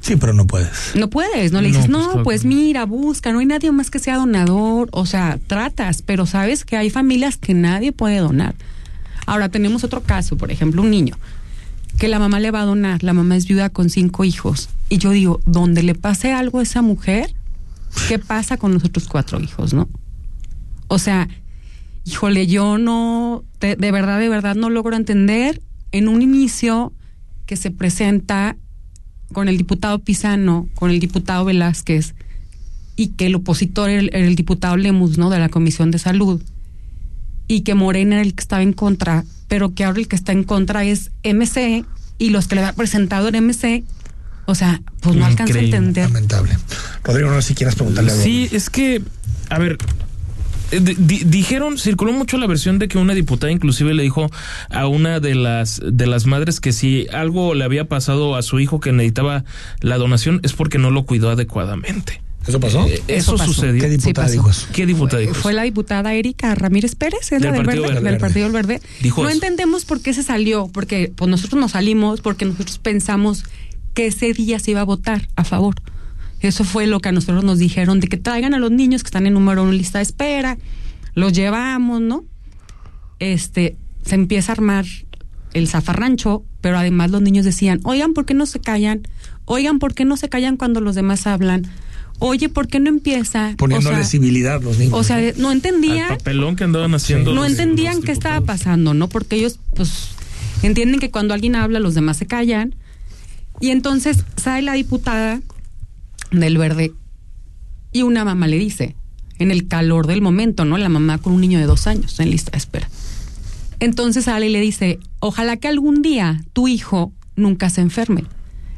Sí, 0.00 0.16
pero 0.16 0.32
no 0.32 0.46
puedes. 0.46 0.92
No 0.94 1.10
puedes, 1.10 1.52
no 1.52 1.60
le 1.60 1.68
No, 1.70 1.76
dices, 1.76 1.90
pues, 1.90 2.14
no, 2.16 2.22
pues 2.22 2.44
no. 2.44 2.54
mira, 2.54 2.84
busca, 2.86 3.32
no 3.32 3.40
hay 3.40 3.46
nadie 3.46 3.70
más 3.70 3.90
que 3.90 3.98
sea 3.98 4.16
donador, 4.16 4.88
o 4.92 5.04
sea, 5.06 5.38
tratas, 5.46 6.02
pero 6.02 6.26
sabes 6.26 6.64
que 6.64 6.76
hay 6.76 6.90
familias 6.90 7.36
que 7.36 7.54
nadie 7.54 7.92
puede 7.92 8.18
donar. 8.18 8.54
Ahora 9.26 9.48
tenemos 9.50 9.84
otro 9.84 10.02
caso, 10.02 10.36
por 10.36 10.50
ejemplo, 10.50 10.82
un 10.82 10.90
niño 10.90 11.16
que 11.98 12.08
la 12.08 12.18
mamá 12.18 12.40
le 12.40 12.50
va 12.50 12.62
a 12.62 12.64
donar, 12.64 13.02
la 13.02 13.12
mamá 13.12 13.36
es 13.36 13.46
viuda 13.46 13.68
con 13.68 13.90
cinco 13.90 14.24
hijos, 14.24 14.70
y 14.88 14.96
yo 14.98 15.10
digo, 15.10 15.40
donde 15.44 15.82
le 15.82 15.94
pase 15.94 16.32
algo 16.32 16.60
a 16.60 16.62
esa 16.62 16.80
mujer, 16.82 17.34
¿qué 18.08 18.18
pasa 18.18 18.56
con 18.56 18.72
los 18.72 18.84
otros 18.84 19.06
cuatro 19.06 19.38
hijos, 19.40 19.74
no? 19.74 19.88
O 20.88 20.98
sea, 20.98 21.28
híjole, 22.04 22.46
yo 22.46 22.78
no, 22.78 23.44
de, 23.60 23.76
de 23.76 23.92
verdad, 23.92 24.18
de 24.18 24.28
verdad 24.28 24.54
no 24.54 24.70
logro 24.70 24.96
entender 24.96 25.60
en 25.92 26.08
un 26.08 26.22
inicio 26.22 26.92
que 27.44 27.56
se 27.56 27.70
presenta 27.70 28.56
con 29.32 29.48
el 29.48 29.56
diputado 29.56 29.98
Pisano, 29.98 30.68
con 30.74 30.90
el 30.90 31.00
diputado 31.00 31.44
Velázquez, 31.44 32.14
y 32.96 33.08
que 33.08 33.26
el 33.26 33.34
opositor 33.34 33.90
era 33.90 34.00
el, 34.00 34.10
era 34.12 34.26
el 34.26 34.36
diputado 34.36 34.76
Lemus, 34.76 35.18
¿no? 35.18 35.30
De 35.30 35.38
la 35.38 35.48
Comisión 35.48 35.90
de 35.90 35.98
Salud, 35.98 36.42
y 37.46 37.62
que 37.62 37.74
Morena 37.74 38.16
era 38.16 38.22
el 38.22 38.34
que 38.34 38.42
estaba 38.42 38.62
en 38.62 38.72
contra, 38.72 39.24
pero 39.48 39.74
que 39.74 39.84
ahora 39.84 39.98
el 39.98 40.08
que 40.08 40.16
está 40.16 40.32
en 40.32 40.44
contra 40.44 40.84
es 40.84 41.10
MC, 41.24 41.84
y 42.18 42.30
los 42.30 42.46
que 42.46 42.56
le 42.56 42.60
había 42.60 42.74
presentado 42.74 43.28
era 43.28 43.40
MC, 43.40 43.84
o 44.46 44.54
sea, 44.54 44.82
pues 45.00 45.16
no 45.16 45.24
alcanzo 45.24 45.58
a 45.58 45.60
entender. 45.60 46.06
Lamentable. 46.06 46.58
Rodrigo, 47.04 47.30
no 47.30 47.40
sé 47.40 47.48
si 47.48 47.54
quieras 47.54 47.76
preguntarle 47.76 48.12
algo. 48.12 48.22
Sí, 48.22 48.48
es 48.52 48.68
que, 48.68 49.02
a 49.48 49.58
ver, 49.58 49.78
di- 50.70 50.94
di- 50.98 51.24
dijeron, 51.24 51.78
circuló 51.78 52.12
mucho 52.12 52.36
la 52.38 52.46
versión 52.46 52.78
de 52.78 52.88
que 52.88 52.98
una 52.98 53.14
diputada 53.14 53.52
inclusive 53.52 53.94
le 53.94 54.02
dijo 54.02 54.30
a 54.70 54.86
una 54.86 55.20
de 55.20 55.34
las 55.34 55.80
de 55.84 56.06
las 56.06 56.26
madres 56.26 56.60
que 56.60 56.72
si 56.72 57.06
algo 57.12 57.54
le 57.54 57.64
había 57.64 57.86
pasado 57.88 58.36
a 58.36 58.42
su 58.42 58.60
hijo 58.60 58.80
que 58.80 58.92
necesitaba 58.92 59.44
la 59.80 59.96
donación 59.98 60.40
es 60.42 60.52
porque 60.52 60.78
no 60.78 60.90
lo 60.90 61.04
cuidó 61.04 61.30
adecuadamente. 61.30 62.20
¿Eso 62.46 62.58
pasó? 62.58 62.86
Eh, 62.86 63.02
eso, 63.08 63.36
pasó. 63.36 63.52
sucedió. 63.52 63.82
¿Qué 63.82 63.90
diputada 63.90 64.26
Sí 64.28 64.32
dijo 64.32 64.48
eso? 64.50 64.66
¿Qué 64.72 64.86
diputada 64.86 65.20
dijo? 65.20 65.34
Fue 65.34 65.52
la 65.52 65.62
diputada 65.62 66.14
Erika 66.14 66.54
Ramírez 66.54 66.94
Pérez, 66.94 67.30
es 67.32 67.42
la 67.42 67.52
Del 67.52 67.52
del 67.52 67.64
Partido 67.66 67.82
Verde, 67.82 67.94
Verde. 67.96 68.10
del 68.10 68.18
Partido 68.20 68.50
Verde. 68.50 68.80
Dijo 69.02 69.22
no 69.22 69.28
eso. 69.28 69.36
entendemos 69.36 69.84
por 69.84 70.00
qué 70.00 70.14
se 70.14 70.22
salió, 70.22 70.68
porque 70.72 71.12
pues 71.14 71.30
nosotros 71.30 71.60
nos 71.60 71.72
salimos 71.72 72.22
porque 72.22 72.46
nosotros 72.46 72.78
pensamos 72.78 73.44
que 73.92 74.06
ese 74.06 74.32
día 74.32 74.58
se 74.58 74.70
iba 74.70 74.80
a 74.80 74.84
votar 74.84 75.28
a 75.36 75.44
favor. 75.44 75.74
Eso 76.40 76.64
fue 76.64 76.86
lo 76.86 77.00
que 77.00 77.10
a 77.10 77.12
nosotros 77.12 77.44
nos 77.44 77.58
dijeron, 77.58 78.00
de 78.00 78.08
que 78.08 78.16
traigan 78.16 78.54
a 78.54 78.58
los 78.58 78.70
niños 78.70 79.02
que 79.02 79.08
están 79.08 79.26
en 79.26 79.34
número 79.34 79.62
uno 79.62 79.72
en 79.72 79.78
lista 79.78 79.98
de 79.98 80.02
espera, 80.04 80.56
los 81.14 81.32
llevamos, 81.32 82.00
¿no? 82.00 82.24
Este, 83.18 83.76
se 84.04 84.14
empieza 84.14 84.52
a 84.52 84.54
armar 84.54 84.86
el 85.52 85.68
zafarrancho, 85.68 86.44
pero 86.60 86.78
además 86.78 87.10
los 87.10 87.20
niños 87.22 87.44
decían, 87.44 87.80
oigan, 87.84 88.14
¿por 88.14 88.24
qué 88.24 88.34
no 88.34 88.46
se 88.46 88.60
callan? 88.60 89.02
Oigan, 89.44 89.78
¿por 89.78 89.94
qué 89.94 90.04
no 90.04 90.16
se 90.16 90.28
callan 90.28 90.56
cuando 90.56 90.80
los 90.80 90.94
demás 90.94 91.26
hablan? 91.26 91.66
Oye, 92.20 92.48
¿por 92.48 92.68
qué 92.68 92.80
no 92.80 92.88
empieza? 92.88 93.54
Poniéndole 93.56 93.96
o 93.96 93.98
sea, 93.98 94.06
civilidad 94.06 94.62
los 94.62 94.78
niños. 94.78 94.94
o 94.94 95.02
sea, 95.02 95.18
no 95.38 95.48
Al 95.48 95.54
entendían, 95.56 96.08
papelón 96.08 96.54
que 96.56 96.64
andaban 96.64 96.94
haciendo. 96.94 97.34
no 97.34 97.42
los- 97.42 97.50
entendían 97.50 97.96
los 97.96 98.04
qué 98.04 98.12
estaba 98.12 98.40
pasando, 98.42 98.94
¿no? 98.94 99.08
Porque 99.08 99.36
ellos, 99.36 99.58
pues, 99.74 100.08
entienden 100.62 101.00
que 101.00 101.10
cuando 101.10 101.34
alguien 101.34 101.56
habla, 101.56 101.80
los 101.80 101.94
demás 101.94 102.16
se 102.18 102.26
callan. 102.26 102.74
Y 103.58 103.70
entonces 103.70 104.24
sale 104.36 104.62
la 104.62 104.74
diputada 104.74 105.40
del 106.30 106.58
verde 106.58 106.92
y 107.92 108.02
una 108.02 108.24
mamá 108.24 108.46
le 108.46 108.58
dice, 108.58 108.96
en 109.38 109.50
el 109.50 109.66
calor 109.66 110.06
del 110.06 110.22
momento, 110.22 110.64
¿no? 110.64 110.78
La 110.78 110.88
mamá 110.88 111.18
con 111.18 111.32
un 111.32 111.40
niño 111.40 111.58
de 111.58 111.66
dos 111.66 111.86
años 111.86 112.20
en 112.20 112.30
lista 112.30 112.56
espera. 112.56 112.88
Entonces 113.80 114.24
sale 114.24 114.48
y 114.48 114.52
le 114.52 114.60
dice, 114.60 114.98
ojalá 115.20 115.56
que 115.56 115.68
algún 115.68 116.02
día 116.02 116.44
tu 116.52 116.68
hijo 116.68 117.12
nunca 117.36 117.70
se 117.70 117.80
enferme. 117.80 118.24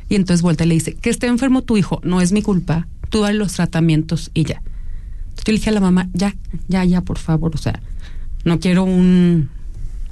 Y 0.08 0.14
entonces 0.14 0.42
vuelta 0.42 0.64
y 0.64 0.68
le 0.68 0.74
dice, 0.74 0.94
que 0.94 1.10
esté 1.10 1.26
enfermo 1.26 1.62
tu 1.62 1.76
hijo, 1.76 2.00
no 2.04 2.20
es 2.20 2.32
mi 2.32 2.42
culpa, 2.42 2.86
tú 3.10 3.22
dale 3.22 3.38
los 3.38 3.52
tratamientos 3.54 4.30
y 4.34 4.44
ya. 4.44 4.62
Entonces 5.30 5.44
yo 5.44 5.52
le 5.52 5.58
dije 5.58 5.70
a 5.70 5.72
la 5.72 5.80
mamá, 5.80 6.08
ya, 6.12 6.36
ya, 6.68 6.84
ya, 6.84 7.00
por 7.00 7.18
favor, 7.18 7.52
o 7.54 7.58
sea, 7.58 7.80
no 8.44 8.60
quiero 8.60 8.84
un 8.84 9.50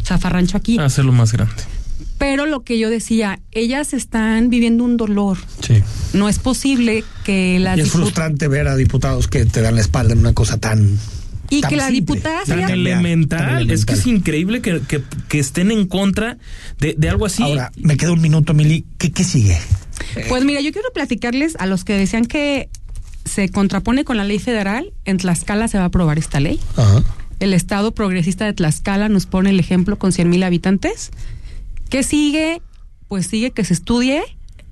zafarrancho 0.02 0.56
aquí. 0.56 0.78
Hacerlo 0.78 1.12
más 1.12 1.32
grande. 1.32 1.62
Pero 2.20 2.46
lo 2.46 2.62
que 2.62 2.78
yo 2.78 2.90
decía, 2.90 3.40
ellas 3.50 3.92
están 3.94 4.50
viviendo 4.50 4.84
un 4.84 4.96
dolor. 4.96 5.38
Sí. 5.66 5.82
No 6.12 6.28
es 6.28 6.38
posible 6.38 7.02
que 7.24 7.58
las 7.58 7.78
Y 7.78 7.80
es 7.80 7.90
frustrante 7.90 8.46
ver 8.46 8.68
a 8.68 8.76
diputados 8.76 9.26
que 9.26 9.44
te 9.46 9.60
dan 9.62 9.74
la 9.74 9.80
espalda 9.80 10.12
en 10.12 10.20
una 10.20 10.34
cosa 10.34 10.58
tan. 10.58 10.98
y 11.48 11.62
tan 11.62 11.70
que 11.70 11.76
la 11.76 11.88
simple, 11.88 12.16
diputada 12.16 12.44
tan 12.44 12.58
siga- 12.58 12.66
Tan 12.68 12.74
elemental. 12.78 13.70
Es 13.70 13.84
que 13.86 13.94
es 13.94 14.06
increíble 14.06 14.60
que, 14.60 14.80
que- 14.86 15.02
que 15.28 15.38
estén 15.40 15.70
en 15.72 15.86
contra 15.88 16.36
de, 16.78 16.94
de 16.96 17.08
algo 17.08 17.24
así. 17.26 17.42
Ahora, 17.42 17.72
me 17.76 17.96
queda 17.96 18.12
un 18.12 18.20
minuto, 18.20 18.52
Mili. 18.54 18.84
¿Qué, 18.98 19.10
qué 19.10 19.24
sigue? 19.24 19.58
Pues 20.28 20.44
mira, 20.44 20.60
yo 20.60 20.72
quiero 20.72 20.88
platicarles 20.92 21.56
a 21.58 21.64
los 21.66 21.84
que 21.84 21.94
decían 21.94 22.26
que 22.26 22.68
se 23.24 23.48
contrapone 23.48 24.04
con 24.04 24.16
la 24.18 24.24
ley 24.24 24.38
federal, 24.38 24.92
en 25.06 25.16
Tlaxcala 25.16 25.68
se 25.68 25.78
va 25.78 25.84
a 25.84 25.86
aprobar 25.86 26.18
esta 26.18 26.38
ley. 26.38 26.60
Ajá. 26.76 27.02
El 27.40 27.54
Estado 27.54 27.92
progresista 27.94 28.44
de 28.44 28.52
Tlaxcala 28.52 29.08
nos 29.08 29.24
pone 29.24 29.48
el 29.50 29.58
ejemplo 29.58 29.98
con 29.98 30.12
100 30.12 30.28
mil 30.28 30.42
habitantes. 30.42 31.10
¿Qué 31.90 32.02
sigue? 32.02 32.62
Pues 33.08 33.26
sigue 33.26 33.50
que 33.50 33.64
se 33.64 33.74
estudie. 33.74 34.22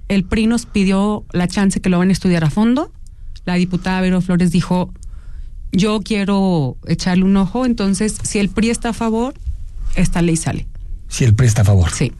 El 0.08 0.24
PRI 0.24 0.46
nos 0.46 0.64
pidió 0.66 1.24
la 1.32 1.48
chance 1.48 1.80
que 1.80 1.88
lo 1.90 1.98
van 1.98 2.08
a 2.08 2.12
estudiar 2.12 2.44
a 2.44 2.50
fondo. 2.50 2.92
La 3.44 3.54
diputada 3.54 4.00
Vero 4.00 4.20
Flores 4.20 4.50
dijo, 4.52 4.92
yo 5.72 6.00
quiero 6.00 6.76
echarle 6.86 7.24
un 7.24 7.36
ojo, 7.36 7.66
entonces 7.66 8.16
si 8.22 8.38
el 8.38 8.48
PRI 8.48 8.70
está 8.70 8.90
a 8.90 8.92
favor, 8.92 9.34
esta 9.96 10.22
ley 10.22 10.36
sale. 10.36 10.66
Si 11.08 11.24
el 11.24 11.34
PRI 11.34 11.46
está 11.46 11.62
a 11.62 11.64
favor. 11.64 11.90
Sí. 11.90 12.12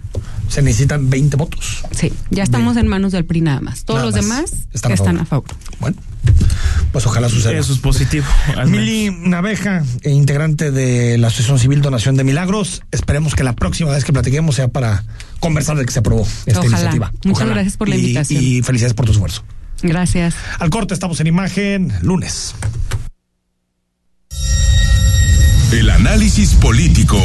Se 0.49 0.63
necesitan 0.63 1.11
20 1.11 1.37
votos. 1.37 1.85
Sí, 1.91 2.13
ya 2.31 2.43
estamos 2.43 2.77
en 2.77 2.89
manos 2.89 3.13
del 3.13 3.25
PRI 3.25 3.43
nada 3.43 3.61
más. 3.61 3.85
Todos 3.85 4.01
Nada 4.01 4.17
los 4.17 4.27
más. 4.27 4.51
demás 4.51 4.69
Están 4.73 4.93
están, 4.93 5.19
a 5.19 5.23
a 5.23 5.25
favor. 5.27 5.47
Bueno, 5.81 5.97
pues 6.93 7.07
ojalá 7.07 7.29
suceda. 7.29 7.59
Eso 7.59 7.73
es 7.73 7.79
positivo. 7.79 8.27
Mili 8.67 9.11
Naveja, 9.11 9.83
eh, 10.03 10.11
integrante 10.11 10.71
de 10.71 11.19
la 11.19 11.29
Asociación 11.29 11.59
Civil 11.59 11.81
Donación 11.83 12.17
de 12.17 12.25
Milagros. 12.25 12.83
Esperemos 12.91 13.35
que 13.35 13.45
la 13.45 13.55
próxima 13.55 13.91
vez 13.91 14.05
que 14.05 14.13
platiquemos 14.13 14.57
sea 14.57 14.69
para 14.69 15.05
conversar 15.41 15.77
de 15.77 15.85
que 15.87 15.93
se 15.93 15.99
aprobó 16.01 16.27
esta 16.47 16.61
Ojalá. 16.61 16.69
iniciativa. 16.77 17.13
Muchas 17.25 17.49
gracias 17.49 17.77
por 17.77 17.89
la 17.89 17.97
Y- 17.97 18.01
invitación. 18.01 18.43
Y 18.43 18.63
felicidades 18.63 18.95
por 18.95 19.07
tu 19.07 19.13
esfuerzo. 19.13 19.45
Gracias. 19.83 20.35
Al 20.59 20.71
corte 20.71 20.95
estamos 20.95 21.21
en 21.21 21.29
imagen 21.29 21.93
lunes. 22.03 22.55
El 25.73 25.91
análisis 25.91 26.55
político. 26.55 27.21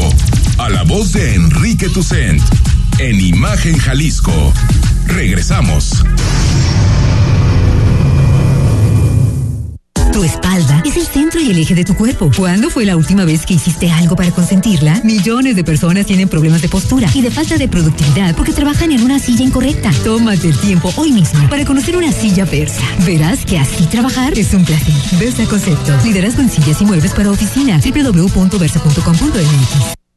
A 0.57 0.69
la 0.69 0.83
voz 0.83 1.13
de 1.13 1.33
Enrique 1.35 1.89
Tucent. 1.89 2.41
En 2.99 3.19
Imagen 3.19 3.77
Jalisco. 3.77 4.53
Regresamos. 5.07 6.03
Tu 10.13 10.23
espalda 10.23 10.81
es 10.85 10.95
el 10.95 11.07
centro 11.07 11.41
y 11.41 11.49
el 11.49 11.57
eje 11.57 11.73
de 11.73 11.83
tu 11.83 11.95
cuerpo. 11.95 12.29
¿Cuándo 12.37 12.69
fue 12.69 12.85
la 12.85 12.95
última 12.95 13.25
vez 13.25 13.47
que 13.47 13.55
hiciste 13.55 13.89
algo 13.89 14.15
para 14.15 14.29
consentirla? 14.31 15.01
Millones 15.03 15.55
de 15.55 15.63
personas 15.63 16.05
tienen 16.05 16.29
problemas 16.29 16.61
de 16.61 16.69
postura 16.69 17.09
y 17.15 17.21
de 17.21 17.31
falta 17.31 17.57
de 17.57 17.67
productividad 17.67 18.35
porque 18.35 18.53
trabajan 18.53 18.91
en 18.91 19.03
una 19.03 19.17
silla 19.17 19.43
incorrecta. 19.43 19.91
Tómate 20.03 20.49
el 20.49 20.59
tiempo 20.59 20.93
hoy 20.97 21.11
mismo 21.11 21.49
para 21.49 21.65
conocer 21.65 21.97
una 21.97 22.11
silla 22.11 22.45
Versa. 22.45 22.83
Verás 23.05 23.43
que 23.43 23.57
así 23.57 23.85
trabajar 23.85 24.37
es 24.37 24.53
un 24.53 24.63
placer. 24.63 24.93
Versa 25.19 25.45
Concepto. 25.45 25.97
Liderazgo 26.03 26.43
en 26.43 26.51
sillas 26.51 26.79
y 26.81 26.85
muebles 26.85 27.11
para 27.13 27.31
oficina. 27.31 27.81
www.versa.com.mx. 27.83 30.02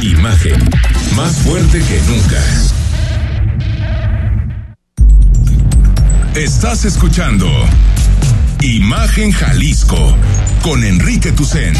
Imagen, 0.00 0.70
más 1.16 1.36
fuerte 1.38 1.78
que 1.80 2.00
nunca. 2.08 2.42
Estás 6.34 6.84
escuchando 6.84 7.48
Imagen 8.60 9.32
Jalisco 9.32 10.16
con 10.62 10.84
Enrique 10.84 11.32
Tucen. 11.32 11.74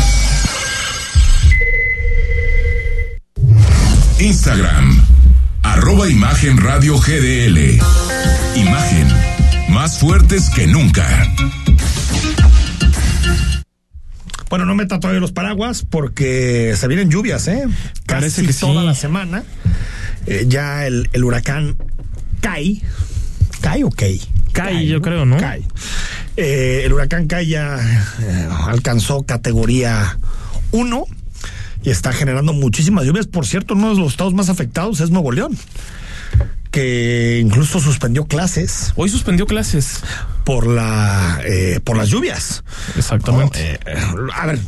Instagram, 4.19 5.05
arroba 5.63 6.09
Imagen 6.09 6.57
Radio 6.57 6.99
GDL. 6.99 7.79
Imagen, 8.57 9.09
más 9.69 9.99
fuertes 9.99 10.51
que 10.51 10.67
nunca. 10.67 11.07
Bueno, 14.51 14.65
no 14.65 14.75
meta 14.75 14.99
todavía 14.99 15.21
los 15.21 15.33
paraguas 15.33 15.85
porque 15.89 16.75
se 16.77 16.89
vienen 16.89 17.11
lluvias, 17.11 17.47
¿eh? 17.49 17.65
Parece 18.07 18.43
Casi 18.43 18.47
que 18.47 18.53
sí. 18.53 18.61
toda 18.61 18.83
la 18.83 18.95
semana. 18.95 19.45
Eh, 20.27 20.47
ya 20.49 20.87
el, 20.87 21.09
el 21.13 21.25
huracán 21.25 21.77
Kai. 22.41 22.83
¿Kai 23.61 23.83
o 23.83 23.91
Kay? 23.91 24.21
Kai, 24.53 24.87
yo 24.87 25.01
creo, 25.03 25.25
¿no? 25.25 25.37
Kai. 25.37 25.65
Eh, 26.37 26.83
el 26.85 26.93
huracán 26.93 27.27
Kai 27.27 27.47
ya 27.47 27.79
eh, 28.21 28.49
alcanzó 28.67 29.23
categoría 29.25 30.19
1 30.73 31.05
y 31.83 31.91
está 31.91 32.13
generando 32.13 32.53
muchísimas 32.53 33.05
lluvias. 33.05 33.27
Por 33.27 33.47
cierto, 33.47 33.75
uno 33.75 33.95
de 33.95 34.01
los 34.01 34.13
estados 34.13 34.35
más 34.35 34.49
afectados 34.49 35.01
es 35.01 35.11
Nuevo 35.11 35.33
León, 35.33 35.57
que 36.71 37.41
incluso 37.43 37.81
suspendió 37.81 38.27
clases. 38.27 38.93
Hoy 38.97 39.09
suspendió 39.09 39.47
clases. 39.47 40.03
Por 40.49 40.67
la 40.67 41.43
eh, 41.45 41.79
por 41.85 41.99
las 41.99 42.09
lluvias. 42.09 42.65
Exactamente. 42.97 43.79
No, 43.85 43.93
eh, 43.93 44.31
a 44.35 44.47
ver, 44.47 44.59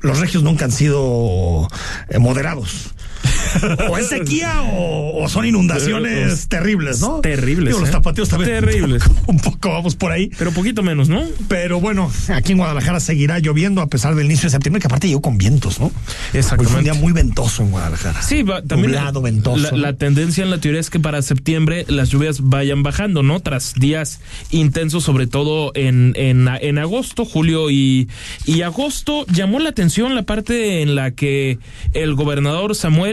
los 0.00 0.18
regios 0.18 0.42
nunca 0.42 0.64
han 0.64 0.72
sido 0.72 1.68
eh, 2.08 2.18
moderados. 2.18 2.94
o 3.90 3.98
es 3.98 4.08
sequía 4.08 4.62
o, 4.62 5.22
o 5.24 5.28
son 5.28 5.46
inundaciones 5.46 6.48
terribles, 6.48 7.00
¿no? 7.00 7.20
Terribles. 7.20 7.68
Digo, 7.68 7.80
los 7.80 7.88
¿eh? 7.88 7.92
tapatíos 7.92 8.28
también. 8.28 8.50
Terribles. 8.60 9.02
Un 9.26 9.38
poco 9.38 9.70
vamos 9.70 9.96
por 9.96 10.12
ahí. 10.12 10.30
Pero 10.38 10.52
poquito 10.52 10.82
menos, 10.82 11.08
¿no? 11.08 11.22
Pero 11.48 11.80
bueno, 11.80 12.10
aquí 12.28 12.52
en 12.52 12.58
Guadalajara 12.58 13.00
seguirá 13.00 13.38
lloviendo 13.38 13.80
a 13.80 13.86
pesar 13.88 14.14
del 14.14 14.26
inicio 14.26 14.44
de 14.46 14.50
septiembre, 14.50 14.80
que 14.80 14.86
aparte 14.86 15.08
llegó 15.08 15.20
con 15.22 15.38
vientos, 15.38 15.80
¿no? 15.80 15.86
Hoy 15.86 15.92
fue 15.92 16.30
un 16.32 16.38
Exactamente. 16.38 16.82
día 16.82 16.94
muy 16.94 17.12
ventoso 17.12 17.62
en 17.62 17.70
Guadalajara. 17.70 18.22
Sí, 18.22 18.42
va- 18.42 18.62
también 18.62 18.92
Nublado, 18.92 19.22
ventoso. 19.22 19.70
La, 19.72 19.76
la 19.76 19.92
tendencia 19.96 20.44
en 20.44 20.50
la 20.50 20.58
teoría 20.60 20.80
es 20.80 20.90
que 20.90 21.00
para 21.00 21.22
septiembre 21.22 21.84
las 21.88 22.10
lluvias 22.10 22.40
vayan 22.42 22.82
bajando, 22.82 23.22
¿no? 23.22 23.40
Tras 23.40 23.74
días 23.74 24.20
intensos, 24.50 25.04
sobre 25.04 25.26
todo 25.26 25.72
en, 25.74 26.12
en, 26.16 26.48
en 26.60 26.78
agosto, 26.78 27.24
julio 27.24 27.70
y, 27.70 28.08
y 28.44 28.62
agosto, 28.62 29.24
llamó 29.32 29.58
la 29.58 29.70
atención 29.70 30.14
la 30.14 30.22
parte 30.22 30.82
en 30.82 30.94
la 30.94 31.10
que 31.12 31.58
el 31.92 32.14
gobernador 32.14 32.74
Samuel, 32.74 33.05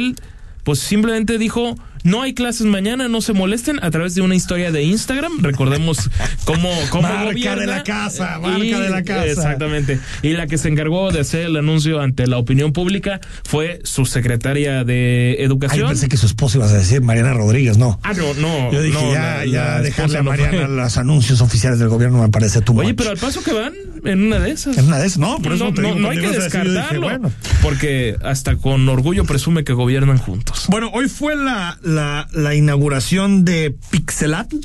pues 0.64 0.80
simplemente 0.80 1.38
dijo. 1.38 1.76
No 2.04 2.22
hay 2.22 2.34
clases 2.34 2.66
mañana, 2.66 3.08
no 3.08 3.22
se 3.22 3.34
molesten 3.34 3.80
a 3.84 3.90
través 3.92 4.14
de 4.16 4.22
una 4.22 4.36
historia 4.36 4.72
de 4.72 4.84
Instagram. 4.84 5.40
Recordemos 5.42 6.10
cómo, 6.46 6.70
cómo 6.90 7.04
Marca 7.04 7.26
gobierna. 7.26 7.62
de 7.62 7.68
la 7.68 7.84
casa, 7.84 8.40
marca 8.40 8.58
Y- 8.66 8.72
de 8.72 8.90
la 8.90 9.04
casa. 9.04 9.26
Exactamente. 9.26 10.00
Y 10.22 10.30
la 10.34 10.48
que 10.48 10.58
se 10.58 10.68
encargó 10.70 11.12
de 11.12 11.22
hacer 11.22 11.42
el 11.48 11.56
anuncio 11.56 12.02
ante 12.02 12.28
la 12.28 12.38
opinión 12.38 12.74
pública 12.74 13.22
fue 13.46 13.80
su 13.84 14.06
secretaria 14.06 14.84
de 14.84 15.36
Ay, 15.40 15.46
Educación. 15.46 15.88
pensé 15.88 16.08
que 16.10 16.18
su 16.18 16.26
esposa 16.26 16.58
ibas 16.58 16.72
a 16.72 16.78
decir 16.78 17.02
Mariana 17.02 17.34
Rodríguez, 17.34 17.78
no. 17.78 18.00
Ah, 18.04 18.14
no, 18.14 18.34
no. 18.36 18.72
Yo 18.72 18.82
dije, 18.82 19.02
no, 19.02 19.14
ya, 19.14 19.38
la- 19.38 19.46
ya 19.46 19.64
la 19.66 19.82
dejarle 19.82 20.18
a 20.18 20.24
Mariana 20.24 20.68
los 20.68 20.98
anuncios 20.98 21.42
oficiales 21.42 21.80
del 21.80 21.90
gobierno 21.90 22.22
me 22.22 22.30
parece 22.30 22.62
tu 22.62 22.78
Oye, 22.80 22.94
pero 22.94 23.12
al 23.12 23.18
paso 23.18 23.44
que 23.44 23.54
van, 23.54 23.74
en 24.04 24.24
una 24.28 24.40
de 24.40 24.52
esas. 24.52 24.78
En 24.78 24.86
una 24.88 25.00
de 25.00 25.08
esas, 25.08 25.20
no, 25.20 25.40
por 25.40 25.54
eso 25.54 25.66
no, 25.66 25.74
te 25.74 25.82
no- 25.82 25.88
digo, 25.90 26.00
no 26.00 26.10
hay 26.10 26.18
que 26.18 26.28
dije, 26.28 26.40
descartarlo. 26.42 27.02
bueno. 27.02 27.32
Porque 27.62 28.18
hasta 28.24 28.58
con 28.58 28.88
orgullo 28.90 29.24
presume 29.26 29.64
que 29.64 29.74
gobiernan 29.74 30.18
juntos. 30.18 30.66
Bueno, 30.68 30.90
hoy 30.94 31.08
fue 31.08 31.36
la, 31.36 31.78
la, 31.82 31.93
la 32.32 32.56
inauguración 32.56 33.46
de 33.46 33.76
Pixelatl. 33.92 34.58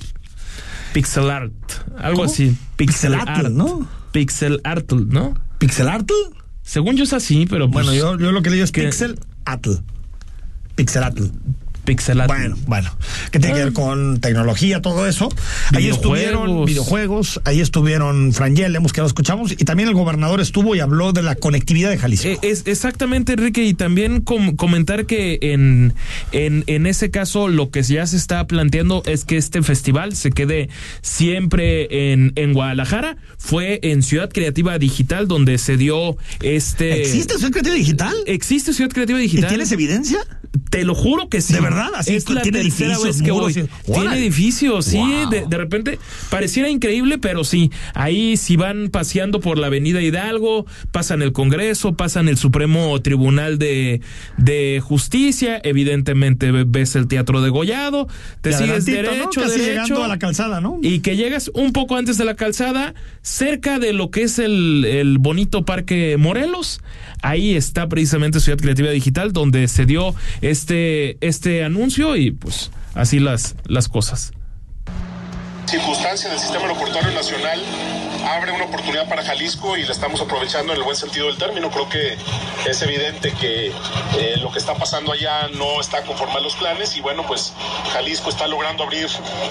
Pixel 0.93 1.31
art. 1.31 1.53
Algo 1.99 2.21
¿Cómo? 2.23 2.31
así. 2.33 2.57
Pixel 2.77 3.15
art. 3.15 3.49
¿no? 3.49 3.87
Pixel 4.13 4.61
art, 4.65 4.91
¿no? 4.93 5.35
¿Pixelatl? 5.59 6.13
Según 6.63 6.97
yo 6.97 7.05
es 7.05 7.13
así, 7.13 7.47
pero 7.49 7.71
pues, 7.71 7.87
Bueno, 7.87 7.99
yo, 7.99 8.19
yo 8.19 8.33
lo 8.33 8.43
que 8.43 8.51
leí 8.51 8.61
es 8.61 8.73
que- 8.73 8.83
Pixelatl. 10.75 11.25
Pixelados. 11.89 12.37
Bueno, 12.37 12.57
bueno. 12.67 12.95
Que 13.31 13.39
tiene 13.39 13.57
que 13.57 13.65
ver 13.65 13.73
con 13.73 14.21
tecnología, 14.21 14.83
todo 14.83 15.07
eso. 15.07 15.31
Ahí 15.75 15.89
estuvieron 15.89 16.67
videojuegos, 16.67 17.41
ahí 17.45 17.61
estuvieron 17.61 18.35
Frangel, 18.35 18.77
hemos 18.77 18.93
que 18.93 19.01
lo 19.01 19.07
escuchamos, 19.07 19.53
y 19.53 19.65
también 19.65 19.89
el 19.89 19.95
gobernador 19.95 20.41
estuvo 20.41 20.77
y 20.77 20.81
habló 20.81 21.13
de 21.13 21.23
la 21.23 21.35
conectividad 21.35 21.89
de 21.89 21.97
Jalisco. 21.97 22.29
Eh, 22.29 22.39
es 22.43 22.67
exactamente, 22.67 23.33
Enrique, 23.33 23.65
y 23.65 23.73
también 23.73 24.21
com- 24.21 24.55
comentar 24.57 25.07
que 25.07 25.39
en, 25.41 25.95
en, 26.33 26.65
en 26.67 26.87
ese 26.87 27.11
caso 27.11 27.49
lo 27.49 27.71
que 27.71 27.83
ya 27.83 28.07
se 28.07 28.17
está 28.19 28.47
planteando 28.47 29.03
es 29.07 29.25
que 29.25 29.39
este 29.39 29.63
festival 29.63 30.15
se 30.15 30.31
quede 30.31 30.69
siempre 31.01 32.13
en, 32.13 32.33
en 32.37 32.53
Guadalajara. 32.53 33.17
Fue 33.39 33.81
en 33.83 34.03
Ciudad 34.03 34.29
Creativa 34.31 34.79
Digital 34.79 35.27
donde 35.27 35.57
se 35.59 35.77
dio 35.77 36.17
este... 36.43 37.01
¿Existe 37.01 37.35
Ciudad 37.39 37.53
Creativa 37.53 37.75
Digital? 37.77 38.15
Existe 38.27 38.73
Ciudad 38.75 38.91
Creativa 38.91 39.19
Digital. 39.19 39.45
¿Y 39.45 39.49
tienes 39.49 39.73
evidencia? 39.73 40.19
Te 40.71 40.85
lo 40.85 40.95
juro 40.95 41.29
que 41.29 41.41
sí. 41.41 41.55
¿De 41.55 41.61
verdad? 41.61 41.89
Así 41.97 42.15
es 42.15 42.29
la 42.29 42.43
tiene 42.43 42.61
tercera 42.63 42.93
edificios, 42.93 43.17
vez 43.17 43.23
que 43.23 43.33
muros 43.33 43.55
voy. 43.55 43.69
y- 43.87 43.93
Tiene 43.93 44.19
edificios, 44.19 44.85
sí. 44.85 44.97
Wow. 44.99 45.31
De, 45.31 45.47
de 45.47 45.57
repente 45.57 45.99
pareciera 46.31 46.69
increíble, 46.69 47.17
pero 47.19 47.43
sí. 47.45 47.71
Ahí 47.95 48.37
si 48.37 48.57
van 48.57 48.89
paseando 48.91 49.41
por 49.41 49.57
la 49.59 49.69
Avenida 49.69 50.03
Hidalgo, 50.03 50.67
pasan 50.93 51.23
el 51.23 51.33
Congreso, 51.33 51.95
pasan 51.95 52.29
el 52.29 52.37
Supremo 52.37 53.01
Tribunal 53.01 53.59
de, 53.59 54.03
de 54.37 54.81
Justicia, 54.85 55.61
evidentemente 55.65 56.51
ve- 56.53 56.65
ves 56.67 56.97
el 56.97 57.09
Teatro 57.09 57.41
de 57.41 57.49
Gollado, 57.51 58.07
te 58.43 58.53
sigues 58.53 58.87
¿no? 58.87 58.95
derecho, 58.95 59.41
Casi 59.41 59.59
derecho. 59.59 59.65
llegando 59.71 60.05
a 60.05 60.09
la 60.09 60.19
calzada, 60.19 60.61
¿no? 60.61 60.79
Y 60.83 61.01
que 61.01 61.17
llegas 61.17 61.51
un 61.55 61.73
poco 61.73 61.97
antes 61.97 62.19
de 62.19 62.25
la 62.25 62.35
calzada, 62.35 62.95
cerca 63.23 63.79
de 63.79 63.93
lo 63.93 64.11
que 64.11 64.23
es 64.25 64.39
el, 64.39 64.85
el 64.85 65.19
bonito 65.19 65.65
Parque 65.65 66.17
Morelos. 66.19 66.81
Ahí 67.23 67.57
está 67.57 67.89
precisamente 67.89 68.41
Ciudad 68.41 68.59
Creativa 68.59 68.91
Digital, 68.91 69.33
donde 69.33 69.69
se 69.69 69.87
dio 69.87 70.15
este, 70.41 71.17
este 71.27 71.65
anuncio 71.65 72.17
y 72.17 72.31
pues 72.31 72.71
así 72.95 73.19
las, 73.19 73.57
las 73.67 73.89
cosas. 73.89 74.33
circunstancia 75.67 76.31
del 76.31 76.39
sistema 76.39 76.63
aeroportuario 76.63 77.13
nacional 77.13 77.61
abre 78.25 78.53
una 78.53 78.65
oportunidad 78.65 79.09
para 79.09 79.23
Jalisco 79.23 79.77
y 79.77 79.85
la 79.85 79.93
estamos 79.93 80.21
aprovechando 80.21 80.73
en 80.73 80.79
el 80.79 80.85
buen 80.85 80.97
sentido 80.97 81.27
del 81.27 81.39
término. 81.39 81.71
Creo 81.71 81.89
que 81.89 82.17
es 82.67 82.83
evidente 82.83 83.33
que 83.33 83.69
eh, 83.69 84.37
lo 84.41 84.51
que 84.51 84.59
está 84.59 84.75
pasando 84.75 85.13
allá 85.13 85.49
no 85.57 85.81
está 85.81 86.03
conforme 86.03 86.35
a 86.35 86.41
los 86.41 86.55
planes 86.57 86.97
y 86.97 87.01
bueno, 87.01 87.25
pues 87.27 87.53
Jalisco 87.93 88.31
está 88.31 88.47
logrando 88.47 88.85
abrir 88.85 89.09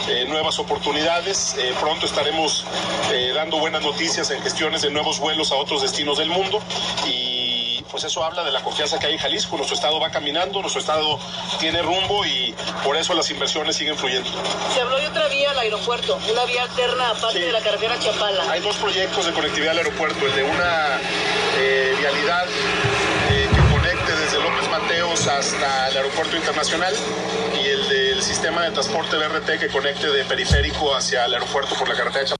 eh, 0.10 0.26
nuevas 0.28 0.60
oportunidades. 0.60 1.56
Eh, 1.60 1.74
pronto 1.80 2.06
estaremos 2.06 2.66
eh, 3.14 3.32
dando 3.34 3.60
buenas 3.60 3.82
noticias 3.82 4.30
en 4.32 4.42
gestiones 4.42 4.82
de 4.82 4.92
nuevos 4.92 5.20
vuelos 5.20 5.52
a 5.52 5.56
otros 5.56 5.82
destinos 5.82 6.18
del 6.18 6.30
mundo 6.30 6.60
y 7.08 7.57
pues 7.90 8.04
eso 8.04 8.24
habla 8.24 8.44
de 8.44 8.52
la 8.52 8.62
confianza 8.62 9.00
que 9.00 9.08
hay 9.08 9.14
en 9.14 9.20
Jalisco. 9.20 9.58
Nuestro 9.58 9.76
estado 9.76 10.00
va 10.00 10.10
caminando, 10.10 10.62
nuestro 10.62 10.82
estado 10.82 11.20
tiene 11.60 11.82
rumbo 11.82 12.26
y 12.26 12.56
por 12.84 12.96
eso 12.98 13.14
las 13.14 13.30
inversiones 13.30 13.76
siguen 13.76 13.98
fluyendo. 13.98 14.30
Se 14.74 14.82
habló 14.82 14.98
de 14.98 15.08
otra 15.08 15.28
vía 15.28 15.52
al 15.52 15.60
aeropuerto, 15.60 16.18
una 16.32 16.46
vía 16.46 16.64
alterna 16.64 17.10
aparte 17.12 17.40
de 17.40 17.52
la 17.52 17.62
carretera 17.62 18.00
Chapala. 18.00 18.52
Hay 18.52 18.62
dos 18.62 18.76
proyectos 18.78 19.26
de 19.26 19.34
conectividad 19.34 19.72
al 19.72 19.80
aeropuerto, 19.80 20.26
el 20.26 20.36
de 20.36 20.44
una 20.44 21.00
eh, 21.58 21.96
vialidad 22.00 22.46
eh, 23.32 23.48
que 23.54 23.76
conecte 23.76 24.16
desde 24.16 24.40
López 24.40 24.70
Mateos 24.70 25.28
hasta 25.28 25.90
el 25.90 25.98
aeropuerto 25.98 26.36
internacional 26.36 26.94
y 27.62 27.68
el 27.68 27.90
del 27.90 28.24
sistema 28.24 28.64
de 28.64 28.72
transporte 28.72 29.18
BRT 29.18 29.60
que 29.60 29.68
conecte 29.68 30.08
de 30.08 30.24
periférico 30.26 30.96
hacia 30.96 31.26
el 31.26 31.34
aeropuerto 31.34 31.76
por 31.76 31.88
la 31.90 31.96
carretera 31.96 32.26
Chapala. 32.26 32.37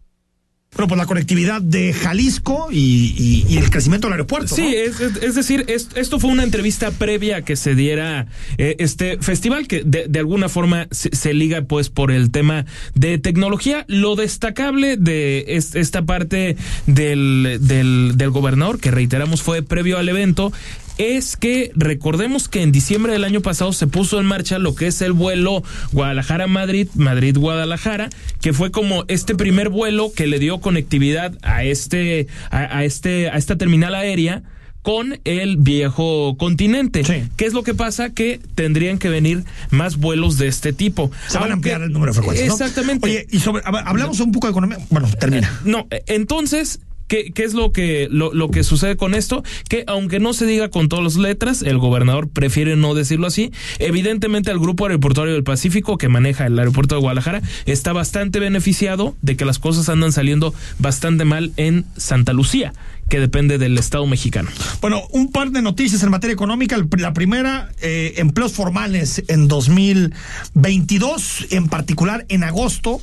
Bueno, 0.78 0.88
pues 0.90 0.98
la 1.00 1.08
conectividad 1.08 1.60
de 1.60 1.92
Jalisco 1.92 2.68
y, 2.72 3.16
y- 3.18 3.46
y 3.54 3.58
el 3.58 3.70
crecimiento 3.72 4.08
del 4.08 4.14
aeropuerto. 4.14 4.56
Sí, 4.56 4.62
¿no? 4.62 4.70
es, 4.70 5.00
es- 5.02 5.24
es 5.24 5.34
decir, 5.36 5.66
es- 5.68 5.90
esto 5.96 6.20
fue 6.20 6.30
una 6.30 6.44
entrevista 6.44 6.92
previa 6.92 7.38
a 7.38 7.42
que 7.42 7.56
se 7.56 7.74
diera 7.74 8.28
eh, 8.60 8.76
este 8.78 9.18
festival 9.20 9.68
que 9.68 9.82
de, 9.84 10.06
de 10.08 10.20
alguna 10.20 10.50
forma 10.50 10.88
se, 10.92 11.10
se 11.16 11.34
liga 11.34 11.64
pues 11.64 11.90
por 11.90 12.12
el 12.12 12.30
tema 12.30 12.66
de 12.94 13.18
tecnología. 13.18 13.86
Lo 13.88 14.16
destacable 14.16 14.98
de 14.98 15.46
es- 15.48 15.74
esta 15.74 16.04
parte 16.04 16.58
del, 16.86 17.58
del, 17.62 18.14
del 18.16 18.30
gobernador, 18.30 18.80
que 18.80 18.92
reiteramos 18.92 19.42
fue 19.42 19.64
previo 19.64 19.98
al 19.98 20.08
evento, 20.10 20.54
es 20.98 21.38
que 21.38 21.72
recordemos 21.76 22.50
que 22.50 22.62
en 22.62 22.72
diciembre 22.72 23.14
del 23.14 23.24
año 23.24 23.42
pasado 23.42 23.74
se 23.74 23.88
puso 23.88 24.20
en 24.20 24.26
marcha 24.26 24.60
lo 24.60 24.76
que 24.76 24.88
es 24.88 25.02
el 25.02 25.14
vuelo 25.14 25.64
Guadalajara-Madrid, 25.92 26.88
Madrid-Guadalajara, 26.96 28.10
que 28.42 28.54
fue 28.54 28.72
como 28.72 29.06
este 29.08 29.36
primer 29.36 29.70
vuelo 29.70 30.12
que 30.16 30.28
le 30.28 30.40
dio 30.40 30.60
conectividad 30.60 31.38
a 31.42 31.64
este, 31.64 32.28
a, 32.50 32.78
a 32.78 32.84
este, 32.84 33.30
a 33.30 33.38
esta 33.38 33.58
terminal 33.58 33.96
aérea 33.96 34.44
con 34.88 35.20
el 35.26 35.58
viejo 35.58 36.38
continente. 36.38 37.04
¿Qué 37.36 37.46
es 37.46 37.52
lo 37.52 37.64
que 37.64 37.74
pasa? 37.74 38.12
Que 38.12 38.40
tendrían 38.56 39.00
que 39.00 39.10
venir 39.10 39.44
más 39.70 39.98
vuelos 39.98 40.38
de 40.38 40.48
este 40.48 40.72
tipo. 40.72 41.12
Se 41.28 41.38
van 41.38 41.50
a 41.50 41.56
ampliar 41.56 41.82
el 41.82 41.92
número 41.92 42.14
de 42.14 42.20
frecuencias. 42.20 42.48
¿no? 42.48 42.54
Exactamente. 42.54 43.06
Oye, 43.06 43.28
y 43.30 43.40
sobre, 43.40 43.64
hablamos 43.66 44.22
un 44.22 44.32
poco 44.32 44.48
de 44.48 44.52
economía. 44.52 44.78
Bueno, 44.90 45.10
termina. 45.20 45.60
No, 45.66 45.88
entonces, 46.06 46.80
¿qué, 47.08 47.32
qué 47.32 47.44
es 47.44 47.54
lo 47.54 47.72
que, 47.72 48.08
lo, 48.12 48.34
lo 48.34 48.50
que 48.50 48.64
sucede 48.64 48.98
con 48.98 49.14
esto? 49.14 49.44
Que 49.70 49.84
aunque 49.88 50.20
no 50.20 50.34
se 50.34 50.46
diga 50.46 50.70
con 50.70 50.90
todas 50.90 51.04
las 51.04 51.16
letras, 51.16 51.62
el 51.62 51.78
gobernador 51.78 52.30
prefiere 52.30 52.76
no 52.76 52.94
decirlo 52.94 53.28
así. 53.28 53.52
Evidentemente, 53.80 54.52
el 54.52 54.60
Grupo 54.60 54.86
Aeroportuario 54.86 55.34
del 55.34 55.44
Pacífico, 55.44 55.98
que 55.98 56.10
maneja 56.10 56.46
el 56.46 56.58
aeropuerto 56.58 56.96
de 56.96 57.02
Guadalajara, 57.02 57.42
está 57.66 57.94
bastante 57.94 58.40
beneficiado 58.40 59.16
de 59.22 59.36
que 59.36 59.46
las 59.46 59.60
cosas 59.60 59.90
andan 59.90 60.12
saliendo 60.12 60.54
bastante 60.80 61.26
mal 61.26 61.52
en 61.58 61.86
Santa 61.96 62.34
Lucía, 62.34 62.74
que 63.10 63.20
depende 63.20 63.58
del 63.58 63.78
Estado 63.78 64.06
mexicano. 64.06 64.50
Bueno, 64.82 65.04
un 65.12 65.32
par 65.32 65.52
de 65.52 65.62
noticias 65.62 66.04
en 66.04 66.10
materia 66.10 66.34
económica. 66.34 66.78
La 66.98 67.14
primera, 67.14 67.70
eh, 67.82 68.16
empleos 68.18 68.54
formales 68.54 69.24
en 69.28 69.48
2022, 69.48 71.48
en 71.52 71.70
particular 71.70 72.26
en 72.30 72.44
agosto. 72.44 73.00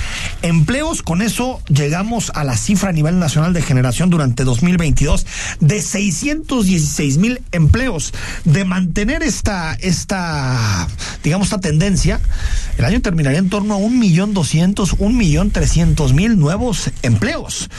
empleos. 0.42 1.04
Con 1.04 1.22
eso 1.22 1.62
llegamos 1.68 2.32
a 2.34 2.44
la 2.44 2.58
cifra 2.58 2.90
a 2.90 2.94
nivel 2.94 3.20
nacional 3.20 3.54
de 3.54 3.62
generación 3.62 4.10
durante 4.10 4.44
2022 4.44 5.28
de 5.60 5.78
616.000 5.78 7.42
empleos. 7.52 8.12
De 8.44 8.66
mantener 8.66 9.22
esta, 9.22 9.76
esta, 9.76 10.88
digamos, 11.24 11.46
esta 11.48 11.60
tendencia, 11.60 12.20
el 12.80 12.86
año 12.86 13.02
terminaría 13.02 13.38
en 13.38 13.50
torno 13.50 13.76
a 13.76 13.78
un 13.78 14.00
millón 14.00 14.34
doscientos, 14.34 14.96
un 14.98 15.16
millón 15.16 15.52
trescientos 15.52 16.14
mil 16.14 16.40
nuevos 16.40 16.90
empleos. 17.04 17.70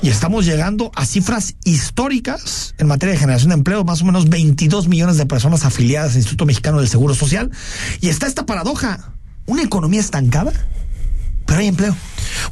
Y 0.00 0.10
estamos 0.10 0.44
llegando 0.44 0.92
a 0.94 1.04
cifras 1.04 1.56
históricas 1.64 2.74
en 2.78 2.86
materia 2.86 3.14
de 3.14 3.18
generación 3.18 3.50
de 3.50 3.56
empleo, 3.56 3.84
más 3.84 4.02
o 4.02 4.04
menos 4.04 4.28
22 4.28 4.86
millones 4.86 5.16
de 5.16 5.26
personas 5.26 5.64
afiliadas 5.64 6.12
al 6.12 6.18
Instituto 6.18 6.46
Mexicano 6.46 6.78
del 6.78 6.88
Seguro 6.88 7.14
Social. 7.14 7.50
Y 8.00 8.08
está 8.08 8.26
esta 8.26 8.46
paradoja, 8.46 9.12
una 9.46 9.62
economía 9.62 10.00
estancada, 10.00 10.52
pero 11.46 11.60
hay 11.60 11.66
empleo. 11.66 11.96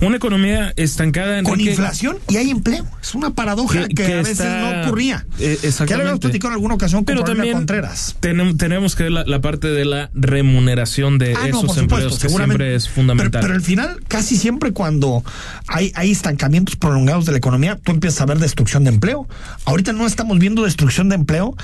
Una 0.00 0.16
economía 0.16 0.72
estancada. 0.76 1.42
Con 1.42 1.54
Enrique, 1.54 1.70
inflación 1.70 2.18
y 2.28 2.36
hay 2.36 2.50
empleo. 2.50 2.86
Es 3.02 3.14
una 3.14 3.30
paradoja 3.30 3.82
que, 3.88 3.94
que- 3.94 4.06
que 4.06 4.12
a 4.14 4.16
veces 4.18 4.40
está- 4.40 4.60
no 4.60 4.82
ocurría. 4.82 5.26
Eh, 5.38 5.38
Que 5.38 5.44
ya 5.46 5.46
lo 5.46 5.52
habíamos 5.52 5.64
exactamente. 5.64 6.20
platicado 6.20 6.48
en 6.48 6.54
alguna 6.54 6.74
ocasión 6.74 6.98
con 7.00 7.04
Pero 7.06 7.24
también 7.24 7.54
Contreras. 7.54 8.16
tenem- 8.20 8.56
tenemos 8.56 8.94
que 8.96 9.04
ver 9.04 9.12
la, 9.12 9.24
la 9.24 9.40
parte 9.40 9.68
de 9.68 9.84
la 9.84 10.10
remuneración 10.14 11.18
de 11.18 11.34
Ah, 11.34 11.40
no, 11.42 11.46
esos 11.46 11.60
por 11.66 11.74
supuesto, 11.74 11.80
empleos, 11.80 12.18
que 12.18 12.28
siempre 12.28 12.74
es 12.74 12.88
fundamental. 12.88 13.30
Pero, 13.32 13.42
pero 13.42 13.54
al 13.54 13.62
final, 13.62 14.00
casi 14.08 14.36
siempre 14.36 14.72
cuando 14.72 15.24
hay, 15.66 15.92
hay 15.94 16.10
estancamientos 16.10 16.76
prolongados 16.76 17.26
de 17.26 17.32
la 17.32 17.38
economía, 17.38 17.76
tú 17.82 17.92
empiezas 17.92 18.20
a 18.20 18.26
ver 18.26 18.38
destrucción 18.38 18.84
de 18.84 18.90
empleo. 18.90 19.28
Ahorita 19.64 19.92
no 19.92 20.06
estamos 20.06 20.38
viendo 20.38 20.64
destrucción 20.64 21.08
de 21.08 21.16
empleo 21.16 21.56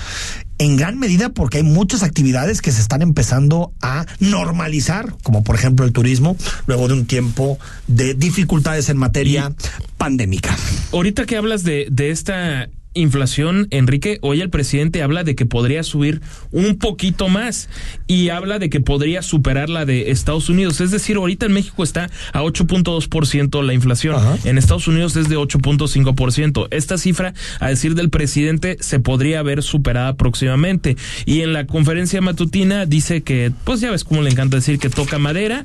en 0.59 0.77
gran 0.77 0.99
medida 0.99 1.31
porque 1.31 1.59
hay 1.59 1.65
muchas 1.65 2.03
actividades 2.03 2.61
que 2.63 2.71
se 2.73 2.81
están 2.81 3.03
empezando 3.03 3.73
a 3.83 4.07
normalizar, 4.21 5.15
como 5.23 5.43
por 5.43 5.57
ejemplo 5.57 5.85
el 5.85 5.93
turismo, 5.93 6.37
luego 6.67 6.89
de 6.89 6.95
un 6.95 7.07
tiempo 7.07 7.59
de 7.89 8.02
dificultades 8.17 8.89
en 8.89 8.97
materia 8.97 9.53
pandémica. 9.97 10.57
Ahorita 10.93 11.27
que 11.27 11.37
hablas 11.37 11.65
de, 11.65 11.87
de 11.91 12.11
esta 12.11 12.69
inflación, 12.95 13.69
Enrique, 13.71 14.19
hoy 14.21 14.41
el 14.41 14.51
presidente 14.51 15.03
habla 15.03 15.25
de 15.25 15.35
que 15.35 15.47
podría 15.47 15.83
subir 15.83 16.21
un 16.51 16.77
poquito 16.77 17.29
más 17.29 17.69
y 18.07 18.29
habla 18.29 18.59
de 18.59 18.69
que 18.69 18.81
podría 18.81 19.23
superar 19.23 19.71
la 19.71 19.85
de 19.85 20.11
Estados 20.11 20.49
Unidos. 20.49 20.81
Es 20.81 20.91
decir, 20.91 21.17
ahorita 21.17 21.47
en 21.47 21.53
México 21.53 21.83
está 21.83 22.11
a 22.33 22.43
8.2% 22.43 23.63
la 23.63 23.73
inflación. 23.73 24.17
En 24.45 24.59
Estados 24.59 24.89
Unidos 24.89 25.17
es 25.17 25.29
de 25.29 25.37
8.5%. 25.37 26.69
Esta 26.71 26.99
cifra, 26.99 27.35
a 27.61 27.69
decir 27.69 27.95
del 27.95 28.11
presidente, 28.11 28.77
se 28.81 29.01
podría 29.01 29.43
ver 29.43 29.63
superada 29.63 30.15
próximamente. 30.15 30.97
Y 31.25 31.41
en 31.41 31.53
la 31.53 31.67
conferencia 31.67 32.21
matutina 32.21 32.87
dice 32.87 33.23
que, 33.23 33.53
pues 33.65 33.81
ya 33.81 33.91
ves 33.91 34.05
cómo 34.05 34.23
le 34.23 34.31
encanta 34.31 34.57
decir 34.57 34.79
que 34.79 34.91
toca 34.91 35.19
madera 35.19 35.65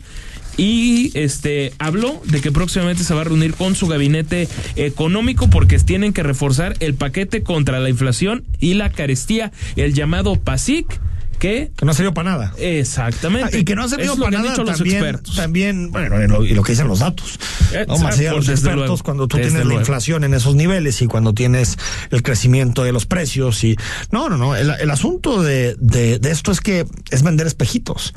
y 0.58 1.12
este 1.14 1.74
habló 1.78 2.22
de 2.26 2.42
que 2.42 2.52
próximamente 2.52 3.04
se 3.04 3.14
va 3.14 3.22
a 3.22 3.26
reunir 3.26 3.54
con 3.54 3.76
su 3.76 3.88
gabinete 3.88 4.48
económico 4.76 5.50
porque 5.50 5.78
tienen 5.80 6.14
que 6.14 6.24
reforzar 6.24 6.76
el 6.80 6.96
paquete 6.96 7.44
contra 7.44 7.80
la 7.80 7.90
inflación 7.90 8.44
y 8.60 8.74
la 8.74 8.92
carestía, 8.92 9.52
el 9.76 9.94
llamado 9.94 10.36
PASIC 10.36 11.00
que 11.40 11.72
que 11.76 11.86
no 11.86 11.92
ha 11.92 11.94
servido 11.96 12.14
para 12.14 12.32
nada. 12.32 12.54
Exactamente. 12.58 13.58
Ah, 13.58 13.60
y 13.60 13.64
que 13.64 13.76
no 13.76 13.84
ha 13.84 13.90
servido 13.90 14.18
para 14.18 14.42
nada 14.42 14.56
también, 14.56 14.98
expertos. 14.98 15.36
también, 15.36 15.92
bueno, 15.92 16.22
y 16.22 16.28
lo, 16.28 16.44
y 16.44 16.54
lo 16.54 16.64
que 16.64 16.72
dicen 16.74 16.88
los 16.88 17.00
datos. 17.00 17.40
¿no? 17.40 17.80
Exacto, 17.80 18.00
Más 18.00 18.18
allá 18.18 18.32
de 18.32 18.36
los 18.38 18.50
expertos, 18.50 18.88
luego, 18.88 18.98
cuando 19.04 19.28
tú 19.28 19.38
tienes 19.38 19.66
la 19.66 19.74
inflación 19.74 20.24
en 20.24 20.34
esos 20.34 20.56
niveles 20.56 21.02
y 21.02 21.08
cuando 21.08 21.34
tienes 21.34 21.78
el 22.12 22.24
crecimiento 22.24 22.84
de 22.84 22.92
los 22.92 23.06
precios 23.06 23.64
y 23.64 23.76
no, 24.12 24.30
no, 24.30 24.38
no. 24.38 24.56
El, 24.56 24.72
el 24.80 24.92
asunto 24.92 25.44
de, 25.44 25.76
de, 25.80 26.20
de 26.20 26.32
esto 26.32 26.52
es 26.52 26.62
que 26.62 26.86
es 27.12 27.24
vender 27.24 27.48
espejitos. 27.48 28.14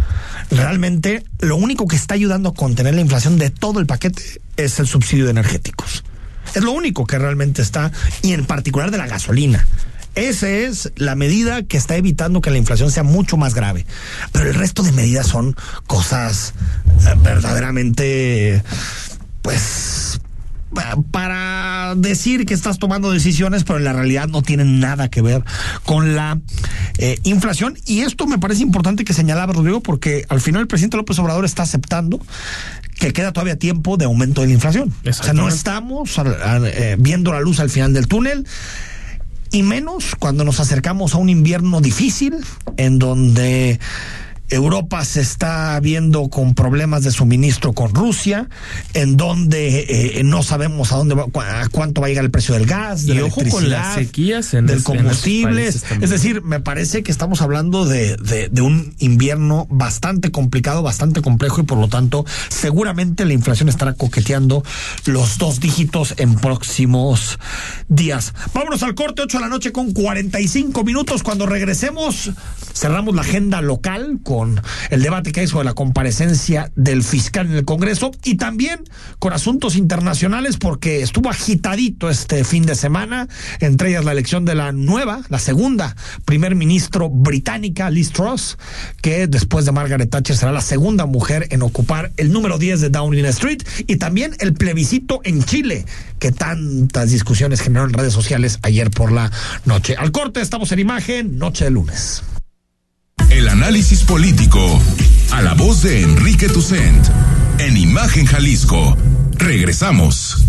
Realmente, 0.51 1.25
lo 1.41 1.57
único 1.57 1.87
que 1.87 1.97
está 1.97 2.15
ayudando 2.15 2.51
a 2.51 2.55
contener 2.55 2.95
la 2.95 3.01
inflación 3.01 3.39
de 3.39 3.51
todo 3.51 3.81
el 3.81 3.87
paquete 3.87 4.23
es 4.57 4.79
el 4.81 4.87
subsidio 4.87 5.25
de 5.25 5.33
energéticos. 5.33 6.05
Es 6.55 6.63
lo 6.63 6.73
único 6.73 7.07
que 7.07 7.19
realmente 7.19 7.63
está, 7.63 7.93
y 8.23 8.33
en 8.33 8.45
particular 8.45 8.91
de 8.91 8.99
la 8.99 9.07
gasolina. 9.07 9.67
Esa 10.15 10.49
es 10.49 10.93
la 10.97 11.15
medida 11.15 11.63
que 11.63 11.77
está 11.77 11.97
evitando 11.97 12.41
que 12.41 12.51
la 12.51 12.59
inflación 12.59 12.91
sea 12.91 13.03
mucho 13.05 13.37
más 13.37 13.55
grave. 13.55 13.87
Pero 14.33 14.49
el 14.49 14.55
resto 14.55 14.83
de 14.83 14.93
medidas 14.93 15.27
son 15.27 15.57
cosas 15.87 16.53
eh, 17.07 17.15
verdaderamente, 17.23 18.63
pues, 19.43 20.21
pa- 20.75 20.97
para 21.11 21.95
decir 21.97 22.47
que 22.47 22.55
estás 22.55 22.79
tomando 22.79 23.11
decisiones, 23.11 23.65
pero 23.65 23.79
en 23.79 23.85
la 23.85 23.93
realidad 23.93 24.29
no 24.29 24.43
tienen 24.43 24.81
nada 24.81 25.09
que 25.09 25.23
ver 25.23 25.45
con 25.85 26.15
la 26.17 26.39
eh, 26.99 27.19
inflación. 27.23 27.79
Y 27.87 28.01
esto 28.01 28.27
me 28.27 28.39
parece 28.39 28.63
importante 28.63 29.05
que 29.05 29.13
señalaba 29.15 29.53
Rodrigo, 29.53 29.81
porque 29.81 30.27
al 30.29 30.41
final 30.41 30.63
el 30.63 30.67
presidente 30.69 30.97
López 30.97 31.19
Obrador 31.19 31.45
está 31.45 31.63
aceptando 31.63 32.21
que 32.99 33.13
queda 33.15 33.33
todavía 33.33 33.57
tiempo 33.59 33.97
de 33.97 34.05
aumento 34.05 34.43
de 34.43 34.49
la 34.49 34.53
inflación. 34.55 34.93
O 35.21 35.25
sea, 35.25 35.33
no 35.33 35.49
estamos 35.55 36.11
eh, 36.19 36.97
viendo 36.99 37.33
la 37.33 37.41
luz 37.41 37.59
al 37.61 37.71
final 37.71 37.95
del 37.95 38.07
túnel. 38.09 38.47
Y 39.53 39.63
menos 39.63 40.15
cuando 40.17 40.45
nos 40.45 40.61
acercamos 40.61 41.15
a 41.15 41.19
un 41.19 41.29
invierno 41.29 41.81
difícil, 41.81 42.37
en 42.77 42.99
donde 42.99 43.81
Europa 44.51 45.05
se 45.05 45.21
está 45.21 45.79
viendo 45.81 46.29
con 46.29 46.55
problemas 46.55 47.03
de 47.05 47.11
suministro 47.11 47.73
con 47.73 47.95
Rusia, 47.95 48.49
en 48.95 49.17
donde 49.17 49.87
eh, 50.19 50.23
no 50.25 50.43
sabemos 50.43 50.93
a 50.93 50.97
dónde 50.97 51.15
va, 51.15 51.25
a 51.25 51.69
cuánto 51.69 52.01
va 52.01 52.07
a 52.07 52.11
llegar 52.11 52.25
el 52.25 52.31
precio 52.31 52.55
del 52.55 52.67
gas, 52.67 53.07
de 53.07 53.15
Y 53.15 53.19
la 53.19 53.25
ojo 53.25 53.43
con 53.51 53.71
las 53.71 53.95
sequías 53.95 54.53
en 54.55 54.67
del 54.67 54.83
combustible. 54.83 55.67
Es 56.01 56.11
decir, 56.11 56.43
me 56.43 56.61
parece 56.61 57.03
que 57.03 57.13
estamos 57.13 57.43
hablando 57.43 57.85
de, 57.87 58.17
de- 58.17 58.49
de 58.49 58.61
un 58.63 58.95
invierno 58.99 59.67
bastante 59.71 60.31
complicado, 60.31 60.83
bastante 60.83 61.23
complejo 61.23 61.61
y 61.61 61.65
por 61.65 61.79
lo 61.79 61.89
tanto 61.89 62.25
seguramente 62.49 63.25
la 63.25 63.33
inflación 63.35 63.69
estará 63.69 63.95
coqueteando 63.95 64.63
los 65.07 65.39
dos 65.39 65.61
dígitos 65.61 66.15
en 66.19 66.35
próximos 66.37 67.39
días. 67.89 68.35
Vámonos 68.55 68.83
al 68.83 68.95
corte, 68.95 69.23
8 69.23 69.39
de 69.39 69.43
la 69.43 69.49
noche 69.49 69.73
con 69.73 69.93
45 69.93 70.85
minutos. 70.85 71.23
Cuando 71.23 71.47
regresemos, 71.47 72.31
cerramos 72.75 73.15
la 73.15 73.23
agenda 73.23 73.61
local 73.61 74.19
con 74.23 74.40
el 74.91 75.03
debate 75.03 75.33
que 75.33 75.41
hay 75.41 75.47
sobre 75.47 75.65
la 75.65 75.75
comparecencia 75.75 76.71
del 76.77 77.03
fiscal 77.03 77.47
en 77.47 77.55
el 77.55 77.65
Congreso 77.65 78.11
y 78.25 78.37
también 78.37 78.81
con 79.19 79.33
asuntos 79.33 79.77
internacionales 79.77 80.57
porque 80.57 81.03
estuvo 81.03 81.31
agitadito 81.31 82.11
este 82.11 82.45
fin 82.45 82.67
de 82.67 82.75
semana, 82.75 83.29
entre 83.61 83.91
ellas 83.91 84.05
la 84.05 84.13
elección 84.13 84.45
de 84.45 84.55
la 84.55 84.73
nueva, 84.73 85.23
la 85.29 85.39
segunda 85.39 85.97
primer 86.25 86.55
ministro 86.55 87.09
británica, 87.09 87.91
Liz 87.91 88.13
Truss, 88.13 88.59
que 89.03 89.27
después 89.27 89.65
de 89.65 89.73
Margaret 89.73 90.11
Thatcher 90.11 90.37
será 90.37 90.53
la 90.53 90.61
segunda 90.61 91.07
mujer 91.07 91.47
en 91.51 91.63
ocupar 91.63 92.13
el 92.17 92.33
número 92.33 92.59
10 92.59 92.81
de 92.81 92.91
Downing 92.91 93.27
Street 93.27 93.63
y 93.87 93.97
también 93.97 94.35
el 94.41 94.55
plebiscito 94.55 95.21
en 95.25 95.43
Chile, 95.43 95.85
que 96.19 96.33
tantas 96.33 97.11
discusiones 97.11 97.61
generó 97.61 97.85
en 97.85 97.93
redes 97.93 98.13
sociales 98.13 98.59
ayer 98.63 98.91
por 98.91 99.13
la 99.13 99.31
noche. 99.65 99.97
Al 99.97 100.13
corte 100.13 100.41
estamos 100.41 100.73
en 100.73 100.79
imagen, 100.79 101.39
noche 101.39 101.65
de 101.65 101.71
lunes. 101.71 102.23
El 103.29 103.49
análisis 103.49 104.03
político. 104.03 104.81
A 105.33 105.43
la 105.43 105.55
voz 105.55 105.83
de 105.83 106.03
Enrique 106.03 106.49
Tucent. 106.49 107.07
En 107.59 107.77
Imagen 107.77 108.25
Jalisco. 108.25 108.97
Regresamos. 109.33 110.45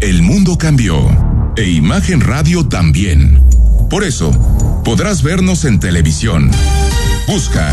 El 0.00 0.22
mundo 0.22 0.56
cambió. 0.56 0.96
E 1.56 1.68
Imagen 1.68 2.20
Radio 2.20 2.66
también. 2.68 3.42
Por 3.90 4.04
eso, 4.04 4.30
podrás 4.84 5.22
vernos 5.22 5.64
en 5.64 5.80
televisión. 5.80 6.50
Busca 7.26 7.72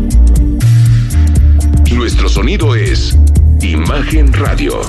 Nuestro 2.21 2.43
sonido 2.43 2.75
es 2.75 3.17
Imagen 3.63 4.31
Radio. 4.31 4.79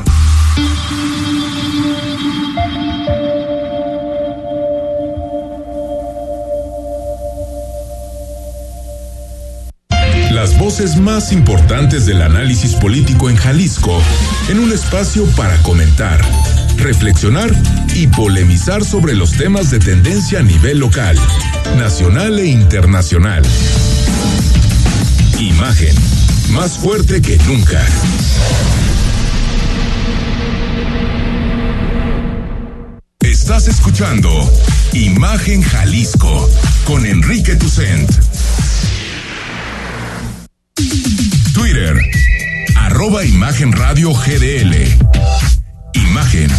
Las 10.30 10.58
voces 10.58 10.98
más 10.98 11.32
importantes 11.32 12.04
del 12.04 12.20
análisis 12.20 12.74
político 12.74 13.30
en 13.30 13.36
Jalisco, 13.36 13.98
en 14.50 14.58
un 14.58 14.70
espacio 14.70 15.24
para 15.34 15.56
comentar, 15.62 16.20
reflexionar 16.76 17.50
y 17.94 18.08
polemizar 18.08 18.84
sobre 18.84 19.14
los 19.14 19.32
temas 19.32 19.70
de 19.70 19.78
tendencia 19.78 20.40
a 20.40 20.42
nivel 20.42 20.80
local, 20.80 21.16
nacional 21.78 22.38
e 22.38 22.48
internacional. 22.48 23.42
Imagen, 25.38 25.96
más 26.52 26.78
fuerte 26.78 27.20
que 27.20 27.36
nunca. 27.46 27.82
Estás 33.20 33.68
escuchando 33.68 34.30
Imagen 34.92 35.62
Jalisco 35.62 36.50
con 36.84 37.06
Enrique 37.06 37.56
Tucent. 37.56 38.10
Twitter, 41.54 41.96
arroba 42.76 43.24
Imagen 43.24 43.72
Radio 43.72 44.12
GDL. 44.12 44.74
Imagen, 45.94 46.50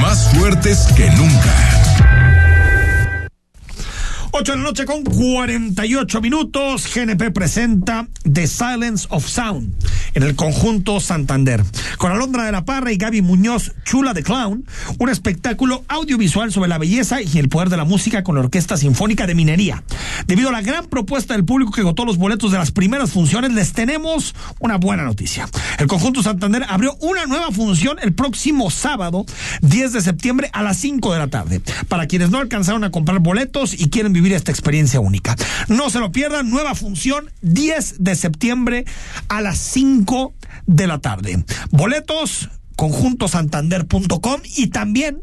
más 0.00 0.30
fuertes 0.34 0.86
que 0.96 1.10
nunca. 1.10 1.87
8 4.38 4.52
de 4.52 4.58
la 4.58 4.64
noche 4.64 4.84
con 4.84 5.02
48 5.02 6.20
minutos. 6.20 6.86
GNP 6.94 7.32
presenta 7.32 8.06
The 8.22 8.46
Silence 8.46 9.04
of 9.10 9.26
Sound 9.26 9.74
en 10.14 10.22
el 10.22 10.34
conjunto 10.34 11.00
Santander. 11.00 11.64
Con 11.98 12.12
Alondra 12.12 12.44
de 12.44 12.52
la 12.52 12.64
Parra 12.64 12.92
y 12.92 12.96
Gaby 12.96 13.22
Muñoz, 13.22 13.72
Chula 13.84 14.14
de 14.14 14.22
Clown, 14.22 14.64
un 14.98 15.08
espectáculo 15.08 15.84
audiovisual 15.88 16.52
sobre 16.52 16.68
la 16.68 16.78
belleza 16.78 17.22
y 17.22 17.38
el 17.38 17.48
poder 17.48 17.68
de 17.68 17.76
la 17.76 17.84
música 17.84 18.22
con 18.22 18.34
la 18.34 18.42
Orquesta 18.42 18.76
Sinfónica 18.76 19.26
de 19.26 19.34
Minería. 19.34 19.82
Debido 20.26 20.48
a 20.48 20.52
la 20.52 20.62
gran 20.62 20.86
propuesta 20.86 21.34
del 21.34 21.44
público 21.44 21.72
que 21.72 21.80
agotó 21.80 22.04
los 22.04 22.18
boletos 22.18 22.52
de 22.52 22.58
las 22.58 22.70
primeras 22.70 23.10
funciones, 23.10 23.52
les 23.52 23.72
tenemos 23.72 24.34
una 24.60 24.76
buena 24.76 25.04
noticia. 25.04 25.48
El 25.78 25.86
conjunto 25.86 26.22
Santander 26.22 26.64
abrió 26.68 26.96
una 27.00 27.26
nueva 27.26 27.50
función 27.50 27.98
el 28.02 28.12
próximo 28.12 28.70
sábado, 28.70 29.24
10 29.62 29.92
de 29.92 30.00
septiembre 30.00 30.50
a 30.52 30.62
las 30.62 30.76
5 30.78 31.12
de 31.12 31.18
la 31.18 31.28
tarde. 31.28 31.60
Para 31.88 32.06
quienes 32.06 32.30
no 32.30 32.38
alcanzaron 32.38 32.84
a 32.84 32.90
comprar 32.90 33.20
boletos 33.20 33.74
y 33.74 33.90
quieren 33.90 34.12
vivir 34.12 34.32
esta 34.32 34.52
experiencia 34.52 35.00
única. 35.00 35.36
No 35.68 35.90
se 35.90 36.00
lo 36.00 36.12
pierdan, 36.12 36.50
nueva 36.50 36.74
función 36.74 37.30
10 37.42 37.96
de 37.98 38.16
septiembre 38.16 38.84
a 39.28 39.40
las 39.40 39.58
5 39.58 39.97
de 40.66 40.86
la 40.86 40.98
tarde. 40.98 41.44
Boletos 41.70 42.50
conjuntosantander.com 42.76 44.40
y 44.56 44.68
también 44.68 45.20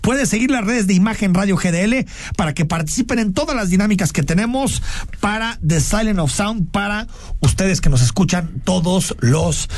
Puedes 0.00 0.30
seguir 0.30 0.50
las 0.50 0.64
redes 0.64 0.86
de 0.86 0.94
Imagen 0.94 1.34
Radio 1.34 1.56
GDL 1.56 2.06
para 2.36 2.54
que 2.54 2.64
participen 2.64 3.18
en 3.18 3.34
todas 3.34 3.54
las 3.54 3.68
dinámicas 3.68 4.12
que 4.12 4.22
tenemos 4.22 4.82
para 5.20 5.58
The 5.66 5.78
Silent 5.80 6.18
of 6.18 6.32
Sound 6.32 6.70
para 6.70 7.06
ustedes 7.40 7.80
que 7.80 7.90
nos 7.90 8.00
escuchan 8.00 8.62
todos 8.64 9.14
los 9.20 9.68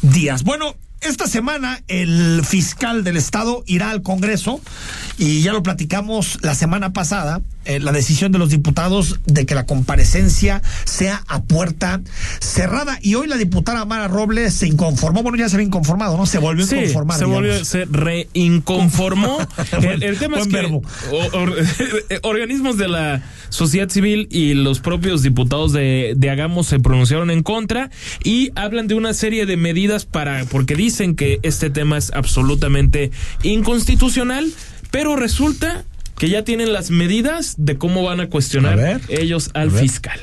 días. 0.00 0.44
Bueno, 0.44 0.76
esta 1.00 1.26
semana 1.26 1.80
el 1.88 2.42
fiscal 2.44 3.04
del 3.04 3.16
estado 3.16 3.62
irá 3.66 3.90
al 3.90 4.02
Congreso 4.02 4.60
y 5.16 5.42
ya 5.42 5.52
lo 5.52 5.62
platicamos 5.62 6.38
la 6.42 6.54
semana 6.54 6.92
pasada, 6.92 7.40
eh, 7.64 7.78
la 7.78 7.92
decisión 7.92 8.32
de 8.32 8.38
los 8.38 8.50
diputados 8.50 9.20
de 9.26 9.46
que 9.46 9.54
la 9.54 9.64
comparecencia 9.64 10.60
sea 10.84 11.22
a 11.28 11.42
puerta 11.42 12.00
cerrada 12.40 12.98
y 13.00 13.14
hoy 13.14 13.28
la 13.28 13.36
diputada 13.36 13.84
Mara 13.84 14.08
Robles 14.08 14.54
se 14.54 14.66
inconformó, 14.66 15.22
bueno 15.22 15.38
ya 15.38 15.48
se 15.48 15.56
había 15.56 15.66
inconformado, 15.66 16.16
¿no? 16.16 16.26
Se 16.26 16.38
volvió 16.38 16.64
a 16.64 16.68
Sí, 16.68 16.76
inconformar. 16.76 17.18
se 17.18 17.24
volvió, 17.26 17.64
se 17.64 17.84
reinconformó. 17.84 19.38
el, 19.82 20.02
el 20.02 20.18
tema 20.18 20.38
es 20.38 20.46
que 20.48 20.52
verbo. 20.52 20.82
o- 21.12 21.36
or- 21.38 21.54
organismos 22.22 22.76
de 22.76 22.88
la 22.88 23.22
sociedad 23.50 23.88
civil 23.88 24.28
y 24.30 24.54
los 24.54 24.80
propios 24.80 25.22
diputados 25.22 25.72
de, 25.72 26.14
de 26.16 26.30
Hagamos 26.30 26.66
se 26.66 26.80
pronunciaron 26.80 27.30
en 27.30 27.42
contra 27.42 27.90
y 28.24 28.50
hablan 28.56 28.88
de 28.88 28.94
una 28.94 29.14
serie 29.14 29.46
de 29.46 29.56
medidas 29.56 30.04
para, 30.04 30.44
porque 30.46 30.74
dicen 30.74 30.87
que 31.16 31.38
este 31.42 31.70
tema 31.70 31.98
es 31.98 32.12
absolutamente 32.12 33.10
inconstitucional, 33.42 34.50
pero 34.90 35.16
resulta 35.16 35.84
que 36.16 36.28
ya 36.28 36.42
tienen 36.44 36.72
las 36.72 36.90
medidas 36.90 37.54
de 37.58 37.78
cómo 37.78 38.02
van 38.02 38.20
a 38.20 38.28
cuestionar 38.28 39.00
ellos 39.08 39.50
al 39.54 39.70
fiscal. 39.70 40.20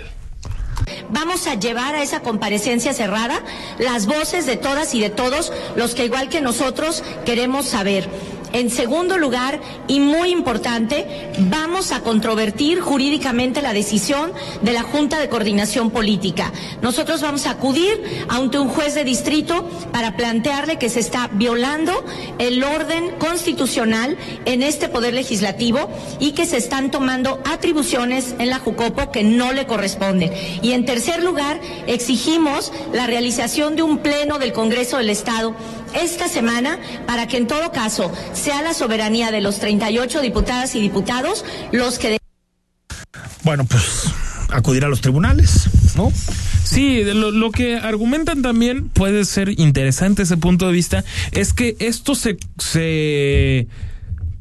Vamos 1.09 1.47
a 1.47 1.55
llevar 1.55 1.95
a 1.95 2.03
esa 2.03 2.21
comparecencia 2.21 2.93
cerrada 2.93 3.41
las 3.79 4.05
voces 4.05 4.45
de 4.45 4.57
todas 4.57 4.93
y 4.93 5.01
de 5.01 5.09
todos 5.09 5.53
los 5.75 5.95
que 5.95 6.05
igual 6.05 6.29
que 6.29 6.41
nosotros 6.41 7.03
queremos 7.25 7.65
saber. 7.65 8.09
En 8.53 8.69
segundo 8.69 9.17
lugar, 9.17 9.59
y 9.87 9.99
muy 9.99 10.29
importante, 10.29 11.31
vamos 11.39 11.91
a 11.91 12.01
controvertir 12.01 12.79
jurídicamente 12.79 13.61
la 13.61 13.73
decisión 13.73 14.31
de 14.61 14.73
la 14.73 14.83
Junta 14.83 15.19
de 15.19 15.29
Coordinación 15.29 15.91
Política. 15.91 16.51
Nosotros 16.81 17.21
vamos 17.21 17.45
a 17.47 17.51
acudir 17.51 18.25
ante 18.29 18.59
un 18.59 18.69
juez 18.69 18.95
de 18.95 19.03
distrito 19.03 19.69
para 19.91 20.15
plantearle 20.15 20.77
que 20.77 20.89
se 20.89 20.99
está 20.99 21.29
violando 21.33 22.05
el 22.39 22.63
orden 22.63 23.11
constitucional 23.17 24.17
en 24.45 24.63
este 24.63 24.89
poder 24.89 25.13
legislativo 25.13 25.89
y 26.19 26.31
que 26.31 26.45
se 26.45 26.57
están 26.57 26.91
tomando 26.91 27.39
atribuciones 27.45 28.35
en 28.39 28.49
la 28.49 28.59
Jucopo 28.59 29.11
que 29.11 29.23
no 29.23 29.53
le 29.53 29.65
corresponden. 29.65 30.31
Y 30.61 30.71
en 30.71 30.85
tercer 30.85 31.23
lugar, 31.23 31.59
exigimos 31.87 32.71
la 32.93 33.07
realización 33.07 33.75
de 33.75 33.83
un 33.83 33.99
pleno 33.99 34.39
del 34.39 34.53
Congreso 34.53 34.97
del 34.97 35.09
Estado 35.09 35.55
esta 35.95 36.27
semana 36.27 36.79
para 37.07 37.27
que 37.27 37.37
en 37.37 37.47
todo 37.47 37.71
caso 37.71 38.11
sea 38.33 38.61
la 38.61 38.73
soberanía 38.73 39.31
de 39.31 39.41
los 39.41 39.59
38 39.59 40.21
diputadas 40.21 40.75
y 40.75 40.81
diputados 40.81 41.45
los 41.71 41.99
que 41.99 42.17
Bueno, 43.43 43.65
pues 43.65 44.05
acudir 44.51 44.85
a 44.85 44.87
los 44.87 45.01
tribunales, 45.01 45.67
¿no? 45.95 46.11
Sí, 46.63 47.03
de 47.03 47.13
lo, 47.13 47.31
lo 47.31 47.51
que 47.51 47.77
argumentan 47.77 48.41
también 48.41 48.89
puede 48.89 49.25
ser 49.25 49.59
interesante 49.59 50.23
ese 50.23 50.37
punto 50.37 50.67
de 50.67 50.73
vista, 50.73 51.03
es 51.31 51.53
que 51.53 51.75
esto 51.79 52.15
se, 52.15 52.37
se, 52.57 53.67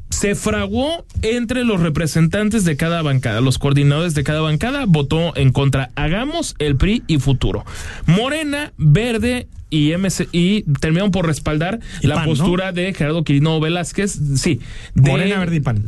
se 0.09 0.35
fraguó 0.35 1.05
entre 1.21 1.63
los 1.63 1.81
representantes 1.81 2.63
de 2.63 2.77
cada 2.77 3.01
bancada, 3.01 3.41
los 3.41 3.57
coordinadores 3.57 4.13
de 4.13 4.23
cada 4.23 4.41
bancada, 4.41 4.85
votó 4.87 5.35
en 5.35 5.51
contra 5.51 5.91
Hagamos, 5.95 6.55
el 6.59 6.77
PRI 6.77 7.03
y 7.07 7.19
Futuro. 7.19 7.65
Morena, 8.05 8.73
Verde 8.77 9.47
y 9.69 9.95
MC 9.97 10.29
y 10.31 10.63
terminaron 10.79 11.11
por 11.11 11.25
respaldar 11.25 11.79
Y 12.01 12.07
la 12.07 12.15
PAN, 12.15 12.25
¿no? 12.25 12.29
postura 12.29 12.71
de 12.71 12.93
Gerardo 12.93 13.23
Quirino 13.23 13.59
Velázquez, 13.59 14.19
sí, 14.35 14.61
de, 14.93 15.09
Morena, 15.09 15.39
Verde 15.39 15.55
y 15.57 15.59
PAN. 15.59 15.83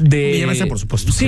Mm, 0.00 0.04
De, 0.08 0.46
MC, 0.46 0.66
por 0.66 0.78
supuesto, 0.78 1.12
Sí, 1.12 1.26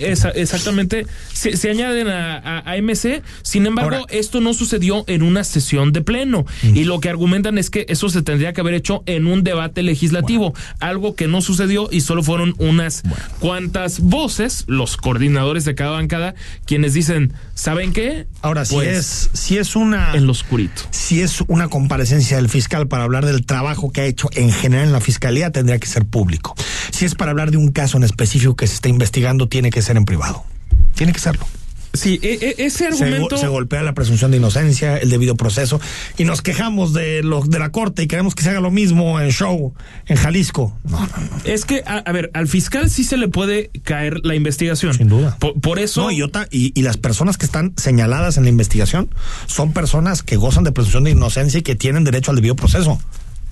esa- 0.00 0.30
exactamente. 0.30 1.06
Se, 1.32 1.56
se 1.56 1.70
añaden 1.70 2.08
a, 2.08 2.36
a- 2.36 2.70
a 2.70 2.76
MC. 2.76 3.22
Sin 3.42 3.66
embargo, 3.66 4.06
esto 4.10 4.40
no 4.40 4.52
sucedió 4.54 5.04
en 5.06 5.22
una 5.22 5.42
sesión 5.44 5.92
de 5.92 6.02
pleno. 6.02 6.44
Y 6.62 6.84
lo 6.84 7.00
que 7.00 7.08
argumentan 7.08 7.56
es 7.58 7.70
que 7.70 7.86
eso 7.88 8.08
se 8.08 8.22
tendría 8.22 8.52
que 8.52 8.60
haber 8.60 8.74
hecho 8.74 9.02
en 9.06 9.26
un 9.26 9.42
debate 9.42 9.82
legislativo. 9.82 10.54
Algo 10.80 11.14
que 11.14 11.28
no 11.28 11.40
sucedió 11.40 11.88
y 11.90 12.00
solo 12.02 12.22
fueron 12.22 12.54
unas 12.58 13.02
cuantas 13.40 14.00
voces, 14.00 14.64
los 14.66 14.96
coordinadores 14.96 15.64
de 15.64 15.74
cada 15.74 15.92
bancada, 15.92 16.34
quienes 16.66 16.94
dicen, 16.94 17.32
¿saben 17.54 17.92
qué? 17.92 18.26
Ahora, 18.42 18.64
si 18.64 18.74
Pues, 18.74 18.88
es, 18.98 19.30
si 19.32 19.58
es 19.58 19.76
una. 19.76 20.14
En 20.14 20.26
lo 20.26 20.32
oscurito. 20.32 20.82
Si 20.90 21.20
es 21.22 21.42
una 21.46 21.68
comparecencia 21.68 22.36
del 22.36 22.48
fiscal 22.48 22.86
para 22.88 23.04
hablar 23.04 23.24
del 23.26 23.44
trabajo 23.46 23.90
que 23.92 24.02
ha 24.02 24.04
hecho 24.06 24.28
en 24.34 24.52
general 24.52 24.86
en 24.86 24.92
la 24.92 25.00
fiscalía, 25.00 25.50
tendría 25.50 25.78
que 25.78 25.86
ser 25.86 26.04
público. 26.04 26.54
Si 26.90 27.04
es 27.04 27.14
para 27.14 27.30
hablar 27.30 27.50
de 27.50 27.56
un 27.56 27.72
caso 27.72 27.93
en 27.98 28.04
específico 28.04 28.56
que 28.56 28.66
se 28.66 28.74
está 28.74 28.88
investigando, 28.88 29.48
tiene 29.48 29.70
que 29.70 29.82
ser 29.82 29.96
en 29.96 30.04
privado. 30.04 30.44
Tiene 30.94 31.12
que 31.12 31.18
serlo. 31.20 31.46
Sí, 31.92 32.18
e- 32.24 32.38
e- 32.58 32.64
ese 32.66 32.78
Se, 32.78 32.86
argumento. 33.04 33.36
go- 33.36 33.40
se 33.40 33.46
golpea 33.46 33.84
la 33.84 33.94
presunción 33.94 34.32
de 34.32 34.38
inocencia, 34.38 34.96
el 34.96 35.10
debido 35.10 35.36
proceso, 35.36 35.80
y 36.18 36.24
nos 36.24 36.42
quejamos 36.42 36.92
de 36.92 37.22
lo 37.22 37.42
de 37.42 37.60
la 37.60 37.70
corte 37.70 38.02
y 38.02 38.06
queremos 38.08 38.34
que 38.34 38.42
se 38.42 38.50
haga 38.50 38.58
lo 38.60 38.72
mismo 38.72 39.20
en 39.20 39.30
show 39.30 39.74
en 40.06 40.16
Jalisco. 40.16 40.76
No, 40.82 40.98
no, 40.98 41.06
no. 41.06 41.36
Es 41.44 41.64
que, 41.64 41.84
a, 41.86 41.98
a 41.98 42.10
ver, 42.10 42.32
al 42.34 42.48
fiscal 42.48 42.90
sí 42.90 43.04
se 43.04 43.16
le 43.16 43.28
puede 43.28 43.70
caer 43.84 44.18
la 44.24 44.34
investigación. 44.34 44.92
Sin 44.94 45.08
duda. 45.08 45.36
Por, 45.38 45.60
por 45.60 45.78
eso. 45.78 46.00
No, 46.02 46.10
y, 46.10 46.20
otra- 46.22 46.48
y, 46.50 46.72
y 46.74 46.82
las 46.82 46.96
personas 46.96 47.38
que 47.38 47.46
están 47.46 47.74
señaladas 47.76 48.38
en 48.38 48.42
la 48.42 48.50
investigación 48.50 49.08
son 49.46 49.72
personas 49.72 50.24
que 50.24 50.34
gozan 50.34 50.64
de 50.64 50.72
presunción 50.72 51.04
de 51.04 51.12
inocencia 51.12 51.60
y 51.60 51.62
que 51.62 51.76
tienen 51.76 52.02
derecho 52.02 52.32
al 52.32 52.36
debido 52.36 52.56
proceso. 52.56 53.00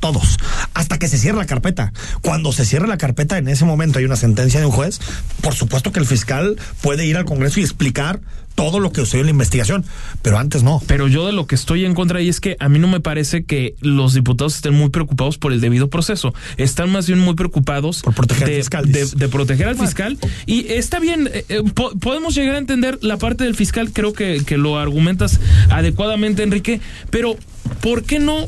Todos. 0.02 0.36
Hasta 0.74 0.98
que 0.98 1.06
se 1.06 1.16
cierre 1.16 1.38
la 1.38 1.46
carpeta. 1.46 1.92
Cuando 2.22 2.50
se 2.50 2.64
cierre 2.64 2.88
la 2.88 2.98
carpeta, 2.98 3.38
en 3.38 3.46
ese 3.46 3.64
momento 3.64 4.00
hay 4.00 4.04
una 4.04 4.16
sentencia 4.16 4.58
de 4.58 4.66
un 4.66 4.72
juez. 4.72 4.98
Por 5.42 5.54
supuesto 5.54 5.92
que 5.92 6.00
el 6.00 6.06
fiscal 6.06 6.56
puede 6.80 7.06
ir 7.06 7.16
al 7.16 7.24
Congreso 7.24 7.60
y 7.60 7.62
explicar 7.62 8.20
todo 8.56 8.80
lo 8.80 8.90
que 8.92 9.00
sucedió 9.02 9.20
en 9.20 9.26
la 9.26 9.30
investigación. 9.30 9.84
Pero 10.20 10.38
antes 10.38 10.64
no. 10.64 10.82
Pero 10.88 11.06
yo 11.06 11.24
de 11.24 11.32
lo 11.32 11.46
que 11.46 11.54
estoy 11.54 11.84
en 11.84 11.94
contra 11.94 12.18
ahí 12.18 12.28
es 12.28 12.40
que 12.40 12.56
a 12.58 12.68
mí 12.68 12.80
no 12.80 12.88
me 12.88 12.98
parece 12.98 13.44
que 13.44 13.76
los 13.80 14.12
diputados 14.12 14.56
estén 14.56 14.74
muy 14.74 14.90
preocupados 14.90 15.38
por 15.38 15.52
el 15.52 15.60
debido 15.60 15.88
proceso. 15.88 16.34
Están 16.56 16.90
más 16.90 17.06
bien 17.06 17.20
muy 17.20 17.36
preocupados 17.36 18.02
por 18.02 18.12
proteger 18.14 18.48
de, 18.48 18.54
al 18.56 18.60
fiscal, 18.60 18.84
de- 18.90 19.02
dices. 19.04 19.16
de 19.16 19.28
proteger 19.28 19.68
al 19.68 19.78
fiscal. 19.78 20.18
Y 20.46 20.66
está 20.72 20.98
bien, 20.98 21.30
eh, 21.32 21.44
eh, 21.48 21.62
po- 21.72 21.96
podemos 22.00 22.34
llegar 22.34 22.56
a 22.56 22.58
entender 22.58 22.98
la 23.02 23.18
parte 23.18 23.44
del 23.44 23.54
fiscal, 23.54 23.92
creo 23.92 24.12
que, 24.12 24.42
que 24.44 24.56
lo 24.58 24.78
argumentas 24.80 25.38
adecuadamente, 25.70 26.42
Enrique, 26.42 26.80
pero 27.10 27.36
¿por 27.80 28.02
qué 28.02 28.18
no 28.18 28.46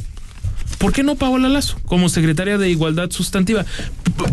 ¿Por 0.78 0.92
qué 0.92 1.02
no 1.02 1.14
Paola 1.16 1.48
Lazo 1.48 1.78
como 1.86 2.08
secretaria 2.08 2.58
de 2.58 2.68
Igualdad 2.70 3.10
Sustantiva? 3.10 3.64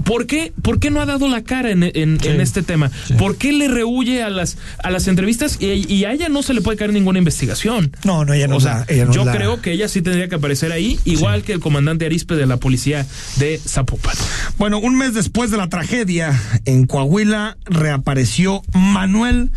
¿Por 0.04 0.26
qué, 0.28 0.52
por 0.62 0.80
qué 0.80 0.90
no 0.92 1.02
ha 1.02 1.06
dado 1.06 1.28
la 1.28 1.44
cara 1.44 1.72
en, 1.72 1.84
en- 1.84 2.20
en 2.24 2.42
este 2.42 2.62
tema? 2.62 2.92
¿Por 3.18 3.38
qué 3.38 3.52
le 3.54 3.68
rehuye 3.68 4.22
a 4.24 4.30
las, 4.30 4.58
a 4.84 4.92
las 4.92 5.08
entrevistas 5.08 5.58
y, 5.60 5.92
y 5.92 6.06
a 6.06 6.12
ella 6.14 6.30
no 6.30 6.44
se 6.44 6.54
le 6.54 6.62
puede 6.62 6.78
caer 6.78 6.94
ninguna 6.94 7.20
investigación? 7.20 7.96
No, 8.04 8.26
no, 8.26 8.34
ella 8.34 8.48
no 8.48 8.58
O 8.58 8.60
sea, 8.60 8.80
la- 8.80 8.94
ella 8.94 9.06
no 9.06 9.14
yo 9.14 9.26
la- 9.26 9.32
creo 9.32 9.62
que 9.62 9.72
ella 9.72 9.88
sí 9.88 10.02
tendría 10.02 10.28
que 10.28 10.36
aparecer 10.36 10.72
ahí, 10.72 11.00
igual 11.06 11.44
que 11.44 11.54
el 11.54 11.60
comandante 11.60 12.06
Arispe 12.06 12.36
de 12.36 12.46
la 12.46 12.58
policía 12.58 13.06
de 13.38 13.60
Zapopan. 13.66 14.16
Bueno, 14.58 14.80
un 14.80 14.98
mes 14.98 15.14
después 15.14 15.52
de 15.52 15.58
la 15.58 15.70
tragedia 15.70 16.40
en 16.66 16.86
Coahuila, 16.86 17.58
reapareció 17.66 18.62
Manuel 18.74 19.52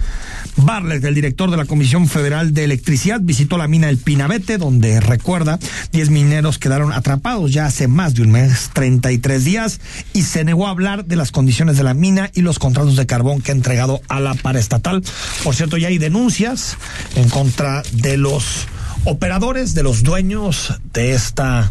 Barlet, 0.56 1.04
el 1.04 1.14
director 1.14 1.50
de 1.50 1.56
la 1.56 1.64
Comisión 1.64 2.08
Federal 2.08 2.54
de 2.54 2.64
Electricidad, 2.64 3.20
visitó 3.22 3.58
la 3.58 3.68
mina 3.68 3.88
El 3.90 3.98
Pinabete, 3.98 4.58
donde 4.58 5.00
recuerda, 5.00 5.58
10 5.92 6.10
mineros 6.10 6.58
quedaron 6.58 6.73
atrapados 6.82 7.52
ya 7.52 7.66
hace 7.66 7.88
más 7.88 8.14
de 8.14 8.22
un 8.22 8.30
mes, 8.30 8.70
33 8.72 9.44
días, 9.44 9.80
y 10.12 10.22
se 10.22 10.44
negó 10.44 10.66
a 10.66 10.70
hablar 10.70 11.04
de 11.04 11.16
las 11.16 11.30
condiciones 11.32 11.76
de 11.76 11.84
la 11.84 11.94
mina 11.94 12.30
y 12.34 12.42
los 12.42 12.58
contratos 12.58 12.96
de 12.96 13.06
carbón 13.06 13.40
que 13.40 13.52
ha 13.52 13.54
entregado 13.54 14.00
a 14.08 14.20
la 14.20 14.34
paraestatal. 14.34 15.02
Por 15.42 15.54
cierto, 15.54 15.76
ya 15.76 15.88
hay 15.88 15.98
denuncias 15.98 16.76
en 17.14 17.28
contra 17.28 17.82
de 17.92 18.16
los 18.16 18.66
operadores, 19.04 19.74
de 19.74 19.82
los 19.82 20.02
dueños 20.02 20.74
de 20.92 21.14
esta 21.14 21.70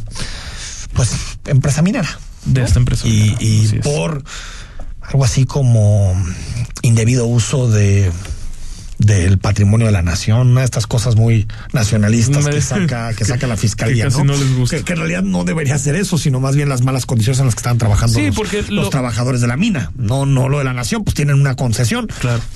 pues 0.93 1.09
empresa 1.45 1.81
minera 1.81 2.19
De 2.45 2.63
esta 2.63 2.77
empresa. 2.77 3.07
y, 3.07 3.35
y 3.39 3.79
por 3.83 4.23
algo 5.01 5.25
así 5.25 5.45
como 5.45 6.13
indebido 6.81 7.25
uso 7.25 7.69
de 7.69 8.11
del 9.05 9.37
patrimonio 9.37 9.87
de 9.87 9.93
la 9.93 10.01
nación, 10.01 10.49
una 10.49 10.61
de 10.61 10.65
estas 10.65 10.87
cosas 10.87 11.15
muy 11.15 11.47
nacionalistas 11.73 12.47
que 12.47 12.61
saca, 12.61 13.13
que 13.17 13.25
saca 13.25 13.47
la 13.47 13.57
fiscalía, 13.57 14.05
que 14.05 14.09
casi 14.09 14.17
¿no? 14.23 14.33
no 14.33 14.37
les 14.37 14.55
gusta. 14.55 14.77
Que, 14.77 14.83
que 14.83 14.93
en 14.93 14.99
realidad 14.99 15.23
no 15.23 15.43
debería 15.43 15.77
ser 15.77 15.95
eso, 15.95 16.17
sino 16.17 16.39
más 16.39 16.55
bien 16.55 16.69
las 16.69 16.81
malas 16.83 17.05
condiciones 17.05 17.39
en 17.39 17.45
las 17.45 17.55
que 17.55 17.59
estaban 17.59 17.77
trabajando 17.77 18.17
Sí, 18.17 18.27
los, 18.27 18.35
porque 18.35 18.61
los 18.63 18.69
lo- 18.85 18.89
trabajadores 18.89 19.41
de 19.41 19.47
la 19.47 19.57
mina. 19.57 19.91
No, 19.95 20.25
no 20.25 20.49
lo 20.49 20.59
de 20.59 20.63
la 20.63 20.73
nación, 20.73 21.03
pues 21.03 21.13
tienen 21.15 21.39
una 21.39 21.55
concesión 21.55 22.07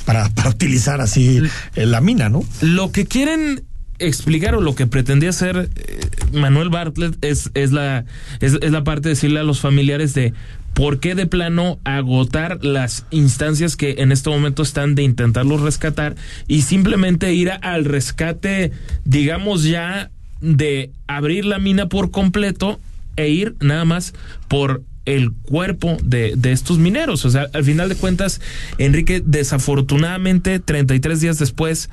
para, 0.06 0.30
para 0.30 0.50
utilizar 0.50 1.02
así 1.02 1.42
eh, 1.76 1.86
la 1.86 2.02
mina, 2.02 2.30
¿no? 2.30 2.44
Lo 2.62 2.92
que 2.92 3.06
quieren 3.06 3.64
explicar 4.00 4.54
o 4.56 4.62
lo 4.62 4.76
que 4.76 4.86
pretendía 4.86 5.32
hacer 5.32 5.70
eh, 5.76 6.00
Manuel 6.32 6.70
Bartlett 6.70 7.18
es, 7.24 7.50
es, 7.56 7.72
la, 7.72 8.06
es, 8.42 8.54
es 8.62 8.72
la 8.72 8.84
parte 8.84 9.10
de 9.10 9.16
decirle 9.16 9.40
a 9.40 9.44
los 9.44 9.60
familiares 9.60 10.14
de 10.14 10.34
por 10.78 11.00
qué 11.00 11.16
de 11.16 11.26
plano 11.26 11.80
agotar 11.86 12.64
las 12.64 13.08
instancias 13.10 13.76
que 13.76 13.96
en 13.98 14.12
este 14.12 14.30
momento 14.30 14.62
están 14.62 14.94
de 14.94 15.02
intentarlos 15.02 15.62
rescatar 15.62 16.16
y 16.48 16.62
simplemente 16.62 17.34
ir 17.34 17.50
al 17.50 17.84
rescate, 17.84 18.72
digamos 19.04 19.64
ya, 19.64 20.12
de 20.40 20.92
abrir 21.08 21.46
la 21.46 21.58
mina 21.58 21.90
por 21.90 22.12
completo 22.12 22.80
e 23.16 23.30
ir 23.30 23.56
nada 23.60 23.86
más 23.86 24.14
por 24.50 24.84
el 25.06 25.32
cuerpo 25.32 25.98
de, 26.04 26.34
de 26.38 26.52
estos 26.52 26.78
mineros. 26.78 27.26
O 27.26 27.32
sea, 27.32 27.48
al 27.54 27.64
final 27.64 27.90
de 27.90 27.96
cuentas, 27.96 28.40
Enrique, 28.78 29.24
desafortunadamente, 29.26 30.60
33 30.60 31.20
días 31.20 31.40
después, 31.40 31.90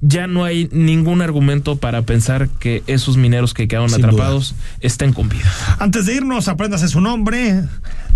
ya 0.00 0.26
no 0.26 0.44
hay 0.44 0.68
ningún 0.72 1.22
argumento 1.22 1.76
para 1.76 2.02
pensar 2.02 2.48
que 2.48 2.82
esos 2.86 3.16
mineros 3.16 3.54
que 3.54 3.68
quedaron 3.68 3.90
Sin 3.90 4.04
atrapados 4.04 4.54
estén 4.80 5.12
con 5.12 5.28
vida. 5.28 5.50
Antes 5.78 6.06
de 6.06 6.14
irnos, 6.14 6.48
apréndase 6.48 6.88
su 6.88 7.00
nombre. 7.00 7.64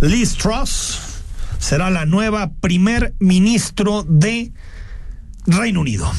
Liz 0.00 0.36
Truss 0.36 0.98
será 1.58 1.90
la 1.90 2.06
nueva 2.06 2.50
primer 2.60 3.14
ministro 3.18 4.04
de 4.08 4.52
Reino 5.46 5.80
Unido. 5.80 6.10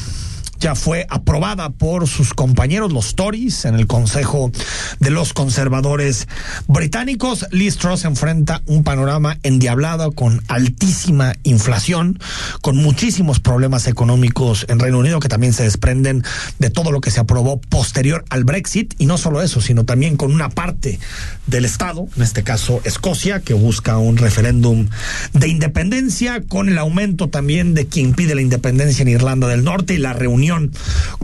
Ya 0.62 0.76
fue 0.76 1.08
aprobada 1.10 1.70
por 1.70 2.06
sus 2.06 2.34
compañeros, 2.34 2.92
los 2.92 3.16
Tories, 3.16 3.64
en 3.64 3.74
el 3.74 3.88
Consejo 3.88 4.52
de 5.00 5.10
los 5.10 5.32
Conservadores 5.32 6.28
Británicos. 6.68 7.46
Liz 7.50 7.78
Truss 7.78 8.04
enfrenta 8.04 8.62
un 8.66 8.84
panorama 8.84 9.38
endiablado 9.42 10.12
con 10.12 10.40
altísima 10.46 11.32
inflación, 11.42 12.20
con 12.60 12.76
muchísimos 12.76 13.40
problemas 13.40 13.88
económicos 13.88 14.64
en 14.68 14.78
Reino 14.78 15.00
Unido 15.00 15.18
que 15.18 15.28
también 15.28 15.52
se 15.52 15.64
desprenden 15.64 16.22
de 16.60 16.70
todo 16.70 16.92
lo 16.92 17.00
que 17.00 17.10
se 17.10 17.18
aprobó 17.18 17.60
posterior 17.60 18.24
al 18.30 18.44
Brexit. 18.44 18.94
Y 18.98 19.06
no 19.06 19.18
solo 19.18 19.42
eso, 19.42 19.60
sino 19.60 19.84
también 19.84 20.16
con 20.16 20.32
una 20.32 20.48
parte 20.48 21.00
del 21.48 21.64
Estado, 21.64 22.06
en 22.16 22.22
este 22.22 22.44
caso 22.44 22.80
Escocia, 22.84 23.40
que 23.40 23.54
busca 23.54 23.98
un 23.98 24.16
referéndum 24.16 24.88
de 25.32 25.48
independencia, 25.48 26.40
con 26.48 26.68
el 26.68 26.78
aumento 26.78 27.30
también 27.30 27.74
de 27.74 27.88
quien 27.88 28.14
pide 28.14 28.36
la 28.36 28.42
independencia 28.42 29.02
en 29.02 29.08
Irlanda 29.08 29.48
del 29.48 29.64
Norte 29.64 29.94
y 29.94 29.98
la 29.98 30.12
reunión 30.12 30.51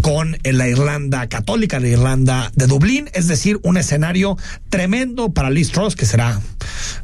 con 0.00 0.38
la 0.42 0.68
Irlanda 0.68 1.28
católica, 1.28 1.80
la 1.80 1.88
Irlanda 1.88 2.50
de 2.54 2.66
Dublín, 2.66 3.10
es 3.12 3.28
decir, 3.28 3.58
un 3.62 3.76
escenario 3.76 4.36
tremendo 4.70 5.30
para 5.30 5.50
Liz 5.50 5.70
Truss, 5.70 5.96
que 5.96 6.06
será 6.06 6.40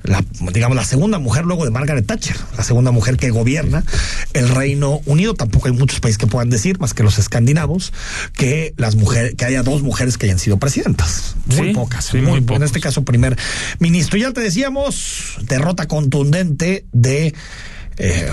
la, 0.03 0.25
digamos, 0.53 0.77
la 0.77 0.85
segunda 0.85 1.19
mujer 1.19 1.45
luego 1.45 1.65
de 1.65 1.71
Margaret 1.71 2.07
Thatcher, 2.07 2.37
la 2.57 2.65
segunda 2.65 2.91
mujer 2.91 3.17
que 3.17 3.31
gobierna 3.31 3.85
el 4.33 4.49
Reino 4.49 5.01
Unido. 5.07 5.35
Tampoco 5.35 5.69
hay 5.69 5.75
muchos 5.75 6.01
países 6.01 6.19
que 6.19 6.27
puedan 6.27 6.51
decir, 6.51 6.79
más 6.79 6.95
que 6.95 7.03
los 7.03 7.19
escandinavos, 7.19 7.93
que 8.35 8.75
las 8.77 8.97
mujeres, 8.97 9.35
que 9.35 9.45
haya 9.45 9.63
dos 9.63 9.83
mujeres 9.83 10.19
que 10.19 10.27
hayan 10.27 10.39
sido 10.39 10.59
presidentas. 10.59 11.37
Muy 11.47 11.69
Sí, 11.69 11.75
pocas, 11.75 12.05
sí, 12.05 12.19
muy, 12.19 12.41
muy 12.41 12.57
en 12.57 12.63
este 12.63 12.81
caso 12.81 13.05
primer 13.05 13.37
ministro. 13.79 14.19
Ya 14.19 14.33
te 14.33 14.41
decíamos, 14.41 15.37
derrota 15.43 15.87
contundente 15.87 16.85
de 16.93 17.35
eh, 17.97 18.31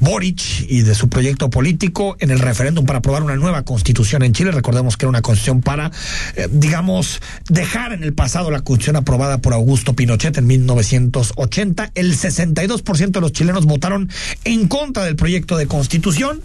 Boric 0.00 0.66
y 0.68 0.82
de 0.82 0.94
su 0.94 1.08
proyecto 1.08 1.50
político 1.50 2.16
en 2.20 2.30
el 2.30 2.38
referéndum 2.38 2.84
para 2.84 2.98
aprobar 2.98 3.22
una 3.22 3.36
nueva 3.36 3.62
constitución 3.62 4.22
en 4.22 4.32
Chile. 4.32 4.50
Recordemos 4.50 4.96
que 4.96 5.04
era 5.06 5.10
una 5.10 5.22
constitución 5.22 5.60
para, 5.60 5.90
eh, 6.36 6.48
digamos, 6.50 7.20
dejar 7.48 7.92
en 7.92 8.02
el 8.02 8.14
pasado 8.14 8.50
la 8.50 8.60
constitución 8.60 8.96
aprobada 8.96 9.38
por 9.38 9.52
Augusto 9.52 9.94
Pinochet 9.94 10.36
en 10.38 10.46
1980. 10.46 11.92
El 11.94 12.16
62% 12.16 13.10
de 13.10 13.20
los 13.20 13.32
chilenos 13.32 13.66
votaron 13.66 14.10
en 14.44 14.68
contra 14.68 15.04
del 15.04 15.16
proyecto 15.16 15.56
de 15.56 15.66
constitución 15.66 16.40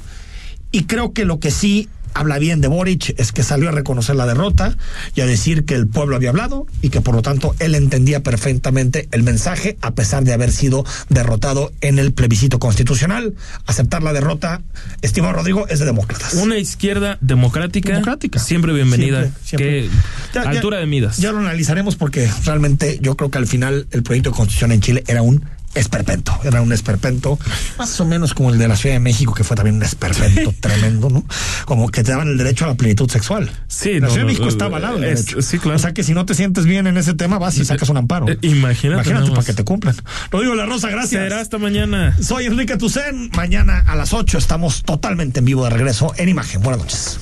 y 0.71 0.83
creo 0.83 1.13
que 1.13 1.25
lo 1.25 1.39
que 1.39 1.51
sí 1.51 1.89
habla 2.13 2.39
bien 2.39 2.61
de 2.61 2.67
Boric 2.67 3.13
es 3.17 3.31
que 3.31 3.43
salió 3.43 3.69
a 3.69 3.71
reconocer 3.71 4.15
la 4.15 4.25
derrota 4.25 4.75
y 5.15 5.21
a 5.21 5.25
decir 5.25 5.65
que 5.65 5.75
el 5.75 5.87
pueblo 5.87 6.15
había 6.15 6.29
hablado 6.29 6.65
y 6.81 6.89
que 6.89 7.01
por 7.01 7.15
lo 7.15 7.21
tanto 7.21 7.55
él 7.59 7.75
entendía 7.75 8.21
perfectamente 8.23 9.07
el 9.11 9.23
mensaje 9.23 9.77
a 9.81 9.91
pesar 9.91 10.23
de 10.23 10.33
haber 10.33 10.51
sido 10.51 10.85
derrotado 11.09 11.71
en 11.81 11.99
el 11.99 12.11
plebiscito 12.13 12.59
constitucional. 12.59 13.33
Aceptar 13.65 14.03
la 14.03 14.13
derrota, 14.13 14.61
estimado 15.01 15.33
Rodrigo, 15.33 15.67
es 15.67 15.79
de 15.79 15.85
demócratas. 15.85 16.33
Una 16.33 16.57
izquierda 16.57 17.17
democrática, 17.21 18.01
siempre 18.39 18.73
bienvenida. 18.73 19.21
Siempre, 19.21 19.41
siempre. 19.43 19.67
Que 19.81 19.89
Ya- 20.33 20.43
ya- 20.43 20.49
altura 20.49 20.77
de 20.79 20.85
midas. 20.85 21.17
Ya 21.17 21.31
lo 21.31 21.39
analizaremos 21.39 21.95
porque 21.95 22.29
realmente 22.45 22.99
yo 23.01 23.15
creo 23.15 23.31
que 23.31 23.37
al 23.37 23.47
final 23.47 23.87
el 23.91 24.03
proyecto 24.03 24.31
de 24.31 24.35
constitución 24.35 24.71
en 24.71 24.81
Chile 24.81 25.03
era 25.07 25.21
un 25.21 25.43
esperpento, 25.79 26.37
era 26.43 26.61
un 26.61 26.71
esperpento 26.73 27.39
más 27.77 27.99
o 27.99 28.05
menos 28.05 28.33
como 28.33 28.51
el 28.51 28.57
de 28.59 28.67
la 28.67 28.75
Ciudad 28.75 28.95
de 28.95 28.99
México 28.99 29.33
que 29.33 29.43
fue 29.43 29.55
también 29.55 29.75
un 29.77 29.83
esperpento 29.83 30.53
tremendo, 30.59 31.09
¿no? 31.09 31.25
Como 31.65 31.89
que 31.89 32.03
te 32.03 32.11
daban 32.11 32.27
el 32.27 32.37
derecho 32.37 32.65
a 32.65 32.69
la 32.69 32.75
plenitud 32.75 33.09
sexual. 33.09 33.49
Sí, 33.67 33.95
la 33.99 34.07
no, 34.07 34.07
Ciudad 34.09 34.21
de 34.21 34.25
México 34.25 34.45
no, 34.45 34.49
está 34.51 34.65
avalado 34.65 34.97
el 34.97 35.03
es- 35.05 35.25
derecho. 35.25 35.41
sí, 35.41 35.59
claro. 35.59 35.77
O 35.77 35.79
sea 35.79 35.93
que 35.93 36.03
si 36.03 36.13
no 36.13 36.25
te 36.25 36.33
sientes 36.35 36.65
bien 36.65 36.87
en 36.87 36.97
ese 36.97 37.13
tema 37.13 37.37
vas 37.39 37.57
y 37.57 37.65
sacas 37.65 37.89
un 37.89 37.97
amparo. 37.97 38.27
Eh, 38.29 38.37
imagínate 38.41 39.09
Imagínate 39.09 39.31
para 39.31 39.43
que 39.45 39.53
te 39.53 39.63
cumplan. 39.63 39.95
Rodrigo 40.31 40.55
La 40.55 40.65
Rosa, 40.65 40.89
gracias. 40.89 41.23
Será 41.23 41.39
hasta 41.41 41.57
mañana. 41.57 42.15
Soy 42.21 42.45
Enrique 42.45 42.77
Tucen. 42.77 43.29
Mañana 43.35 43.83
a 43.87 43.95
las 43.95 44.13
8 44.13 44.37
estamos 44.37 44.83
totalmente 44.83 45.39
en 45.39 45.45
vivo 45.45 45.63
de 45.63 45.69
regreso 45.71 46.13
en 46.17 46.29
imagen. 46.29 46.61
Buenas 46.61 46.81
noches. 46.81 47.19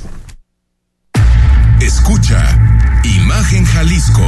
Escucha 1.80 2.44
Imagen 3.04 3.64
Jalisco 3.66 4.28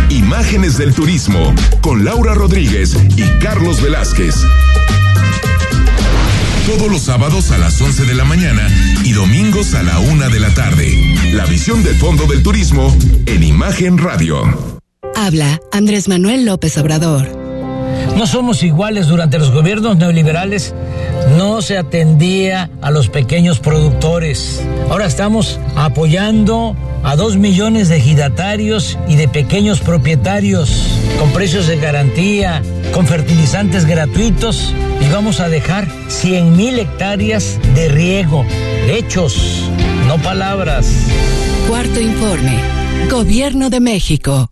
Imágenes 0.11 0.77
del 0.77 0.93
Turismo 0.93 1.55
con 1.79 2.03
Laura 2.03 2.33
Rodríguez 2.33 2.97
y 3.15 3.23
Carlos 3.39 3.81
Velázquez. 3.81 4.35
Todos 6.67 6.91
los 6.91 7.03
sábados 7.03 7.51
a 7.51 7.57
las 7.57 7.79
11 7.79 8.03
de 8.03 8.13
la 8.13 8.25
mañana 8.25 8.67
y 9.05 9.13
domingos 9.13 9.73
a 9.73 9.83
la 9.83 9.99
una 9.99 10.27
de 10.27 10.41
la 10.41 10.53
tarde. 10.53 11.15
La 11.31 11.45
visión 11.45 11.81
del 11.81 11.95
fondo 11.95 12.25
del 12.25 12.43
turismo 12.43 12.93
en 13.25 13.41
Imagen 13.41 13.97
Radio. 13.97 14.81
Habla 15.15 15.61
Andrés 15.71 16.09
Manuel 16.09 16.45
López 16.45 16.77
Obrador. 16.77 17.40
No 18.17 18.27
somos 18.27 18.63
iguales 18.63 19.07
durante 19.07 19.39
los 19.39 19.51
gobiernos 19.51 19.97
neoliberales. 19.97 20.73
No 21.37 21.61
se 21.61 21.77
atendía 21.77 22.69
a 22.81 22.91
los 22.91 23.09
pequeños 23.09 23.59
productores. 23.59 24.63
Ahora 24.89 25.05
estamos 25.05 25.59
apoyando 25.75 26.75
a 27.03 27.15
dos 27.15 27.37
millones 27.37 27.89
de 27.89 27.97
ejidatarios 27.97 28.97
y 29.07 29.15
de 29.15 29.27
pequeños 29.27 29.79
propietarios 29.79 30.99
con 31.19 31.31
precios 31.31 31.67
de 31.67 31.77
garantía, 31.77 32.61
con 32.93 33.07
fertilizantes 33.07 33.85
gratuitos 33.85 34.73
y 34.99 35.11
vamos 35.11 35.39
a 35.39 35.49
dejar 35.49 35.87
100 36.07 36.55
mil 36.55 36.79
hectáreas 36.79 37.59
de 37.75 37.89
riego. 37.89 38.45
Hechos, 38.87 39.63
no 40.07 40.17
palabras. 40.17 40.91
Cuarto 41.67 41.99
informe. 41.99 42.59
Gobierno 43.09 43.69
de 43.69 43.79
México. 43.79 44.51